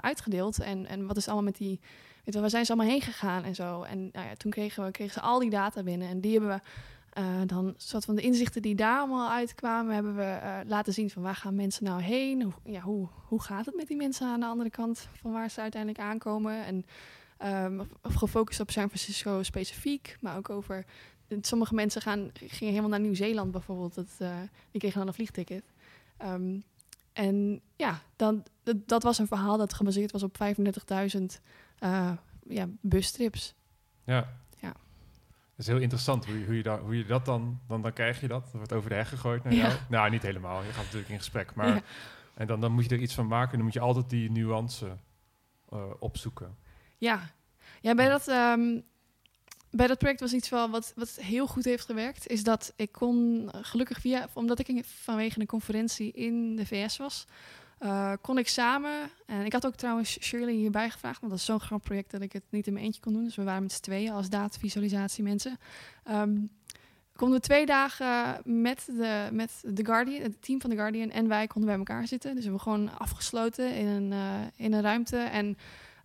uitgedeeld... 0.00 0.60
En, 0.60 0.86
en 0.86 1.06
wat 1.06 1.16
is 1.16 1.26
allemaal 1.26 1.44
met 1.44 1.56
die... 1.56 1.80
Weet 2.24 2.34
waar 2.34 2.50
zijn 2.50 2.64
ze 2.64 2.72
allemaal 2.72 2.92
heen 2.92 3.02
gegaan 3.02 3.44
en 3.44 3.54
zo. 3.54 3.82
En 3.82 4.08
nou 4.12 4.26
ja, 4.26 4.34
toen 4.34 4.50
kregen, 4.50 4.84
we, 4.84 4.90
kregen 4.90 5.12
ze 5.14 5.20
al 5.20 5.38
die 5.38 5.50
data 5.50 5.82
binnen 5.82 6.08
en 6.08 6.20
die 6.20 6.32
hebben 6.32 6.50
we 6.50 6.60
uh, 7.18 7.40
dan 7.46 7.74
soort 7.76 8.04
van 8.04 8.14
de 8.14 8.22
inzichten 8.22 8.62
die 8.62 8.74
daar 8.74 8.98
allemaal 8.98 9.30
uitkwamen, 9.30 9.94
hebben 9.94 10.16
we 10.16 10.38
uh, 10.42 10.58
laten 10.66 10.92
zien 10.92 11.10
van 11.10 11.22
waar 11.22 11.34
gaan 11.34 11.54
mensen 11.54 11.84
nou 11.84 12.02
heen? 12.02 12.42
Hoe, 12.42 12.52
ja, 12.64 12.80
hoe, 12.80 13.08
hoe 13.28 13.42
gaat 13.42 13.66
het 13.66 13.76
met 13.76 13.86
die 13.86 13.96
mensen 13.96 14.26
aan 14.26 14.40
de 14.40 14.46
andere 14.46 14.70
kant 14.70 15.08
van 15.20 15.32
waar 15.32 15.50
ze 15.50 15.60
uiteindelijk 15.60 16.02
aankomen? 16.02 16.64
En 16.64 16.86
um, 17.64 17.88
gefocust 18.02 18.60
op 18.60 18.70
San 18.70 18.86
Francisco 18.86 19.42
specifiek, 19.42 20.16
maar 20.20 20.36
ook 20.36 20.50
over 20.50 20.84
sommige 21.40 21.74
mensen 21.74 22.02
gaan, 22.02 22.30
gingen 22.34 22.74
helemaal 22.74 22.90
naar 22.90 23.00
Nieuw-Zeeland 23.00 23.50
bijvoorbeeld. 23.50 23.94
Dat, 23.94 24.16
uh, 24.18 24.36
die 24.70 24.80
kregen 24.80 24.98
dan 24.98 25.08
een 25.08 25.14
vliegticket. 25.14 25.64
Um, 26.24 26.62
en 27.12 27.60
ja, 27.76 28.02
dan, 28.16 28.44
dat, 28.62 28.88
dat, 28.88 29.02
was 29.02 29.18
een 29.18 29.26
verhaal 29.26 29.56
dat 29.56 29.74
gebaseerd 29.74 30.12
was 30.12 30.22
op 30.22 30.36
35.000 31.18 31.24
ja, 32.48 32.68
bustrips. 32.80 33.54
Ja, 34.04 34.28
is 35.56 35.66
heel 35.66 35.78
interessant 35.78 36.26
hoe 36.26 36.38
je, 36.38 36.44
hoe 36.44 36.56
je, 36.56 36.62
dat, 36.62 36.80
hoe 36.80 36.96
je 36.96 37.04
dat 37.04 37.24
dan, 37.24 37.60
dan, 37.68 37.82
dan 37.82 37.92
krijg 37.92 38.20
je 38.20 38.28
dat. 38.28 38.42
Dat 38.42 38.52
wordt 38.52 38.72
over 38.72 38.90
de 38.90 38.96
heg 38.96 39.08
gegooid 39.08 39.44
naar 39.44 39.52
ja. 39.52 39.66
jou. 39.66 39.78
Nou, 39.88 40.10
niet 40.10 40.22
helemaal. 40.22 40.62
Je 40.62 40.72
gaat 40.72 40.84
natuurlijk 40.84 41.10
in 41.10 41.18
gesprek. 41.18 41.54
Maar. 41.54 41.82
En 42.36 42.46
dan, 42.46 42.60
dan 42.60 42.72
moet 42.72 42.84
je 42.84 42.94
er 42.94 43.02
iets 43.02 43.14
van 43.14 43.26
maken. 43.26 43.56
Dan 43.56 43.64
moet 43.64 43.72
je 43.72 43.80
altijd 43.80 44.10
die 44.10 44.30
nuance 44.30 44.96
uh, 45.72 45.82
opzoeken. 45.98 46.56
Ja, 46.98 47.30
ja 47.80 47.94
bij, 47.94 48.08
dat, 48.08 48.28
um, 48.28 48.82
bij 49.70 49.86
dat 49.86 49.98
project 49.98 50.20
was 50.20 50.32
iets 50.32 50.48
wel 50.48 50.70
wat, 50.70 50.92
wat 50.96 51.18
heel 51.20 51.46
goed 51.46 51.64
heeft 51.64 51.84
gewerkt. 51.84 52.26
Is 52.26 52.42
dat 52.42 52.72
ik 52.76 52.92
kon 52.92 53.48
gelukkig 53.52 54.00
via, 54.00 54.28
omdat 54.32 54.58
ik 54.58 54.84
vanwege 54.84 55.40
een 55.40 55.46
conferentie 55.46 56.12
in 56.12 56.56
de 56.56 56.66
VS 56.66 56.96
was, 56.96 57.26
uh, 57.80 58.12
kon 58.20 58.38
ik 58.38 58.48
samen. 58.48 59.10
En 59.26 59.44
ik 59.44 59.52
had 59.52 59.66
ook 59.66 59.74
trouwens 59.74 60.18
Shirley 60.20 60.52
hierbij 60.52 60.90
gevraagd, 60.90 61.20
want 61.20 61.32
dat 61.32 61.40
is 61.40 61.46
zo'n 61.46 61.60
groot 61.60 61.82
project 61.82 62.10
dat 62.10 62.20
ik 62.20 62.32
het 62.32 62.42
niet 62.50 62.66
in 62.66 62.72
mijn 62.72 62.84
eentje 62.84 63.00
kon 63.00 63.12
doen. 63.12 63.24
Dus 63.24 63.36
we 63.36 63.44
waren 63.44 63.62
met 63.62 63.72
z'n 63.72 63.82
tweeën 63.82 64.12
als 64.12 64.28
datavisualisatie 64.28 65.24
mensen. 65.24 65.58
Um, 66.10 66.50
konden 67.16 67.38
we 67.38 67.44
twee 67.44 67.66
dagen 67.66 68.40
met 68.44 68.84
de, 68.86 69.28
met 69.32 69.64
The 69.74 69.84
Guardian, 69.84 70.22
het 70.22 70.42
team 70.42 70.60
van 70.60 70.70
The 70.70 70.76
Guardian 70.76 71.10
en 71.10 71.28
wij 71.28 71.46
konden 71.46 71.70
bij 71.70 71.78
elkaar 71.78 72.06
zitten. 72.06 72.34
Dus 72.34 72.44
we 72.44 72.50
hebben 72.50 72.60
gewoon 72.60 72.98
afgesloten 72.98 73.74
in 73.74 73.86
een, 73.86 74.12
uh, 74.12 74.40
in 74.56 74.72
een 74.72 74.82
ruimte. 74.82 75.16
En 75.16 75.56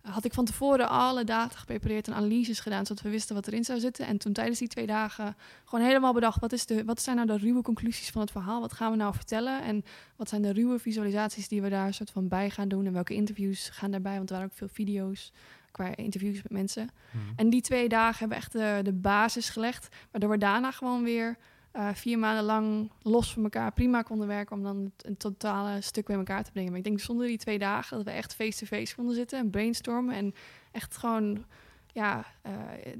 had 0.02 0.24
ik 0.24 0.32
van 0.32 0.44
tevoren 0.44 0.88
alle 0.88 1.24
data 1.24 1.56
geprepareerd 1.56 2.06
en 2.06 2.14
analyses 2.14 2.60
gedaan, 2.60 2.86
zodat 2.86 3.04
we 3.04 3.10
wisten 3.10 3.34
wat 3.34 3.46
erin 3.46 3.64
zou 3.64 3.80
zitten. 3.80 4.06
En 4.06 4.18
toen 4.18 4.32
tijdens 4.32 4.58
die 4.58 4.68
twee 4.68 4.86
dagen 4.86 5.36
gewoon 5.64 5.84
helemaal 5.84 6.12
bedacht, 6.12 6.40
wat, 6.40 6.52
is 6.52 6.66
de, 6.66 6.84
wat 6.84 7.02
zijn 7.02 7.16
nou 7.16 7.28
de 7.28 7.36
ruwe 7.36 7.62
conclusies 7.62 8.10
van 8.10 8.20
het 8.20 8.30
verhaal? 8.30 8.60
Wat 8.60 8.72
gaan 8.72 8.90
we 8.90 8.96
nou 8.96 9.14
vertellen? 9.14 9.62
En 9.62 9.84
wat 10.16 10.28
zijn 10.28 10.42
de 10.42 10.52
ruwe 10.52 10.78
visualisaties 10.78 11.48
die 11.48 11.62
we 11.62 11.68
daar 11.68 11.94
soort 11.94 12.10
van 12.10 12.28
bij 12.28 12.50
gaan 12.50 12.68
doen? 12.68 12.86
En 12.86 12.92
welke 12.92 13.14
interviews 13.14 13.68
gaan 13.68 13.90
daarbij? 13.90 14.16
Want 14.16 14.28
er 14.30 14.34
waren 14.34 14.50
ook 14.50 14.58
veel 14.58 14.68
video's 14.68 15.32
qua 15.70 15.96
interviews 15.96 16.42
met 16.42 16.52
mensen. 16.52 16.90
Hmm. 17.10 17.32
En 17.36 17.50
die 17.50 17.60
twee 17.60 17.88
dagen 17.88 18.18
hebben 18.18 18.36
echt 18.36 18.52
de, 18.52 18.80
de 18.82 18.92
basis 18.92 19.48
gelegd, 19.48 19.88
waardoor 20.10 20.30
we 20.30 20.38
daarna 20.38 20.70
gewoon 20.70 21.02
weer 21.02 21.36
uh, 21.76 21.88
vier 21.94 22.18
maanden 22.18 22.44
lang 22.44 22.90
los 23.02 23.32
van 23.32 23.42
elkaar 23.42 23.72
prima 23.72 24.02
konden 24.02 24.26
werken 24.26 24.56
om 24.56 24.62
dan 24.62 24.84
het, 24.84 25.06
een 25.06 25.16
totale 25.16 25.80
stuk 25.80 26.06
bij 26.06 26.16
elkaar 26.16 26.44
te 26.44 26.50
brengen. 26.50 26.70
Maar 26.70 26.78
ik 26.78 26.84
denk 26.84 27.00
zonder 27.00 27.26
die 27.26 27.38
twee 27.38 27.58
dagen 27.58 27.96
dat 27.96 28.06
we 28.06 28.12
echt 28.12 28.34
face-to-face 28.34 28.80
-face 28.80 28.94
konden 28.94 29.14
zitten 29.14 29.38
en 29.38 29.50
brainstormen 29.50 30.14
en 30.14 30.34
echt 30.72 30.96
gewoon, 30.96 31.44
ja, 31.86 32.24
uh, 32.46 32.52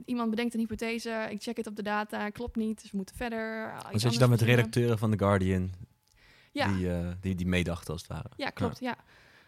iemand 0.05 0.31
bedenkt 0.31 0.55
een 0.55 0.61
hypothese, 0.61 1.27
ik 1.31 1.43
check 1.43 1.57
het 1.57 1.67
op 1.67 1.77
de 1.77 1.83
data, 1.83 2.31
klopt 2.31 2.57
niet, 2.57 2.83
dus 2.83 2.91
we 2.91 2.97
moeten 2.97 3.17
verder. 3.17 3.73
Dan 3.91 4.01
zit 4.01 4.13
je 4.13 4.19
dan 4.19 4.31
met 4.31 4.39
de 4.39 4.45
redacteuren 4.45 4.99
van 4.99 5.11
The 5.11 5.19
Guardian 5.19 5.71
ja. 6.53 6.67
die, 6.67 6.87
uh, 6.87 7.09
die, 7.21 7.35
die 7.35 7.47
meedachten 7.47 7.93
als 7.93 8.03
het 8.03 8.11
ware. 8.11 8.31
Ja, 8.37 8.51
klopt, 8.51 8.81
ja. 8.81 8.97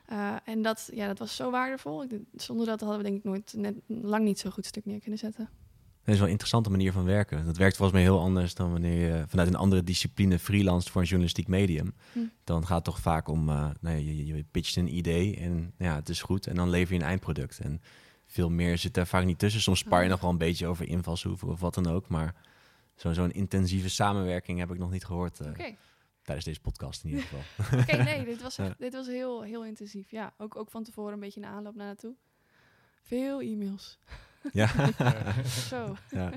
ja. 0.08 0.44
en 0.44 0.62
dat, 0.62 0.90
ja, 0.92 1.06
dat 1.06 1.18
was 1.18 1.36
zo 1.36 1.50
waardevol. 1.50 2.02
Ik, 2.02 2.20
zonder 2.34 2.66
dat 2.66 2.80
hadden 2.80 2.98
we 2.98 3.04
denk 3.04 3.16
ik 3.16 3.24
nooit 3.24 3.52
net, 3.56 3.74
lang 3.86 4.24
niet 4.24 4.38
zo 4.38 4.50
goed 4.50 4.66
stuk 4.66 4.84
neer 4.84 5.00
kunnen 5.00 5.18
zetten. 5.18 5.48
Dat 6.04 6.14
is 6.14 6.20
wel 6.20 6.24
een 6.24 6.30
interessante 6.30 6.70
manier 6.70 6.92
van 6.92 7.04
werken. 7.04 7.46
Dat 7.46 7.56
werkt 7.56 7.76
volgens 7.76 7.98
mij 7.98 8.06
heel 8.06 8.20
anders 8.20 8.54
dan 8.54 8.72
wanneer 8.72 9.08
je 9.08 9.24
vanuit 9.28 9.48
een 9.48 9.56
andere 9.56 9.84
discipline 9.84 10.38
freelance 10.38 10.90
voor 10.90 11.00
een 11.00 11.06
journalistiek 11.06 11.48
medium. 11.48 11.94
Hm. 12.12 12.18
Dan 12.44 12.66
gaat 12.66 12.76
het 12.76 12.84
toch 12.84 13.00
vaak 13.00 13.28
om, 13.28 13.48
uh, 13.48 13.70
nou, 13.80 13.96
je, 13.96 14.26
je 14.26 14.44
pitcht 14.50 14.76
een 14.76 14.96
idee 14.96 15.36
en 15.36 15.72
ja, 15.78 15.94
het 15.94 16.08
is 16.08 16.22
goed. 16.22 16.46
En 16.46 16.54
dan 16.54 16.70
lever 16.70 16.94
je 16.94 17.00
een 17.00 17.06
eindproduct. 17.06 17.58
En 17.58 17.80
veel 18.26 18.50
meer 18.50 18.78
zit 18.78 18.94
daar 18.94 19.06
vaak 19.06 19.24
niet 19.24 19.38
tussen. 19.38 19.60
Soms 19.60 19.78
spar 19.78 20.02
je 20.02 20.08
nog 20.08 20.20
wel 20.20 20.30
een 20.30 20.38
beetje 20.38 20.66
over 20.66 20.88
invalshoeven 20.88 21.48
of 21.48 21.60
wat 21.60 21.74
dan 21.74 21.86
ook. 21.86 22.08
Maar 22.08 22.34
zo'n 22.94 23.14
zo'n 23.14 23.32
intensieve 23.32 23.88
samenwerking 23.88 24.58
heb 24.58 24.70
ik 24.70 24.78
nog 24.78 24.90
niet 24.90 25.04
gehoord. 25.04 25.40
Uh, 25.40 25.48
okay. 25.48 25.76
Tijdens 26.22 26.46
deze 26.46 26.60
podcast 26.60 27.04
in 27.04 27.10
ieder 27.10 27.24
geval. 27.28 27.42
Oké, 27.78 27.92
okay, 27.92 28.04
nee, 28.04 28.24
dit 28.34 28.42
was, 28.42 28.58
echt, 28.58 28.78
dit 28.78 28.92
was 28.92 29.06
heel, 29.06 29.42
heel 29.42 29.64
intensief. 29.64 30.10
Ja, 30.10 30.32
ook, 30.38 30.56
ook 30.56 30.70
van 30.70 30.84
tevoren 30.84 31.12
een 31.12 31.20
beetje 31.20 31.40
een 31.40 31.46
aanloop 31.46 31.74
naar 31.74 31.86
naartoe. 31.86 32.14
Veel 33.02 33.40
e-mails. 33.40 33.98
Ja. 34.52 34.68
Zo. 35.44 35.96
Ja. 36.10 36.32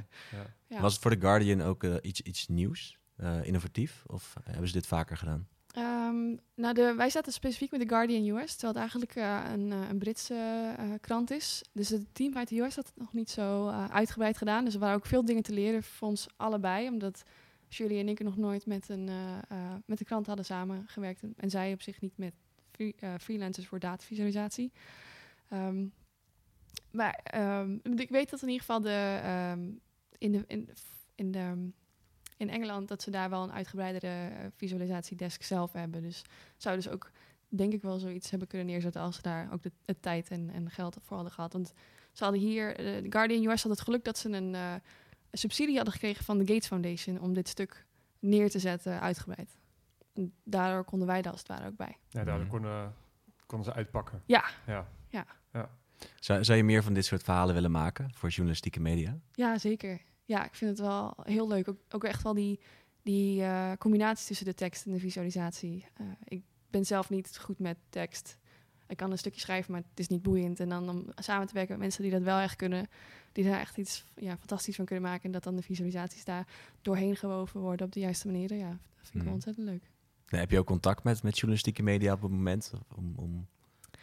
ja. 0.67 0.82
Was 0.82 0.93
het 0.93 1.02
voor 1.02 1.12
The 1.12 1.20
Guardian 1.20 1.62
ook 1.62 1.84
uh, 1.84 1.96
iets, 2.02 2.22
iets 2.22 2.48
nieuws, 2.48 2.98
uh, 3.17 3.43
innovatief? 3.43 4.04
Of 4.08 4.34
hebben 4.43 4.67
ze 4.67 4.74
dit 4.74 4.88
vaker 4.88 5.17
gedaan? 5.17 5.48
Um, 5.78 6.39
nou, 6.56 6.74
de, 6.74 6.93
wij 6.98 7.10
zaten 7.10 7.34
specifiek 7.34 7.72
met 7.72 7.80
The 7.80 7.88
Guardian 7.88 8.38
US, 8.38 8.56
terwijl 8.56 8.74
het 8.74 8.78
eigenlijk 8.78 9.15
uh, 9.15 9.52
een, 9.54 9.72
een, 9.72 9.98
Britse 9.98 10.76
krant 11.02 11.32
is. 11.32 11.63
Dus 11.72 11.89
het 11.89 12.06
team 12.12 12.36
uit 12.36 12.50
de 12.50 12.60
US 12.60 12.76
had 12.76 12.86
het 12.86 12.98
nog 12.98 13.13
niet 13.13 13.30
zo 13.30 13.70
uitgebreid 13.70 14.38
gedaan. 14.38 14.65
Dus 14.65 14.74
er 14.74 14.80
waren 14.80 14.96
ook 14.96 15.06
veel 15.06 15.26
dingen 15.26 15.43
te 15.43 15.54
leren 15.54 15.84
voor 15.84 16.08
ons 16.08 16.28
allebei, 16.36 16.88
omdat 16.88 17.24
Julie 17.67 18.00
en 18.00 18.10
ik 18.10 18.20
nog 18.20 18.38
nooit 18.38 18.65
met 18.65 18.89
een, 18.89 19.10
met 19.86 19.98
de 19.98 20.06
krant 20.06 20.28
hadden 20.28 20.46
samengewerkt. 20.46 21.22
En, 21.22 21.34
en 21.38 21.50
zij 21.50 21.74
op 21.74 21.82
zich 21.82 22.02
niet 22.02 22.17
met 22.17 22.34
free, 22.72 22.96
freelancers 23.20 23.67
voor 23.67 23.80
datavisualisatie. 23.80 24.72
Um, 25.54 25.93
maar 26.97 27.23
um, 27.62 27.81
ik 27.95 28.10
weet 28.10 28.29
dat 28.29 28.41
in 28.41 28.47
ieder 28.47 28.65
geval 28.65 28.81
de, 28.81 29.21
um, 29.53 29.79
in, 30.17 30.31
de, 30.31 30.43
in, 30.47 30.69
in, 31.15 31.31
de, 31.31 31.69
in 32.38 32.49
Engeland 32.49 32.88
dat 32.88 33.01
ze 33.01 33.12
daar 33.12 33.29
wel 33.29 33.43
een 33.43 33.51
uitgebreidere 33.51 34.29
uh, 34.29 34.38
visualisatiedesk 34.55 35.43
zelf 35.43 35.73
hebben. 35.73 36.01
Dus 36.01 36.23
zouden 36.57 36.83
dus 36.83 36.93
ook, 36.93 37.12
denk 37.47 37.73
ik, 37.73 37.81
wel 37.81 37.99
zoiets 37.99 38.29
hebben 38.29 38.47
kunnen 38.47 38.67
neerzetten 38.67 39.01
als 39.01 39.15
ze 39.15 39.21
daar 39.21 39.53
ook 39.53 39.63
de, 39.63 39.71
de 39.86 39.99
tijd 39.99 40.29
en, 40.29 40.49
en 40.49 40.69
geld 40.69 40.97
voor 41.01 41.15
hadden 41.15 41.33
gehad. 41.33 41.53
Want 41.53 41.73
ze 42.12 42.23
hadden 42.23 42.41
hier, 42.41 42.79
uh, 42.79 43.03
de 43.03 43.12
Guardian 43.12 43.51
US 43.51 43.63
had 43.63 43.71
het 43.71 43.81
geluk 43.81 44.03
dat 44.03 44.17
ze 44.17 44.29
een, 44.29 44.53
uh, 44.53 44.73
een 45.29 45.38
subsidie 45.38 45.75
hadden 45.75 45.93
gekregen 45.93 46.25
van 46.25 46.38
de 46.38 46.53
Gates 46.53 46.67
Foundation 46.67 47.19
om 47.19 47.33
dit 47.33 47.47
stuk 47.47 47.86
neer 48.19 48.49
te 48.49 48.60
zetten, 48.60 49.01
uitgebreid. 49.01 49.57
En 50.13 50.33
daardoor 50.43 50.83
konden 50.83 51.07
wij 51.07 51.21
daar 51.21 51.31
als 51.31 51.41
het 51.41 51.49
ware 51.49 51.67
ook 51.67 51.75
bij. 51.75 51.97
Ja, 52.10 52.23
daardoor 52.23 52.47
konden, 52.47 52.93
konden 53.45 53.67
ze 53.67 53.73
uitpakken. 53.73 54.21
Ja. 54.25 54.43
Ja. 54.65 54.88
ja. 55.10 55.25
ja. 55.53 55.69
Zou, 56.19 56.43
zou 56.43 56.57
je 56.57 56.63
meer 56.63 56.83
van 56.83 56.93
dit 56.93 57.05
soort 57.05 57.23
verhalen 57.23 57.53
willen 57.53 57.71
maken 57.71 58.13
voor 58.13 58.29
journalistieke 58.29 58.79
media? 58.79 59.17
Ja, 59.31 59.57
zeker. 59.57 60.01
Ja, 60.25 60.45
ik 60.45 60.55
vind 60.55 60.71
het 60.71 60.79
wel 60.79 61.13
heel 61.23 61.47
leuk. 61.47 61.67
Ook, 61.69 61.77
ook 61.89 62.03
echt 62.03 62.23
wel 62.23 62.33
die, 62.33 62.60
die 63.03 63.41
eh, 63.43 63.71
combinatie 63.79 64.27
tussen 64.27 64.45
de 64.45 64.53
tekst 64.53 64.86
en 64.86 64.91
de 64.91 64.99
visualisatie. 64.99 65.86
Eh, 65.93 66.05
ik 66.23 66.41
ben 66.69 66.86
zelf 66.86 67.10
niet 67.10 67.38
goed 67.38 67.60
met 67.60 67.77
tekst. 67.89 68.38
Ik 68.88 68.97
kan 68.97 69.12
een 69.12 69.17
stukje 69.17 69.39
schrijven, 69.39 69.71
maar 69.71 69.81
het 69.89 69.99
is 69.99 70.07
niet 70.07 70.21
boeiend. 70.21 70.60
En 70.60 70.69
dan 70.69 70.89
om 70.89 71.05
samen 71.15 71.47
te 71.47 71.53
werken 71.53 71.71
met 71.71 71.81
mensen 71.81 72.01
die 72.03 72.12
dat 72.12 72.21
wel 72.21 72.39
echt 72.39 72.55
kunnen, 72.55 72.88
die 73.31 73.43
daar 73.43 73.60
echt 73.60 73.77
iets 73.77 74.05
ja, 74.15 74.38
fantastisch 74.38 74.75
van 74.75 74.86
kunnen 74.86 75.05
maken. 75.10 75.23
En 75.23 75.31
dat 75.31 75.43
dan 75.43 75.55
de 75.55 75.62
visualisaties 75.62 76.23
daar 76.23 76.47
doorheen 76.81 77.15
gewoven 77.15 77.60
worden 77.60 77.86
op 77.86 77.91
de 77.91 77.99
juiste 77.99 78.27
manieren. 78.27 78.57
Ja, 78.57 78.69
dat 78.69 78.79
vind 78.95 79.07
ik 79.07 79.13
wel 79.13 79.23
Mhm. 79.23 79.33
ontzettend 79.33 79.65
leuk. 79.67 79.89
Nee, 80.29 80.41
heb 80.41 80.51
je 80.51 80.60
ook 80.60 80.65
contact 80.65 81.03
met, 81.03 81.23
met 81.23 81.36
journalistieke 81.36 81.83
media 81.83 82.13
op 82.13 82.21
het 82.21 82.31
moment 82.31 82.73
om, 82.95 83.13
om 83.15 83.47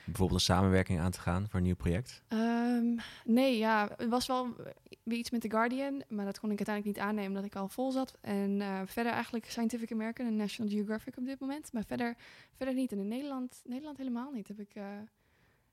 bijvoorbeeld 0.04 0.40
een 0.40 0.46
samenwerking 0.46 1.00
aan 1.00 1.10
te 1.10 1.20
gaan 1.20 1.48
voor 1.48 1.58
een 1.58 1.64
nieuw 1.64 1.74
project? 1.74 2.22
Ehm, 2.28 2.96
nee, 3.24 3.58
ja, 3.58 3.90
het 3.96 4.08
was 4.08 4.26
wel 4.26 4.56
weer 5.02 5.18
iets 5.18 5.30
met 5.30 5.40
The 5.40 5.50
Guardian, 5.50 6.02
maar 6.08 6.24
dat 6.24 6.38
kon 6.38 6.50
ik 6.50 6.56
uiteindelijk 6.56 6.96
niet 6.96 7.06
aannemen 7.06 7.28
omdat 7.28 7.44
ik 7.44 7.56
al 7.56 7.68
vol 7.68 7.90
zat. 7.90 8.18
En 8.20 8.60
eh, 8.60 8.80
verder 8.84 9.12
eigenlijk 9.12 9.44
Scientific 9.50 9.92
American 9.92 10.26
en 10.26 10.36
National 10.36 10.72
Geographic 10.72 11.16
op 11.16 11.24
dit 11.24 11.40
moment, 11.40 11.72
maar 11.72 11.84
verder, 11.84 12.16
verder 12.56 12.74
niet. 12.74 12.92
En 12.92 12.98
in 12.98 13.08
Nederland, 13.08 13.62
Nederland 13.64 13.96
helemaal 13.96 14.30
niet. 14.30 14.48
Heb 14.48 14.60
ik, 14.60 14.74
eh, 14.74 14.84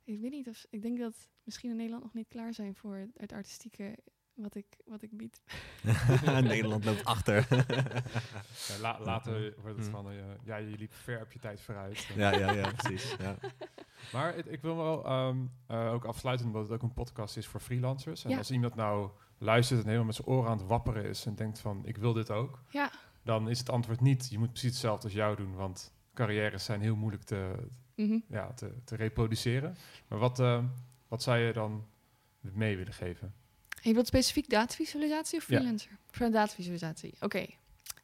ik 0.03 0.19
weet 0.19 0.31
niet 0.31 0.47
of 0.47 0.65
ik 0.69 0.81
denk 0.81 0.99
dat 0.99 1.27
misschien 1.43 1.69
in 1.69 1.75
Nederland 1.75 2.03
nog 2.03 2.13
niet 2.13 2.27
klaar 2.27 2.53
zijn 2.53 2.75
voor 2.75 2.95
het, 2.95 3.09
het 3.17 3.31
artistieke 3.31 3.95
wat 4.35 4.55
ik, 4.55 4.65
wat 4.85 5.01
ik 5.01 5.17
bied. 5.17 5.41
Nederland 6.43 6.85
loopt 6.85 7.05
achter. 7.05 7.47
Ja, 8.67 8.77
la- 8.81 8.99
later 9.03 9.53
wordt 9.61 9.77
het 9.77 9.85
Mm. 9.85 9.91
van, 9.91 10.09
eh, 10.11 10.15
ja, 10.43 10.55
je 10.57 10.77
liep 10.77 10.93
ver 10.93 11.21
op 11.21 11.31
je 11.31 11.39
tijd 11.39 11.61
vooruit. 11.61 11.97
ja, 12.15 12.31
ja, 12.37 12.51
ja, 12.51 12.71
precies. 12.71 13.15
Ja. 13.19 13.35
Maar 14.13 14.35
het- 14.35 14.51
ik 14.51 14.61
wil 14.61 14.75
wel 14.75 15.05
ehm, 15.05 15.37
eh, 15.67 15.91
ook 15.93 16.05
afsluiten, 16.05 16.45
omdat 16.45 16.61
het 16.63 16.71
ook 16.71 16.81
een 16.81 16.93
podcast 16.93 17.37
is 17.37 17.47
voor 17.47 17.59
freelancers. 17.59 18.23
En 18.23 18.29
Ja. 18.29 18.37
als 18.37 18.51
iemand 18.51 18.75
nou 18.75 19.09
luistert 19.37 19.79
en 19.79 19.85
helemaal 19.85 20.05
met 20.05 20.15
zijn 20.15 20.27
oren 20.27 20.49
aan 20.51 20.57
het 20.57 20.67
wapperen 20.67 21.05
is 21.05 21.25
en 21.25 21.35
denkt 21.35 21.59
van, 21.59 21.85
ik 21.85 21.97
wil 21.97 22.13
dit 22.13 22.31
ook. 22.31 22.59
Ja. 22.69 22.91
Dan 23.23 23.49
is 23.49 23.59
het 23.59 23.69
antwoord 23.69 24.01
niet, 24.01 24.27
je 24.29 24.37
moet 24.39 24.49
precies 24.51 24.69
hetzelfde 24.69 25.03
als 25.03 25.13
jou 25.13 25.35
doen, 25.35 25.55
want 25.55 25.93
carrières 26.13 26.63
zijn 26.65 26.81
heel 26.81 26.95
moeilijk 26.95 27.23
te, 27.23 27.55
Mhm. 27.95 28.17
ja, 28.27 28.53
te, 28.53 28.73
te 28.83 28.95
reproduceren. 28.95 29.75
Maar 30.07 30.19
wat, 30.19 30.39
eh, 30.39 30.63
wat 31.07 31.23
zou 31.23 31.37
je 31.37 31.53
dan 31.53 31.85
mee 32.41 32.77
willen 32.77 32.93
geven? 32.93 33.33
Je 33.81 33.93
wilt 33.93 34.07
specifiek 34.07 34.49
datavisualisatie 34.49 35.37
of 35.37 35.49
Ja. 35.49 35.55
freelancer? 35.57 35.91
Een 36.19 36.31
datavisualisatie, 36.31 37.13
oké. 37.19 37.45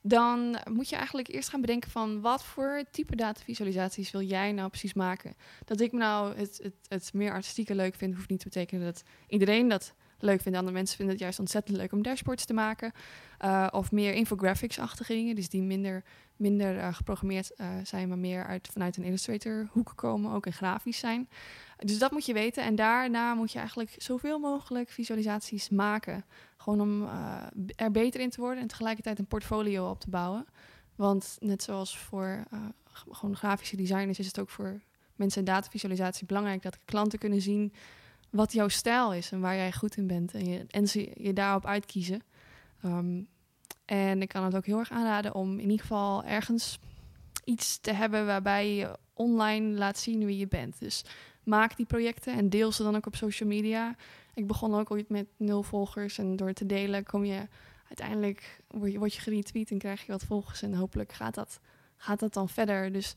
Dan 0.02 0.58
moet 0.72 0.90
je 0.90 0.96
eigenlijk 0.96 1.28
eerst 1.28 1.50
gaan 1.50 1.62
bedenken 1.62 1.92
van 1.92 2.22
wat 2.22 2.44
voor 2.44 2.84
type 2.92 3.16
datavisualisaties 3.16 4.12
wil 4.12 4.22
jij 4.22 4.52
nou 4.52 4.70
precies 4.70 4.94
maken. 4.94 5.36
Dat 5.66 5.80
ik 5.80 5.92
nou 5.92 6.36
het, 6.38 6.60
het, 6.64 6.74
het 6.88 7.14
meer 7.14 7.32
artistieke 7.32 7.76
leuk 7.76 7.96
vind, 7.96 8.16
hoeft 8.16 8.30
niet 8.30 8.40
te 8.40 8.50
betekenen 8.50 8.86
dat 8.86 9.04
iedereen 9.28 9.68
dat 9.68 9.94
leuk 10.20 10.42
vindt. 10.42 10.58
Andere 10.58 10.76
mensen 10.76 10.96
vinden 10.96 11.14
het 11.14 11.24
juist 11.24 11.40
ontzettend 11.40 11.78
leuk 11.78 11.92
om 11.92 12.02
dashboards 12.02 12.46
te 12.46 12.54
maken. 12.54 12.92
Eh, 13.38 13.68
of 13.72 13.92
meer 13.92 14.14
infographics-achtige 14.14 15.14
dingen, 15.14 15.36
dus 15.36 15.50
die 15.50 15.62
minder, 15.62 16.04
minder 16.36 16.78
eh, 16.78 16.94
geprogrammeerd 16.94 17.54
eh, 17.54 17.68
zijn, 17.84 18.08
maar 18.08 18.18
meer 18.18 18.46
uit, 18.46 18.68
vanuit 18.72 18.98
een 18.98 19.04
Illustrator 19.04 19.68
hoek 19.72 19.94
komen, 19.96 20.32
ook 20.32 20.46
en 20.46 20.54
grafisch 20.54 21.00
zijn. 21.00 21.30
Dus 21.78 22.00
dat 22.00 22.12
moet 22.12 22.26
je 22.26 22.34
weten. 22.34 22.64
En 22.64 22.76
daarna 22.76 23.34
moet 23.34 23.52
je 23.52 23.58
eigenlijk 23.58 23.96
zoveel 23.98 24.40
mogelijk 24.40 24.90
visualisaties 24.90 25.70
maken. 25.70 26.26
Gewoon 26.58 26.82
om 26.82 27.10
er 27.76 27.92
beter 27.92 28.22
in 28.22 28.30
te 28.30 28.42
worden 28.42 28.62
en 28.62 28.68
tegelijkertijd 28.68 29.20
een 29.20 29.28
portfolio 29.28 29.90
op 29.90 30.00
te 30.00 30.10
bouwen. 30.10 30.46
Want 30.96 31.38
net 31.40 31.64
zoals 31.64 31.98
voor 31.98 32.44
gewoon 33.12 33.36
grafische 33.36 33.76
designers 33.76 34.20
is 34.20 34.28
het 34.28 34.40
ook 34.40 34.50
voor 34.50 34.82
mensen 35.18 35.40
in 35.40 35.46
datavisualisatie 35.46 36.26
belangrijk 36.26 36.62
dat 36.62 36.80
klanten 36.86 37.20
kunnen 37.20 37.42
zien 37.42 37.74
wat 38.30 38.54
jouw 38.54 38.68
stijl 38.68 39.14
is 39.14 39.32
en 39.32 39.40
waar 39.40 39.56
jij 39.56 39.72
goed 39.72 39.98
in 39.98 40.08
bent. 40.08 40.34
En 40.34 40.46
je, 40.46 40.66
en 40.68 40.88
ze 40.88 41.12
je 41.16 41.34
daarop 41.34 41.66
uitkiezen. 41.66 42.22
Ehm, 42.82 43.22
en 43.86 44.22
ik 44.22 44.28
kan 44.28 44.44
het 44.44 44.56
ook 44.56 44.66
heel 44.66 44.80
erg 44.80 44.92
aanraden 44.92 45.36
om 45.36 45.54
in 45.54 45.70
ieder 45.70 45.80
geval 45.80 46.24
ergens 46.24 46.80
iets 47.44 47.78
te 47.78 47.92
hebben 47.92 48.26
waarbij 48.26 48.76
je 48.76 48.98
online 49.14 49.78
laat 49.78 49.98
zien 49.98 50.26
wie 50.26 50.38
je 50.38 50.48
bent. 50.48 50.80
Dus 50.80 51.04
maak 51.44 51.76
die 51.78 51.86
projecten 51.86 52.34
en 52.34 52.50
deel 52.50 52.72
ze 52.72 52.84
dan 52.84 52.96
ook 52.96 53.06
op 53.06 53.16
social 53.16 53.50
media. 53.50 53.96
Ik 54.34 54.48
begon 54.48 54.76
ook 54.76 54.92
ooit 54.92 55.10
met 55.10 55.28
nul 55.38 55.64
volgers 55.64 56.18
en 56.18 56.36
door 56.36 56.54
te 56.54 56.66
delen 56.66 57.04
kom 57.04 57.26
je 57.26 57.48
uiteindelijk 57.88 58.60
word 58.68 59.14
je, 59.14 59.22
geretweet 59.22 59.72
en 59.72 59.78
krijg 59.78 60.06
je 60.06 60.12
wat 60.12 60.24
volgers 60.24 60.62
en 60.62 60.74
hopelijk 60.74 61.14
gaat 61.14 61.36
dat, 61.36 61.60
gaat 61.98 62.20
dat 62.20 62.34
dan 62.34 62.50
verder. 62.50 62.92
Dus 62.92 63.16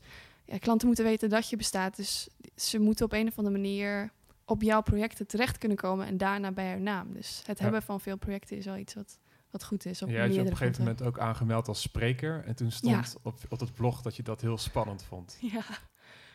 klanten 0.59 0.87
moeten 0.87 1.05
weten 1.05 1.29
dat 1.29 1.49
je 1.49 1.55
bestaat, 1.55 1.95
dus 1.95 2.27
ze 2.55 2.79
moeten 2.79 3.05
op 3.05 3.13
een 3.13 3.27
of 3.27 3.37
andere 3.37 3.57
manier 3.57 4.11
op 4.51 4.61
jouw 4.61 4.81
projecten 4.81 5.27
terecht 5.27 5.57
kunnen 5.57 5.77
komen 5.77 6.05
en 6.07 6.17
daarna 6.17 6.51
bij 6.51 6.69
jouw 6.69 6.77
naam. 6.79 7.13
Dus 7.13 7.41
het 7.45 7.57
Ja. 7.57 7.63
hebben 7.63 7.81
van 7.81 8.01
veel 8.01 8.17
projecten 8.17 8.57
is 8.57 8.65
wel 8.65 8.77
iets 8.77 8.93
wat, 8.93 9.19
wat 9.49 9.63
goed 9.63 9.85
is. 9.85 10.01
Op 10.01 10.09
had 10.15 10.33
je 10.33 10.39
op 10.41 10.47
een 10.47 10.57
gegeven 10.57 10.83
moment 10.83 11.01
ook 11.01 11.19
aangemeld 11.19 11.67
als 11.67 11.81
spreker. 11.81 12.43
En 12.45 12.55
toen 12.55 12.71
stond 12.71 13.15
op, 13.21 13.39
op 13.49 13.59
het 13.59 13.73
blog 13.73 14.01
dat 14.01 14.15
je 14.15 14.23
dat 14.23 14.41
heel 14.41 14.57
spannend 14.57 15.03
vond. 15.03 15.37
Ja. 15.53 15.63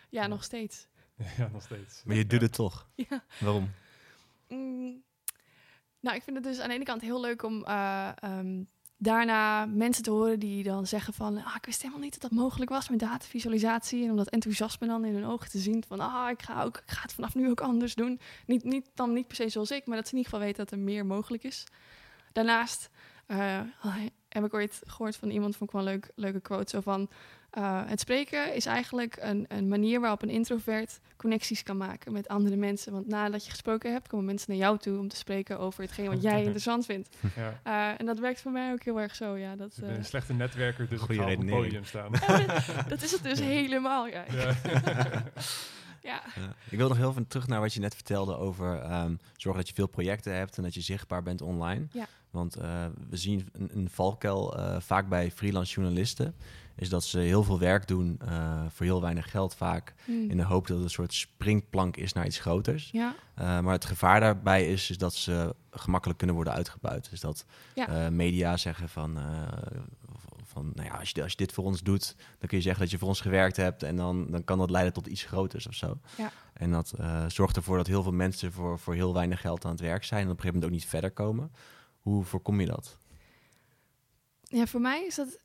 ja, 0.08 0.26
nog 0.26 0.44
steeds. 0.44 0.86
ja, 1.38 1.48
nog 1.52 1.62
steeds. 1.62 2.02
Maar 2.04 2.16
je 2.16 2.26
doet 2.26 2.40
het 2.40 2.52
toch. 2.52 2.88
Ja. 3.08 3.24
Waarom? 3.40 3.70
Mm, 4.48 5.02
nou, 6.00 6.16
ik 6.16 6.22
vind 6.22 6.36
het 6.36 6.44
dus 6.44 6.60
aan 6.60 6.68
de 6.68 6.74
ene 6.74 6.84
kant 6.84 7.00
heel 7.00 7.20
leuk 7.20 7.42
om 7.42 7.64
eh, 7.64 8.08
ehm, 8.14 8.62
daarna 8.96 9.66
mensen 9.66 10.02
te 10.02 10.10
horen 10.10 10.38
die 10.38 10.62
dan 10.62 10.86
zeggen 10.86 11.14
van... 11.14 11.44
Ah, 11.44 11.54
ik 11.56 11.64
wist 11.64 11.80
helemaal 11.82 12.02
niet 12.02 12.12
dat 12.20 12.30
dat 12.30 12.38
mogelijk 12.38 12.70
was 12.70 12.88
met 12.88 12.98
datavisualisatie. 12.98 14.04
En 14.04 14.10
om 14.10 14.16
dat 14.16 14.28
enthousiasme 14.28 14.86
dan 14.86 15.04
in 15.04 15.14
hun 15.14 15.26
ogen 15.26 15.50
te 15.50 15.58
zien 15.58 15.84
van... 15.88 16.00
Ah, 16.00 16.30
ik 16.30 16.42
ga, 16.42 16.62
ook, 16.62 16.76
ik 16.76 16.90
ga 16.90 17.02
het 17.02 17.12
vanaf 17.12 17.34
nu 17.34 17.50
ook 17.50 17.60
anders 17.60 17.94
doen. 17.94 18.20
Niet, 18.46 18.64
niet, 18.64 18.90
dan 18.94 19.12
niet 19.12 19.26
per 19.26 19.36
se 19.36 19.48
zoals 19.48 19.70
ik, 19.70 19.86
maar 19.86 19.96
dat 19.96 20.06
ze 20.06 20.12
in 20.12 20.18
ieder 20.18 20.32
geval 20.32 20.46
weten 20.46 20.64
dat 20.64 20.74
er 20.74 20.84
meer 20.84 21.06
mogelijk 21.06 21.44
is. 21.44 21.64
Daarnaast 22.32 22.90
eh, 23.26 23.60
heb 24.28 24.44
ik 24.44 24.54
ooit 24.54 24.82
gehoord 24.86 25.16
van 25.16 25.30
iemand, 25.30 25.56
vond 25.56 25.70
ik 25.70 25.76
wel 25.76 25.86
een 25.86 25.92
leuk, 25.92 26.10
leuke 26.14 26.40
quote, 26.40 26.70
zo 26.70 26.80
van... 26.80 27.08
eh, 27.50 27.82
het 27.86 28.00
spreken 28.00 28.54
is 28.54 28.66
eigenlijk 28.66 29.16
een, 29.20 29.44
een 29.48 29.68
manier 29.68 30.00
waarop 30.00 30.22
een 30.22 30.30
introvert 30.30 31.00
connecties 31.16 31.62
kan 31.62 31.76
maken 31.76 32.12
met 32.12 32.28
andere 32.28 32.56
mensen. 32.56 32.92
Want 32.92 33.06
nadat 33.06 33.44
je 33.44 33.50
gesproken 33.50 33.92
hebt, 33.92 34.08
komen 34.08 34.24
mensen 34.24 34.50
naar 34.50 34.58
jou 34.58 34.78
toe 34.78 34.98
om 34.98 35.08
te 35.08 35.16
spreken 35.16 35.58
over 35.58 35.82
hetgeen 35.82 36.08
wat 36.08 36.22
jij 36.22 36.38
interessant 36.42 36.84
vindt. 36.84 37.16
Ja. 37.36 37.60
Eh, 37.62 38.00
en 38.00 38.06
dat 38.06 38.18
werkt 38.18 38.40
voor 38.40 38.52
mij 38.52 38.72
ook 38.72 38.84
heel 38.84 39.00
erg 39.00 39.14
zo, 39.14 39.36
ja. 39.36 39.56
Dat, 39.56 39.72
Ik 39.76 39.80
ben 39.80 39.90
eh, 39.90 39.96
een 39.96 40.04
slechte 40.04 40.32
netwerker, 40.32 40.88
dus 40.88 41.00
Goeie 41.00 41.20
ik 41.20 41.26
ga 41.26 41.32
op 41.32 41.40
het 41.40 41.50
podium 41.50 41.84
staan. 41.84 42.12
dat 42.88 43.02
is 43.02 43.12
het 43.12 43.22
dus 43.22 43.40
helemaal, 43.40 44.06
ja. 44.06 44.24
Ja. 44.30 44.54
Ja. 46.06 46.22
Ja. 46.34 46.54
Ik 46.70 46.78
wil 46.78 46.88
nog 46.88 46.96
heel 46.96 47.10
even 47.10 47.26
terug 47.26 47.46
naar 47.46 47.60
wat 47.60 47.74
je 47.74 47.80
net 47.80 47.94
vertelde 47.94 48.36
over 48.36 48.78
ehm, 48.78 49.14
zorgen 49.36 49.60
dat 49.60 49.68
je 49.68 49.74
veel 49.74 49.86
projecten 49.86 50.34
hebt 50.34 50.56
en 50.56 50.62
dat 50.62 50.74
je 50.74 50.80
zichtbaar 50.80 51.22
bent 51.22 51.42
online. 51.42 51.86
Ja. 51.92 52.06
Want 52.30 52.56
eh, 52.56 52.84
we 53.10 53.16
zien 53.16 53.48
een, 53.52 53.70
een 53.72 53.90
valkuil 53.90 54.58
eh, 54.58 54.80
vaak 54.80 55.08
bij 55.08 55.30
freelance 55.30 55.74
journalisten, 55.74 56.34
is 56.74 56.88
dat 56.88 57.04
ze 57.04 57.18
heel 57.18 57.42
veel 57.42 57.58
werk 57.58 57.88
doen 57.88 58.18
eh, 58.20 58.64
voor 58.68 58.86
heel 58.86 59.00
weinig 59.00 59.30
geld 59.30 59.54
vaak, 59.54 59.94
Hmm. 60.04 60.30
in 60.30 60.36
de 60.36 60.42
hoop 60.42 60.66
dat 60.66 60.76
het 60.76 60.84
een 60.84 60.90
soort 60.90 61.14
springplank 61.14 61.96
is 61.96 62.12
naar 62.12 62.26
iets 62.26 62.38
groters. 62.38 62.90
Ja, 62.92 63.14
maar 63.36 63.72
het 63.72 63.84
gevaar 63.84 64.20
daarbij 64.20 64.72
is, 64.72 64.90
is 64.90 64.98
dat 64.98 65.14
ze 65.14 65.54
gemakkelijk 65.70 66.18
kunnen 66.18 66.36
worden 66.36 66.54
uitgebuit. 66.54 67.10
Dus 67.10 67.20
dat 67.20 67.44
media 68.10 68.56
zeggen 68.56 68.88
van, 68.88 69.18
van 70.56 70.72
nou 70.74 70.88
ja, 70.88 70.98
als 70.98 71.10
je, 71.10 71.22
als 71.22 71.30
je 71.30 71.36
dit 71.36 71.52
voor 71.52 71.64
ons 71.64 71.82
doet, 71.82 72.14
dan 72.38 72.48
kun 72.48 72.56
je 72.56 72.62
zeggen 72.62 72.82
dat 72.82 72.90
je 72.90 72.98
voor 72.98 73.08
ons 73.08 73.20
gewerkt 73.20 73.56
hebt 73.56 73.82
en 73.82 73.96
dan, 73.96 74.30
dan 74.30 74.44
kan 74.44 74.58
dat 74.58 74.70
leiden 74.70 74.92
tot 74.92 75.06
iets 75.06 75.24
groters 75.24 75.66
of 75.66 75.74
zo. 75.74 75.98
Ja. 76.16 76.32
En 76.52 76.70
dat 76.70 76.92
eh, 76.98 77.24
zorgt 77.28 77.56
ervoor 77.56 77.76
dat 77.76 77.86
heel 77.86 78.02
veel 78.02 78.12
mensen 78.12 78.52
voor, 78.52 78.78
voor 78.78 78.94
heel 78.94 79.14
weinig 79.14 79.40
geld 79.40 79.64
aan 79.64 79.70
het 79.70 79.80
werk 79.80 80.04
zijn 80.04 80.20
en 80.20 80.30
op 80.30 80.36
een 80.36 80.40
gegeven 80.40 80.60
moment 80.60 80.74
ook 80.74 80.80
niet 80.80 80.90
verder 80.90 81.10
komen. 81.10 81.52
Hoe 82.00 82.24
voorkom 82.24 82.60
je 82.60 82.66
dat? 82.66 82.98
ja, 84.48 84.66
voor 84.66 84.80
mij 84.80 85.06
is 85.06 85.14
dat... 85.14 85.38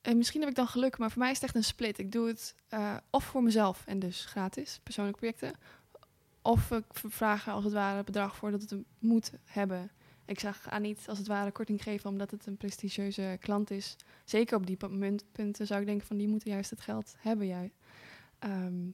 En 0.00 0.16
misschien 0.16 0.40
heb 0.40 0.50
ik 0.50 0.56
dan 0.56 0.66
geluk, 0.66 0.98
maar 0.98 1.10
voor 1.10 1.22
mij 1.22 1.30
is 1.30 1.36
het 1.36 1.44
echt 1.44 1.54
een 1.54 1.64
split. 1.64 1.98
Ik 1.98 2.12
doe 2.12 2.26
het 2.26 2.54
eh, 2.68 2.96
of 3.10 3.24
voor 3.24 3.42
mezelf 3.42 3.82
en 3.86 3.98
dus 3.98 4.24
gratis, 4.24 4.80
persoonlijke 4.82 5.18
projecten. 5.20 5.58
Of 6.42 6.70
ik 6.70 6.84
vraag 6.92 7.48
als 7.48 7.64
het 7.64 7.72
ware 7.72 8.04
bedrag 8.04 8.36
voor 8.36 8.50
dat 8.50 8.60
het 8.60 8.74
moet 8.98 9.32
hebben. 9.44 9.90
Ik 10.30 10.40
zag 10.40 10.68
aan 10.68 10.82
niet 10.82 11.04
als 11.08 11.18
het 11.18 11.26
ware 11.26 11.50
korting 11.50 11.82
geven 11.82 12.10
omdat 12.10 12.30
het 12.30 12.46
een 12.46 12.56
prestigieuze 12.56 13.36
klant 13.40 13.70
is. 13.70 13.96
Zeker 14.24 14.56
op 14.56 14.66
die 14.66 14.76
punten 15.32 15.66
zou 15.66 15.80
ik 15.80 15.86
denken 15.86 16.06
van 16.06 16.16
die 16.16 16.28
moeten 16.28 16.50
juist 16.50 16.70
het 16.70 16.80
geld 16.80 17.14
hebben. 17.18 17.46
Juist. 17.46 17.74
Ehm, 18.38 18.88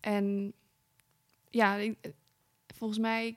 en 0.00 0.52
ja, 1.50 1.76
ik- 1.76 2.12
volgens 2.74 2.98
mij 2.98 3.36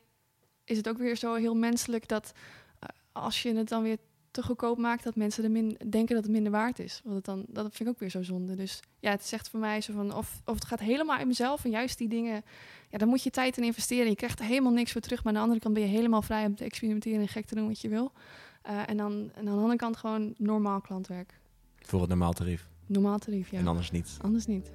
is 0.64 0.78
het 0.78 0.90
ook 0.90 0.98
weer 0.98 1.16
zo 1.16 1.34
heel 1.34 1.56
menselijk 1.56 2.08
dat 2.08 2.32
eh, 2.80 2.90
als 3.12 3.42
je 3.42 3.56
het 3.56 3.68
dan 3.68 3.84
weer 3.84 3.98
te 4.36 4.44
goedkoop 4.44 4.78
maakt, 4.78 5.04
dat 5.04 5.16
mensen 5.16 5.44
er 5.44 5.52
min, 5.52 5.78
denken 5.90 6.16
dat 6.16 6.24
het 6.24 6.34
minder 6.34 6.52
waard 6.52 6.80
is. 6.80 7.02
Want 7.04 7.16
het 7.16 7.26
dan, 7.26 7.46
dat 7.48 7.64
vind 7.64 7.80
ik 7.80 7.88
ook 7.88 8.00
weer 8.00 8.10
zo 8.10 8.24
zonde. 8.24 8.56
Dus 8.56 8.80
ja, 9.00 9.12
het 9.12 9.26
zegt 9.26 9.50
voor 9.50 9.60
mij 9.60 9.82
zo 9.82 9.94
van 9.94 10.14
of, 10.14 10.42
of 10.46 10.54
het 10.54 10.66
gaat 10.66 10.80
helemaal 10.80 11.20
in 11.20 11.28
mezelf 11.28 11.64
en 11.66 11.70
juist 11.70 11.98
die 11.98 12.08
dingen, 12.08 12.44
ja, 12.90 12.98
dan 12.98 13.08
moet 13.08 13.24
je 13.24 13.30
tijd 13.30 13.58
in 13.58 13.64
investeren. 13.64 14.10
Je 14.10 14.16
krijgt 14.16 14.40
er 14.40 14.46
helemaal 14.46 14.72
niks 14.72 14.92
voor 14.92 15.02
terug, 15.02 15.24
maar 15.24 15.28
aan 15.28 15.40
de 15.40 15.44
andere 15.44 15.60
kant 15.60 15.74
ben 15.74 15.84
je 15.84 15.90
helemaal 15.90 16.22
vrij 16.22 16.46
om 16.46 16.56
te 16.56 16.64
experimenteren 16.64 17.20
en 17.20 17.28
gek 17.28 17.46
te 17.46 17.56
doen 17.56 17.68
wat 17.68 17.82
je 17.82 17.90
wil. 17.90 18.12
Eh, 18.62 18.90
en, 18.90 18.98
dan, 18.98 19.12
en 19.12 19.48
aan 19.48 19.56
de 19.56 19.62
andere 19.62 19.76
kant 19.76 19.98
gewoon 19.98 20.34
normaal 20.38 20.82
klantwerk. 20.82 21.40
Voor 21.80 22.00
het 22.00 22.10
normaal 22.10 22.34
tarief 22.34 22.68
Normaal 22.86 23.18
tarief, 23.18 23.50
ja. 23.50 23.60
en 23.60 23.68
anders 23.68 23.92
niet. 23.92 24.18
Anders 24.22 24.46
niet. 24.46 24.72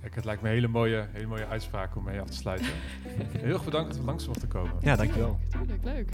Kijk, 0.00 0.14
het 0.14 0.24
lijkt 0.24 0.42
me 0.42 0.48
een 0.48 0.54
hele 0.54 0.68
mooie, 0.68 1.08
hele 1.12 1.26
mooie 1.26 1.46
uitspraak 1.46 1.96
om 1.96 2.04
mee 2.04 2.20
af 2.20 2.26
te 2.26 2.36
sluiten. 2.36 2.66
Heel 3.38 3.52
erg 3.52 3.64
bedankt 3.64 3.88
dat 3.88 3.98
we 3.98 4.04
langs 4.04 4.26
mochten 4.26 4.48
komen. 4.48 4.72
Ja, 4.80 4.96
dankjewel. 4.96 5.38
Tuurlijk, 5.50 5.84
leuk. 5.84 6.08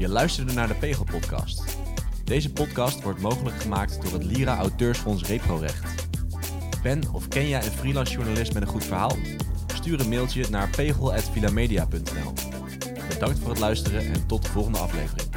Je 0.00 0.08
luisterde 0.08 0.52
naar 0.52 0.68
de 0.68 0.74
Pegel 0.74 1.04
Podcast. 1.04 1.76
Deze 2.24 2.52
podcast 2.52 3.02
wordt 3.02 3.20
mogelijk 3.20 3.62
gemaakt 3.62 4.02
door 4.02 4.12
het 4.12 4.24
Lira 4.24 4.56
Auteursfonds 4.56 5.24
Reprorecht. 5.24 6.08
Ben 6.82 7.02
of 7.12 7.28
ken 7.28 7.48
jij 7.48 7.64
een 7.64 7.72
freelance 7.72 8.12
journalist 8.12 8.54
met 8.54 8.62
een 8.62 8.68
goed 8.68 8.84
verhaal? 8.84 9.16
Stuur 9.74 10.00
een 10.00 10.08
mailtje 10.08 10.46
naar 10.50 10.68
pegel.vilamedia.nl 10.68 12.32
Bedankt 13.08 13.38
voor 13.38 13.50
het 13.50 13.58
luisteren 13.58 14.12
en 14.12 14.26
tot 14.26 14.42
de 14.42 14.48
volgende 14.48 14.78
aflevering. 14.78 15.29